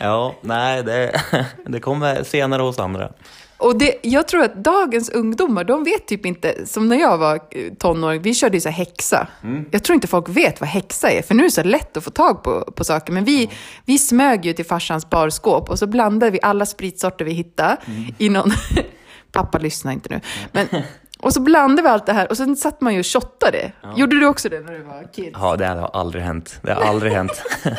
Ja, 0.00 0.34
nej 0.40 0.82
det, 0.82 1.22
det 1.66 1.80
kommer 1.80 2.22
senare 2.22 2.62
hos 2.62 2.78
andra. 2.78 3.12
Och 3.56 3.78
det, 3.78 3.94
jag 4.02 4.28
tror 4.28 4.42
att 4.42 4.54
dagens 4.54 5.10
ungdomar, 5.10 5.64
de 5.64 5.84
vet 5.84 6.06
typ 6.06 6.26
inte, 6.26 6.66
som 6.66 6.88
när 6.88 6.96
jag 6.96 7.18
var 7.18 7.40
tonåring, 7.74 8.22
vi 8.22 8.34
körde 8.34 8.56
ju 8.56 8.60
så 8.60 8.68
här 8.68 8.76
häxa. 8.76 9.28
Jag 9.70 9.84
tror 9.84 9.94
inte 9.94 10.06
folk 10.06 10.28
vet 10.28 10.60
vad 10.60 10.68
häxa 10.68 11.10
är, 11.10 11.22
för 11.22 11.34
nu 11.34 11.42
är 11.42 11.48
det 11.48 11.52
så 11.52 11.62
lätt 11.62 11.96
att 11.96 12.04
få 12.04 12.10
tag 12.10 12.42
på, 12.42 12.60
på 12.60 12.84
saker. 12.84 13.12
Men 13.12 13.24
vi, 13.24 13.50
vi 13.84 13.98
smög 13.98 14.46
ju 14.46 14.52
till 14.52 14.66
farsans 14.66 15.10
barskåp 15.10 15.70
och 15.70 15.78
så 15.78 15.86
blandade 15.86 16.30
vi 16.30 16.38
alla 16.42 16.66
spritsorter 16.66 17.24
vi 17.24 17.32
hittade 17.32 17.76
i 18.18 18.28
någon... 18.28 18.50
Pappa 19.32 19.58
lyssnar 19.58 19.92
inte 19.92 20.14
nu. 20.14 20.20
Men, 20.52 20.66
och 21.18 21.32
så 21.32 21.40
blandade 21.40 21.82
vi 21.82 21.88
allt 21.88 22.06
det 22.06 22.12
här 22.12 22.30
och 22.30 22.36
sen 22.36 22.56
satt 22.56 22.80
man 22.80 22.92
ju 22.94 22.98
och 22.98 23.06
shottade. 23.06 23.72
Gjorde 23.96 24.20
du 24.20 24.26
också 24.26 24.48
det 24.48 24.60
när 24.60 24.72
du 24.72 24.82
var 24.82 25.12
kid? 25.12 25.30
Ja, 25.32 25.56
det 25.56 25.66
har 25.66 25.90
aldrig 25.92 26.22
hänt. 26.22 26.60
Det 26.62 26.72
har 26.72 26.82
aldrig 26.82 27.12
hänt. 27.12 27.42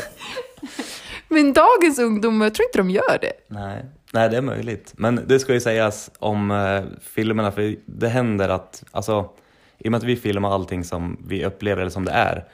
Men 1.27 1.53
dagens 1.53 1.99
ungdomar, 1.99 2.45
jag 2.45 2.53
tror 2.55 2.65
inte 2.67 2.77
de 2.77 2.89
gör 2.89 3.17
det. 3.21 3.33
Nej. 3.47 3.85
Nej, 4.15 4.29
det 4.29 4.37
är 4.37 4.41
möjligt. 4.41 4.93
Men 4.97 5.19
det 5.27 5.39
ska 5.39 5.53
ju 5.53 5.59
sägas 5.59 6.11
om 6.19 6.51
eh, 6.51 6.83
filmerna, 7.01 7.51
för 7.51 7.75
det 7.85 8.07
händer 8.07 8.49
att, 8.49 8.83
alltså, 8.91 9.29
i 9.77 9.87
och 9.87 9.91
med 9.91 9.97
att 9.97 10.03
vi 10.03 10.15
filmar 10.15 10.53
allting 10.53 10.83
som 10.83 11.17
vi 11.27 11.45
upplever 11.45 11.81
eller 11.81 11.91
som 11.91 12.05
det 12.05 12.11
är, 12.11 12.45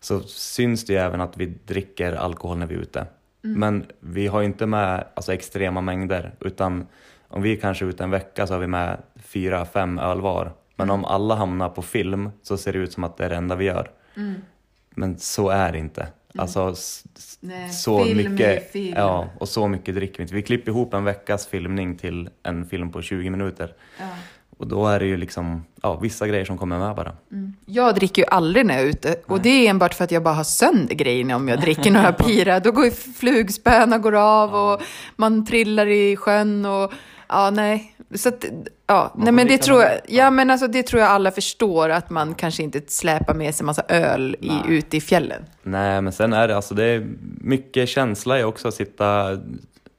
så 0.00 0.20
syns 0.20 0.84
det 0.84 0.92
ju 0.92 0.98
även 0.98 1.20
att 1.20 1.36
vi 1.36 1.46
dricker 1.46 2.12
alkohol 2.12 2.58
när 2.58 2.66
vi 2.66 2.74
är 2.74 2.78
ute. 2.78 3.06
Men 3.42 3.84
vi 4.00 4.26
har 4.26 4.40
ju 4.40 4.46
inte 4.46 4.66
med 4.66 5.04
alltså, 5.14 5.32
extrema 5.32 5.80
mängder, 5.80 6.34
utan 6.40 6.86
om 7.28 7.42
vi 7.42 7.52
är 7.52 7.60
kanske 7.60 7.84
är 7.84 7.88
ute 7.88 8.04
en 8.04 8.10
vecka 8.10 8.46
så 8.46 8.54
har 8.54 8.60
vi 8.60 8.66
med 8.66 8.98
fyra, 9.16 9.64
fem 9.64 9.98
öl 9.98 10.20
var. 10.20 10.52
Men 10.76 10.90
om 10.90 11.04
alla 11.04 11.34
hamnar 11.34 11.68
på 11.68 11.82
film 11.82 12.30
så 12.42 12.56
ser 12.56 12.72
det 12.72 12.78
ut 12.78 12.92
som 12.92 13.04
att 13.04 13.16
det 13.16 13.24
är 13.24 13.28
det 13.30 13.36
enda 13.36 13.56
vi 13.56 13.64
gör. 13.64 13.90
Men 14.94 15.18
så 15.18 15.48
är 15.48 15.72
det 15.72 15.78
inte. 15.78 16.06
Alltså, 16.38 16.70
s- 16.72 17.04
s- 17.18 17.38
Nej, 17.40 17.70
så 17.70 18.04
mycket, 18.04 18.72
film. 18.72 18.94
ja, 18.96 19.28
och 19.38 19.48
så 19.48 19.68
mycket 19.68 19.94
dricker 19.94 20.16
vi 20.18 20.22
inte. 20.22 20.34
Vi 20.34 20.42
klipper 20.42 20.70
ihop 20.70 20.94
en 20.94 21.04
veckas 21.04 21.46
filmning 21.46 21.96
till 21.96 22.28
en 22.42 22.66
film 22.66 22.92
på 22.92 23.02
20 23.02 23.30
minuter. 23.30 23.72
Och 24.58 24.66
då 24.68 24.86
är 24.88 25.00
det 25.00 25.06
ju 25.06 25.16
liksom, 25.16 25.64
ja, 25.82 25.96
vissa 25.96 26.26
grejer 26.28 26.44
som 26.44 26.58
kommer 26.58 26.78
med 26.78 26.96
bara. 26.96 27.12
Jag 27.66 27.94
dricker 27.94 28.22
ju 28.22 28.26
aldrig 28.28 28.66
när 28.66 28.74
jag 28.74 28.82
är 28.82 28.88
ute. 28.88 29.16
Och 29.26 29.40
det 29.40 29.48
är 29.66 29.70
enbart 29.70 29.94
för 29.94 30.04
att 30.04 30.10
jag 30.10 30.22
bara 30.22 30.34
har 30.34 30.44
sönder 30.44 30.94
grejerna 30.94 31.36
om 31.36 31.48
jag 31.48 31.60
dricker 31.60 31.90
några 31.90 32.12
pira. 32.12 32.60
Då 32.60 32.72
går 32.72 32.84
ju 32.84 32.90
flugspöna 32.90 33.98
går 33.98 34.14
av 34.14 34.54
och 34.54 34.82
man 35.16 35.46
trillar 35.46 35.86
i 35.86 36.16
sjön 36.16 36.66
och 36.66 36.92
ja, 37.28 37.50
nej. 37.50 37.91
Så 38.14 38.28
att, 38.28 38.44
ja, 38.86 39.12
nej 39.16 39.32
men 39.32 39.46
det 39.46 39.58
tror 39.58 39.82
jag, 39.82 40.00
ja 40.08 40.30
men 40.30 40.50
alltså 40.50 40.66
det 40.66 40.82
tror 40.82 41.02
jag 41.02 41.10
alla 41.10 41.30
förstår 41.30 41.88
att 41.88 42.10
man 42.10 42.34
kanske 42.34 42.62
inte 42.62 42.80
släpar 42.86 43.34
med 43.34 43.54
sig 43.54 43.66
massa 43.66 43.82
öl 43.88 44.36
i, 44.40 44.52
ute 44.68 44.96
i 44.96 45.00
fjällen. 45.00 45.44
Nej, 45.62 46.02
men 46.02 46.12
sen 46.12 46.32
är 46.32 46.48
det 46.48 46.56
alltså, 46.56 46.74
det 46.74 46.84
är 46.84 47.06
mycket 47.40 47.88
känsla 47.88 48.40
i 48.40 48.44
också 48.44 48.68
att 48.68 48.74
sitta, 48.74 49.38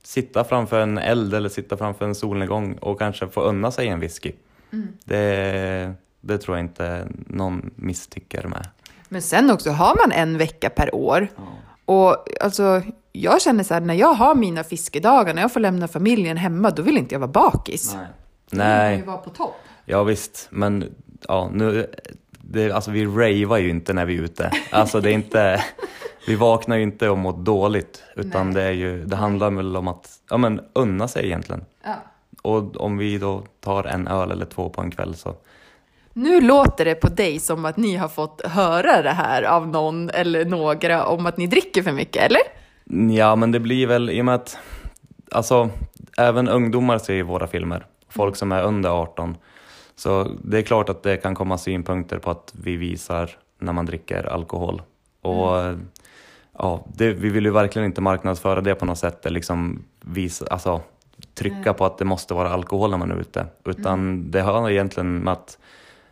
sitta 0.03 0.43
framför 0.43 0.79
en 0.79 0.97
eld 0.97 1.33
eller 1.33 1.49
sitta 1.49 1.77
framför 1.77 2.05
en 2.05 2.15
solnedgång 2.15 2.73
och 2.73 2.99
kanske 2.99 3.27
få 3.27 3.41
unna 3.41 3.71
sig 3.71 3.87
en 3.87 3.99
whisky. 3.99 4.31
Det, 5.03 5.93
det 6.21 6.37
tror 6.37 6.57
jag 6.57 6.65
inte 6.65 7.07
någon 7.27 7.71
misstycker 7.75 8.47
med. 8.47 8.67
Men 9.09 9.21
sen 9.21 9.51
också, 9.51 9.69
har 9.69 9.95
man 9.95 10.11
en 10.11 10.37
vecka 10.37 10.69
per 10.69 10.95
år 10.95 11.27
och 11.85 12.27
alltså 12.41 12.81
jag 13.15 13.41
känner 13.41 13.63
så 13.63 13.73
här, 13.73 13.81
när 13.81 13.93
jag 13.93 14.13
har 14.13 14.35
mina 14.35 14.63
fiskedagar, 14.63 15.33
när 15.33 15.41
jag 15.41 15.53
får 15.53 15.59
lämna 15.59 15.87
familjen 15.87 16.37
hemma, 16.37 16.69
då 16.69 16.81
vill 16.81 16.97
inte 16.97 17.15
jag 17.15 17.19
vara 17.19 17.31
bakis. 17.31 17.95
Nej, 18.51 19.01
vara 19.01 19.17
på 19.17 19.29
topp. 19.29 19.55
ja 19.85 20.03
visst, 20.03 20.47
men 20.51 20.95
ja, 21.27 21.49
nu, 21.53 21.91
det, 22.41 22.71
alltså 22.71 22.91
vi 22.91 23.05
ravar 23.05 23.57
ju 23.57 23.69
inte 23.69 23.93
när 23.93 24.05
vi 24.05 24.17
är 24.17 24.21
ute. 24.21 24.51
Alltså 24.71 25.01
det 25.01 25.09
är 25.09 25.13
inte, 25.13 25.63
vi 26.27 26.35
vaknar 26.35 26.77
ju 26.77 26.83
inte 26.83 27.09
och 27.09 27.17
mår 27.17 27.33
dåligt, 27.33 28.03
utan 28.15 28.45
Nej. 28.49 28.55
det, 28.55 28.63
är 28.63 28.71
ju, 28.71 29.05
det 29.05 29.15
handlar 29.15 29.51
väl 29.51 29.75
om 29.75 29.87
att 29.87 30.09
ja, 30.29 30.37
men, 30.37 30.61
unna 30.73 31.07
sig 31.07 31.25
egentligen. 31.25 31.65
Ja. 31.83 31.95
Och 32.41 32.81
om 32.81 32.97
vi 32.97 33.17
då 33.17 33.43
tar 33.59 33.83
en 33.83 34.07
öl 34.07 34.31
eller 34.31 34.45
två 34.45 34.69
på 34.69 34.81
en 34.81 34.91
kväll 34.91 35.15
så 35.15 35.35
Nu 36.13 36.41
låter 36.41 36.85
det 36.85 36.95
på 36.95 37.07
dig 37.07 37.39
som 37.39 37.65
att 37.65 37.77
ni 37.77 37.95
har 37.95 38.07
fått 38.07 38.45
höra 38.45 39.01
det 39.01 39.09
här 39.09 39.43
av 39.43 39.67
någon 39.67 40.09
eller 40.09 40.45
några 40.45 41.05
om 41.05 41.25
att 41.25 41.37
ni 41.37 41.47
dricker 41.47 41.83
för 41.83 41.91
mycket, 41.91 42.23
eller? 42.23 42.62
Ja, 43.15 43.35
men 43.35 43.51
det 43.51 43.59
blir 43.59 43.87
väl 43.87 44.09
i 44.09 44.21
och 44.21 44.25
med 44.25 44.35
att 44.35 44.57
alltså, 45.31 45.69
även 46.17 46.47
ungdomar 46.47 46.97
ser 46.97 47.13
ju 47.13 47.21
våra 47.21 47.47
filmer, 47.47 47.85
folk 48.09 48.35
som 48.35 48.51
är 48.51 48.63
under 48.63 48.89
18. 48.89 49.37
Så 49.95 50.31
det 50.43 50.57
är 50.57 50.61
klart 50.61 50.89
att 50.89 51.03
det 51.03 51.17
kan 51.17 51.35
komma 51.35 51.57
synpunkter 51.57 52.17
på 52.17 52.31
att 52.31 52.53
vi 52.63 52.75
visar 52.75 53.29
när 53.59 53.73
man 53.73 53.85
dricker 53.85 54.23
alkohol. 54.23 54.81
Och 55.21 55.77
ja, 56.57 56.85
det, 56.95 57.13
vi 57.13 57.29
vill 57.29 57.45
ju 57.45 57.51
verkligen 57.51 57.85
inte 57.85 58.01
marknadsföra 58.01 58.61
det 58.61 58.75
på 58.75 58.85
något 58.85 58.97
sätt, 58.97 59.31
liksom 59.31 59.83
visa, 60.01 60.45
alltså, 60.47 60.81
trycka 61.33 61.73
på 61.73 61.85
att 61.85 61.97
det 61.97 62.05
måste 62.05 62.33
vara 62.33 62.49
alkohol 62.49 62.89
när 62.89 62.97
man 62.97 63.11
är 63.11 63.15
ute. 63.15 63.45
Utan 63.65 64.31
det 64.31 64.41
har 64.41 64.69
egentligen 64.69 65.17
med 65.17 65.33
att 65.33 65.57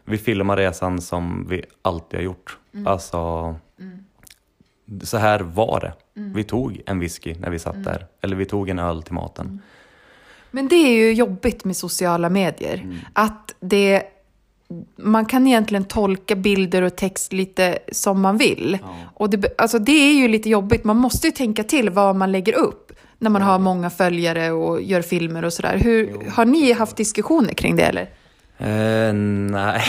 vi 0.06 0.18
filmar 0.18 0.58
resan 0.58 1.02
som 1.02 1.48
vi 1.50 1.66
alltid 1.82 2.20
har 2.20 2.24
gjort. 2.24 2.58
Alltså, 2.86 3.56
så 5.04 5.18
här 5.18 5.40
var 5.40 5.80
det. 5.80 5.94
Vi 6.14 6.44
tog 6.44 6.82
en 6.86 7.00
whisky 7.00 7.36
när 7.40 7.50
vi 7.50 7.60
satt 7.60 7.84
där, 7.84 8.06
eller 8.22 8.36
vi 8.36 8.46
tog 8.46 8.70
en 8.70 8.80
öl 8.80 9.04
till 9.04 9.14
maten. 9.14 9.62
Men 10.52 10.68
det 10.68 10.76
är 10.76 10.94
ju 10.94 11.14
jobbigt 11.14 11.66
med 11.66 11.78
sociala 11.78 12.30
medier. 12.30 13.02
Att 13.14 13.56
det, 13.60 14.04
man 14.96 15.26
kan 15.26 15.48
egentligen 15.48 15.86
tolka 15.86 16.36
bilder 16.36 16.82
och 16.82 16.96
text 16.96 17.34
lite 17.34 17.80
som 17.92 18.22
man 18.22 18.38
vill. 18.38 18.78
Och 19.14 19.30
det, 19.30 19.62
alltså 19.62 19.80
det 19.80 19.92
är 19.92 20.14
ju 20.14 20.28
lite 20.28 20.50
jobbigt. 20.50 20.84
Man 20.84 20.98
måste 20.98 21.28
ju 21.28 21.32
tänka 21.32 21.64
till 21.64 21.90
vad 21.90 22.16
man 22.16 22.32
lägger 22.32 22.54
upp 22.54 22.92
när 23.18 23.30
man 23.30 23.42
har 23.42 23.60
många 23.60 23.90
följare 23.90 24.52
och 24.52 24.82
gör 24.82 25.02
filmer 25.02 25.46
och 25.46 25.54
sådär. 25.54 25.78
Hur, 25.78 26.30
har 26.32 26.46
ni 26.46 26.72
haft 26.72 26.98
diskussioner 26.98 27.54
kring 27.54 27.76
det 27.76 27.84
eller? 27.84 28.10
Eh, 28.62 29.14
nej. 29.14 29.82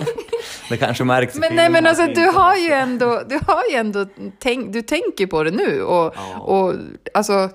det 0.68 0.76
kanske 0.76 1.04
märks 1.04 1.34
Men 1.34 1.56
nej, 1.56 1.70
men 1.70 1.86
alltså 1.86 2.06
du 2.06 2.26
har 2.26 2.56
ju 2.56 2.72
ändå, 2.72 3.22
du 3.28 3.40
har 3.46 3.62
ju 3.70 3.76
ändå 3.76 4.06
tänk, 4.38 4.72
du 4.72 4.82
tänker 4.82 5.26
på 5.26 5.42
det 5.42 5.50
nu 5.50 5.82
och, 5.82 6.14
och 6.40 6.74
alltså, 7.14 7.50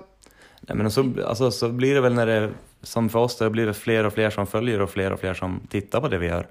Nej, 0.60 0.76
men 0.76 0.90
så, 0.90 1.12
alltså, 1.26 1.50
så 1.50 1.68
blir 1.68 1.94
det 1.94 2.00
väl 2.00 2.14
när 2.14 2.26
det, 2.26 2.50
som 2.82 3.08
för 3.08 3.18
oss, 3.18 3.38
det 3.38 3.50
blir 3.50 3.66
det 3.66 3.74
fler 3.74 4.06
och 4.06 4.12
fler 4.12 4.30
som 4.30 4.46
följer 4.46 4.80
och 4.80 4.90
fler 4.90 5.12
och 5.12 5.20
fler 5.20 5.34
som 5.34 5.60
tittar 5.68 6.00
på 6.00 6.08
det 6.08 6.18
vi 6.18 6.26
gör. 6.26 6.46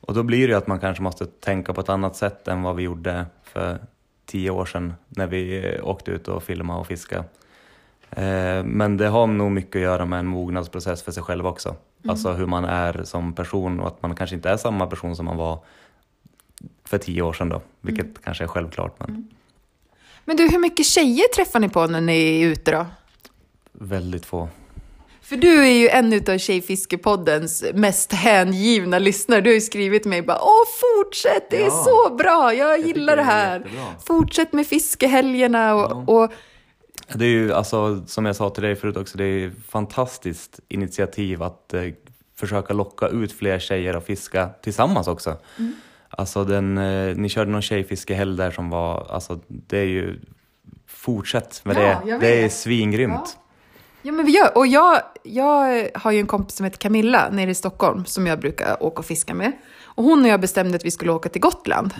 Och 0.00 0.14
då 0.14 0.22
blir 0.22 0.46
det 0.46 0.52
ju 0.52 0.58
att 0.58 0.66
man 0.66 0.80
kanske 0.80 1.02
måste 1.02 1.26
tänka 1.26 1.72
på 1.72 1.80
ett 1.80 1.88
annat 1.88 2.16
sätt 2.16 2.48
än 2.48 2.62
vad 2.62 2.76
vi 2.76 2.82
gjorde 2.82 3.26
för 3.42 3.78
tio 4.26 4.50
år 4.50 4.64
sedan 4.64 4.94
när 5.08 5.26
vi 5.26 5.78
åkte 5.82 6.10
ut 6.10 6.28
och 6.28 6.42
filmade 6.42 6.80
och 6.80 6.86
fiskade. 6.86 7.24
Eh, 8.10 8.64
men 8.64 8.96
det 8.96 9.08
har 9.08 9.26
nog 9.26 9.50
mycket 9.50 9.76
att 9.76 9.82
göra 9.82 10.04
med 10.04 10.18
en 10.18 10.26
mognadsprocess 10.26 11.02
för 11.02 11.12
sig 11.12 11.22
själv 11.22 11.46
också. 11.46 11.76
Alltså 12.08 12.32
hur 12.32 12.46
man 12.46 12.64
är 12.64 13.02
som 13.04 13.32
person 13.34 13.80
och 13.80 13.86
att 13.86 14.02
man 14.02 14.14
kanske 14.16 14.36
inte 14.36 14.50
är 14.50 14.56
samma 14.56 14.86
person 14.86 15.16
som 15.16 15.24
man 15.26 15.36
var 15.36 15.58
för 16.84 16.98
tio 16.98 17.22
år 17.22 17.32
sedan 17.32 17.48
då, 17.48 17.62
vilket 17.80 18.24
kanske 18.24 18.44
är 18.44 18.48
självklart. 18.48 18.94
Men 18.98 19.28
Men 20.24 20.36
du, 20.36 20.48
hur 20.48 20.58
mycket 20.58 20.86
tjejer 20.86 21.28
träffar 21.34 21.60
ni 21.60 21.68
på 21.68 21.86
när 21.86 22.00
ni 22.00 22.42
är 22.42 22.46
ute 22.48 22.70
då? 22.70 22.86
väldigt 23.72 24.26
få. 24.26 24.48
För 25.22 25.36
du 25.36 25.66
är 25.66 25.72
ju 25.72 25.88
en 25.88 26.12
utav 26.12 26.38
Tjejfiskepoddens 26.38 27.64
mest 27.74 28.12
hängivna 28.12 28.98
lyssnare. 28.98 29.40
Du 29.40 29.50
har 29.50 29.54
ju 29.54 29.60
skrivit 29.60 30.02
till 30.02 30.10
mig 30.10 30.22
bara 30.22 30.38
Åh, 30.42 30.64
fortsätt, 30.80 31.50
det 31.50 31.56
är 31.62 31.66
Ja. 31.66 31.84
så 31.84 32.14
bra, 32.14 32.54
jag, 32.54 32.76
tycker 32.76 32.88
gillar 32.88 33.16
det 33.16 33.22
det 33.22 33.28
är 33.28 33.32
här. 33.48 33.58
jättebra. 33.58 33.84
Fortsätt 34.06 34.52
med 34.52 34.66
fiskehelgerna 34.66 35.74
och, 35.74 36.08
och 36.22 36.32
Det 37.12 37.24
är 37.24 37.28
ju 37.28 37.52
alltså, 37.52 38.06
som 38.06 38.26
jag 38.26 38.36
sa 38.36 38.50
till 38.50 38.62
dig 38.62 38.76
förut 38.76 38.96
också, 38.96 39.18
det 39.18 39.24
är 39.24 39.48
ett 39.48 39.66
fantastiskt 39.68 40.60
initiativ 40.68 41.42
att 41.42 41.74
eh, 41.74 41.82
försöka 42.36 42.74
locka 42.74 43.08
ut 43.08 43.32
fler 43.32 43.58
tjejer 43.58 43.94
att 43.94 44.06
fiska 44.06 44.48
tillsammans 44.62 45.08
också. 45.08 45.36
Alltså 46.08 46.44
den, 46.44 46.78
eh, 46.78 47.16
ni 47.16 47.28
körde 47.28 47.50
någon 47.50 47.62
tjejfiskehelg 47.62 48.36
där 48.36 48.50
som 48.50 48.70
var, 48.70 49.06
alltså 49.10 49.40
det 49.48 49.78
är 49.78 49.84
ju, 49.84 50.20
fortsätt 50.86 51.60
med 51.64 51.76
Ja, 51.76 52.00
det. 52.04 52.18
Det 52.18 52.44
är 52.44 52.48
svingrymt. 52.48 53.38
Ja, 54.02 54.12
men 54.12 54.26
vi 54.26 54.32
gör. 54.32 54.58
Och 54.58 54.66
jag, 54.66 55.00
jag 55.22 55.88
har 55.94 56.10
ju 56.10 56.18
en 56.18 56.26
kompis 56.26 56.56
som 56.56 56.64
heter 56.64 56.78
Camilla 56.78 57.30
nere 57.30 57.50
i 57.50 57.54
Stockholm 57.54 58.04
som 58.04 58.26
jag 58.26 58.40
brukar 58.40 58.82
åka 58.82 58.98
och 58.98 59.04
fiska 59.04 59.34
med. 59.34 59.52
Och 59.94 60.04
hon 60.04 60.22
och 60.22 60.28
jag 60.28 60.40
bestämde 60.40 60.76
att 60.76 60.84
vi 60.84 60.90
skulle 60.90 61.12
åka 61.12 61.28
till 61.28 61.40
Gotland. 61.40 61.94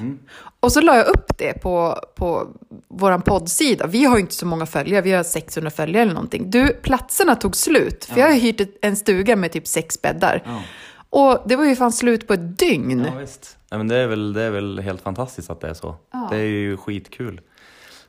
Och 0.61 0.73
så 0.73 0.81
la 0.81 0.97
jag 0.97 1.07
upp 1.07 1.39
det 1.39 1.53
på, 1.53 2.01
på 2.15 2.49
vår 2.89 3.19
poddsida. 3.19 3.87
Vi 3.87 4.05
har 4.05 4.17
ju 4.17 4.21
inte 4.21 4.35
så 4.35 4.47
många 4.47 4.67
följare, 4.67 5.03
vi 5.03 5.13
har 5.13 5.23
600 5.23 5.71
följare 5.71 6.03
eller 6.03 6.15
någonting. 6.15 6.51
Du, 6.51 6.69
platserna 6.69 7.37
tog 7.37 7.57
slut. 7.57 8.05
För 8.05 8.21
jag 8.21 8.29
har 8.29 8.35
hyrt 8.35 8.61
en 8.83 8.97
stuga 8.97 9.37
med 9.37 9.53
typ 9.53 9.67
sex 9.67 10.03
bäddar. 10.03 10.43
Ja. 10.45 10.63
Och 11.11 11.49
det 11.49 11.57
var 11.57 11.65
ju 11.65 11.77
fan 11.77 11.93
slut 11.93 12.27
på 12.27 12.33
ett 12.35 12.59
dygn. 12.59 13.05
Ja, 13.05 13.19
visst. 13.19 13.59
Nej, 13.71 13.79
men 13.79 13.89
det, 13.89 13.97
är 13.97 14.07
väl, 14.07 14.33
det 14.33 14.43
är 14.43 14.51
väl 14.51 14.79
helt 14.79 15.03
fantastiskt 15.03 15.51
att 15.51 15.61
det 15.61 15.69
är 15.69 15.75
så. 15.75 15.97
Ja. 16.13 16.29
Det 16.31 16.37
är 16.37 16.47
ju 16.47 16.77
skitkul. 16.77 17.41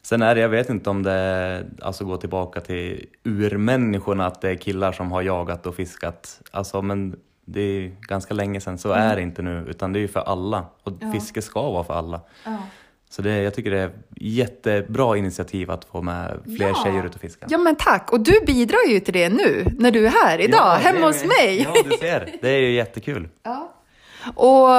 Sen 0.02 0.22
är 0.22 0.36
det, 0.36 0.42
jag 0.42 0.50
vet 0.50 0.70
inte 0.70 0.90
om 0.90 1.04
det 1.04 1.66
alltså 1.82 2.06
går 2.06 2.18
tillbaka 2.18 2.62
till 2.62 3.06
urmänniskorna, 3.24 4.26
att 4.26 4.42
det 4.42 4.50
är 4.50 4.56
killar 4.56 4.92
som 4.92 5.12
har 5.12 5.22
jagat 5.22 5.66
och 5.66 5.76
fiskat. 5.76 6.42
Alltså, 6.52 6.82
men 6.82 7.16
det 7.46 7.62
är 7.62 7.92
ganska 8.02 8.34
länge 8.34 8.62
sedan, 8.62 8.78
så 8.78 8.92
är 8.92 9.16
det 9.16 9.22
inte 9.22 9.42
nu, 9.42 9.66
utan 9.70 9.94
det 9.94 10.00
är 10.00 10.02
ju 10.02 10.08
för 10.08 10.20
alla. 10.20 10.66
Och 10.84 10.94
fiske 11.14 11.42
ska 11.42 11.62
vara 11.72 11.84
för 11.84 11.94
alla. 11.94 12.22
Så 13.10 13.22
det, 13.22 13.38
jag 13.42 13.54
tycker 13.54 13.72
det 13.72 13.80
är 13.80 13.92
jättebra 14.16 15.18
initiativ 15.18 15.72
att 15.72 15.86
få 15.86 16.02
med 16.02 16.40
fler 16.58 16.68
Ja. 16.68 16.82
tjejer 16.84 17.06
ut 17.06 17.16
och 17.16 17.22
fiska. 17.22 17.46
Ja 17.50 17.58
men 17.58 17.76
tack, 17.76 18.12
och 18.14 18.20
du 18.20 18.40
bidrar 18.48 18.90
ju 18.90 19.00
till 19.00 19.14
det 19.14 19.30
nu 19.30 19.66
när 19.80 19.92
du 19.92 20.06
är 20.06 20.12
här 20.12 20.40
idag, 20.42 20.60
Ja, 20.62 20.76
hemma 20.82 21.00
det- 21.00 21.06
hos 21.06 21.24
mig. 21.26 21.62
Ja, 21.62 21.74
du 21.90 21.98
ser. 21.98 22.38
Det 22.42 22.50
är 22.50 22.60
ju 22.60 22.72
jättekul. 22.72 23.30
Ja. 23.44 23.72
Och 24.36 24.70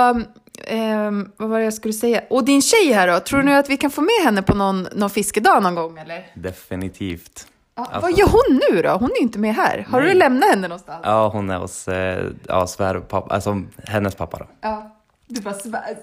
ehm, 0.65 1.31
vad 1.37 1.49
var 1.49 1.59
det 1.59 1.65
jag 1.65 1.75
skulle 1.75 1.95
säga? 1.95 2.21
Och 2.31 2.45
din 2.45 2.63
tjej 2.63 2.93
här 2.93 3.09
då, 3.09 3.21
tror 3.21 3.43
du 3.43 3.53
att 3.53 3.71
vi 3.71 3.77
kan 3.77 3.91
få 3.91 4.01
med 4.01 4.25
henne 4.25 4.43
på 4.43 4.55
någon, 4.57 4.89
någon 4.95 5.11
fiskedag 5.11 5.63
någon 5.63 5.75
gång 5.75 5.99
eller? 5.99 6.27
Definitivt. 6.35 7.47
Ja, 7.77 7.83
Alltså- 7.85 8.01
Vad 8.01 8.13
gör 8.19 8.27
hon 8.27 8.61
nu 8.71 8.83
då? 8.83 8.89
Hon 8.91 9.11
är 9.11 9.23
inte 9.23 9.39
med 9.39 9.55
här. 9.55 9.87
Har 9.91 10.01
Nej. 10.01 10.09
du 10.13 10.19
lämnat 10.19 10.51
henne 10.51 10.69
någonstans? 10.69 11.01
Ja, 11.05 11.29
hon 11.29 11.51
är 11.51 11.59
hos 11.59 11.89
eh, 11.89 12.25
ja, 12.49 12.67
svärpappa, 12.67 13.35
alltså 13.35 13.63
hennes 13.87 14.15
pappa 14.15 14.39
då. 14.39 14.47
Ja. 14.61 14.93
Du 15.29 15.41
bara 15.41 15.55
svär. 15.55 15.97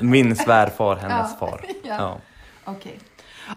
Min 0.00 0.36
svärfar, 0.36 0.96
hennes 1.00 1.30
Ja. 1.40 1.46
far. 1.46 1.60
Ja. 1.82 1.94
Ja. 1.98 2.16
Okej. 2.64 2.98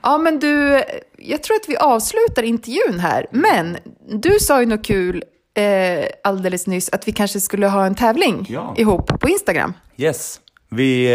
Ja, 0.04 0.18
men 0.18 0.40
du, 0.40 0.84
jag 1.18 1.44
tror 1.44 1.56
att 1.56 1.70
vi 1.70 1.78
avslutar 1.78 2.44
intervjun 2.44 3.00
här. 3.00 3.26
Men 3.32 3.78
du 4.08 4.40
sa 4.40 4.60
ju 4.60 4.66
något 4.66 4.86
kul 4.86 5.24
eh, 5.54 6.06
alldeles 6.24 6.68
nyss, 6.68 6.90
att 6.90 7.08
vi 7.08 7.12
kanske 7.12 7.40
skulle 7.40 7.68
ha 7.68 7.86
en 7.86 7.96
tävling 7.96 8.46
Ja. 8.50 8.74
ihop 8.78 9.20
på 9.20 9.30
Instagram. 9.30 9.74
Yes, 9.98 10.40
vi, 10.70 11.06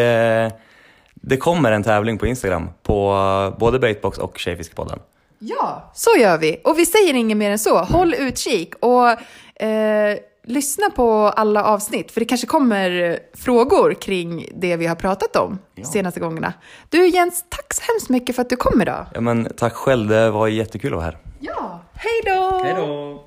eh, 0.46 0.58
det 1.14 1.36
kommer 1.36 1.72
en 1.72 1.82
tävling 1.82 2.18
på 2.18 2.26
Instagram 2.26 2.68
på 2.82 3.16
både 3.58 3.78
Baitbox 3.78 4.18
och 4.18 4.38
Tjejfiskepodden. 4.38 4.98
Ja, 5.46 5.90
så 5.94 6.10
gör 6.18 6.38
vi. 6.38 6.60
Och 6.64 6.78
vi 6.78 6.86
säger 6.86 7.14
inget 7.14 7.36
mer 7.36 7.50
än 7.50 7.58
så. 7.58 7.78
Håll 7.78 8.14
utkik 8.14 8.74
och 8.80 9.08
eh, 9.62 10.18
lyssna 10.46 10.90
på 10.90 11.12
alla 11.12 11.64
avsnitt. 11.64 12.10
För 12.12 12.20
det 12.20 12.26
kanske 12.26 12.46
kommer 12.46 13.18
frågor 13.34 13.94
kring 13.94 14.48
det 14.54 14.76
vi 14.76 14.86
har 14.86 14.94
pratat 14.96 15.36
om 15.36 15.58
Ja. 15.74 15.84
senaste 15.84 16.20
gångerna. 16.20 16.52
Du 16.88 17.06
Jens, 17.08 17.44
tack 17.48 17.74
så 17.74 17.82
hemskt 17.92 18.08
mycket 18.08 18.34
för 18.36 18.42
att 18.42 18.48
du 18.50 18.56
kom 18.56 18.82
idag. 18.82 19.06
Ja, 19.14 19.20
men 19.20 19.48
tack 19.56 19.72
själv, 19.72 20.08
det 20.08 20.30
var 20.30 20.48
jättekul 20.48 20.92
att 20.92 20.96
vara 20.96 21.04
här. 21.04 21.18
Ja, 21.40 21.80
hej 21.94 22.22
då! 22.34 22.60
Hej 22.64 22.74
då! 22.76 23.24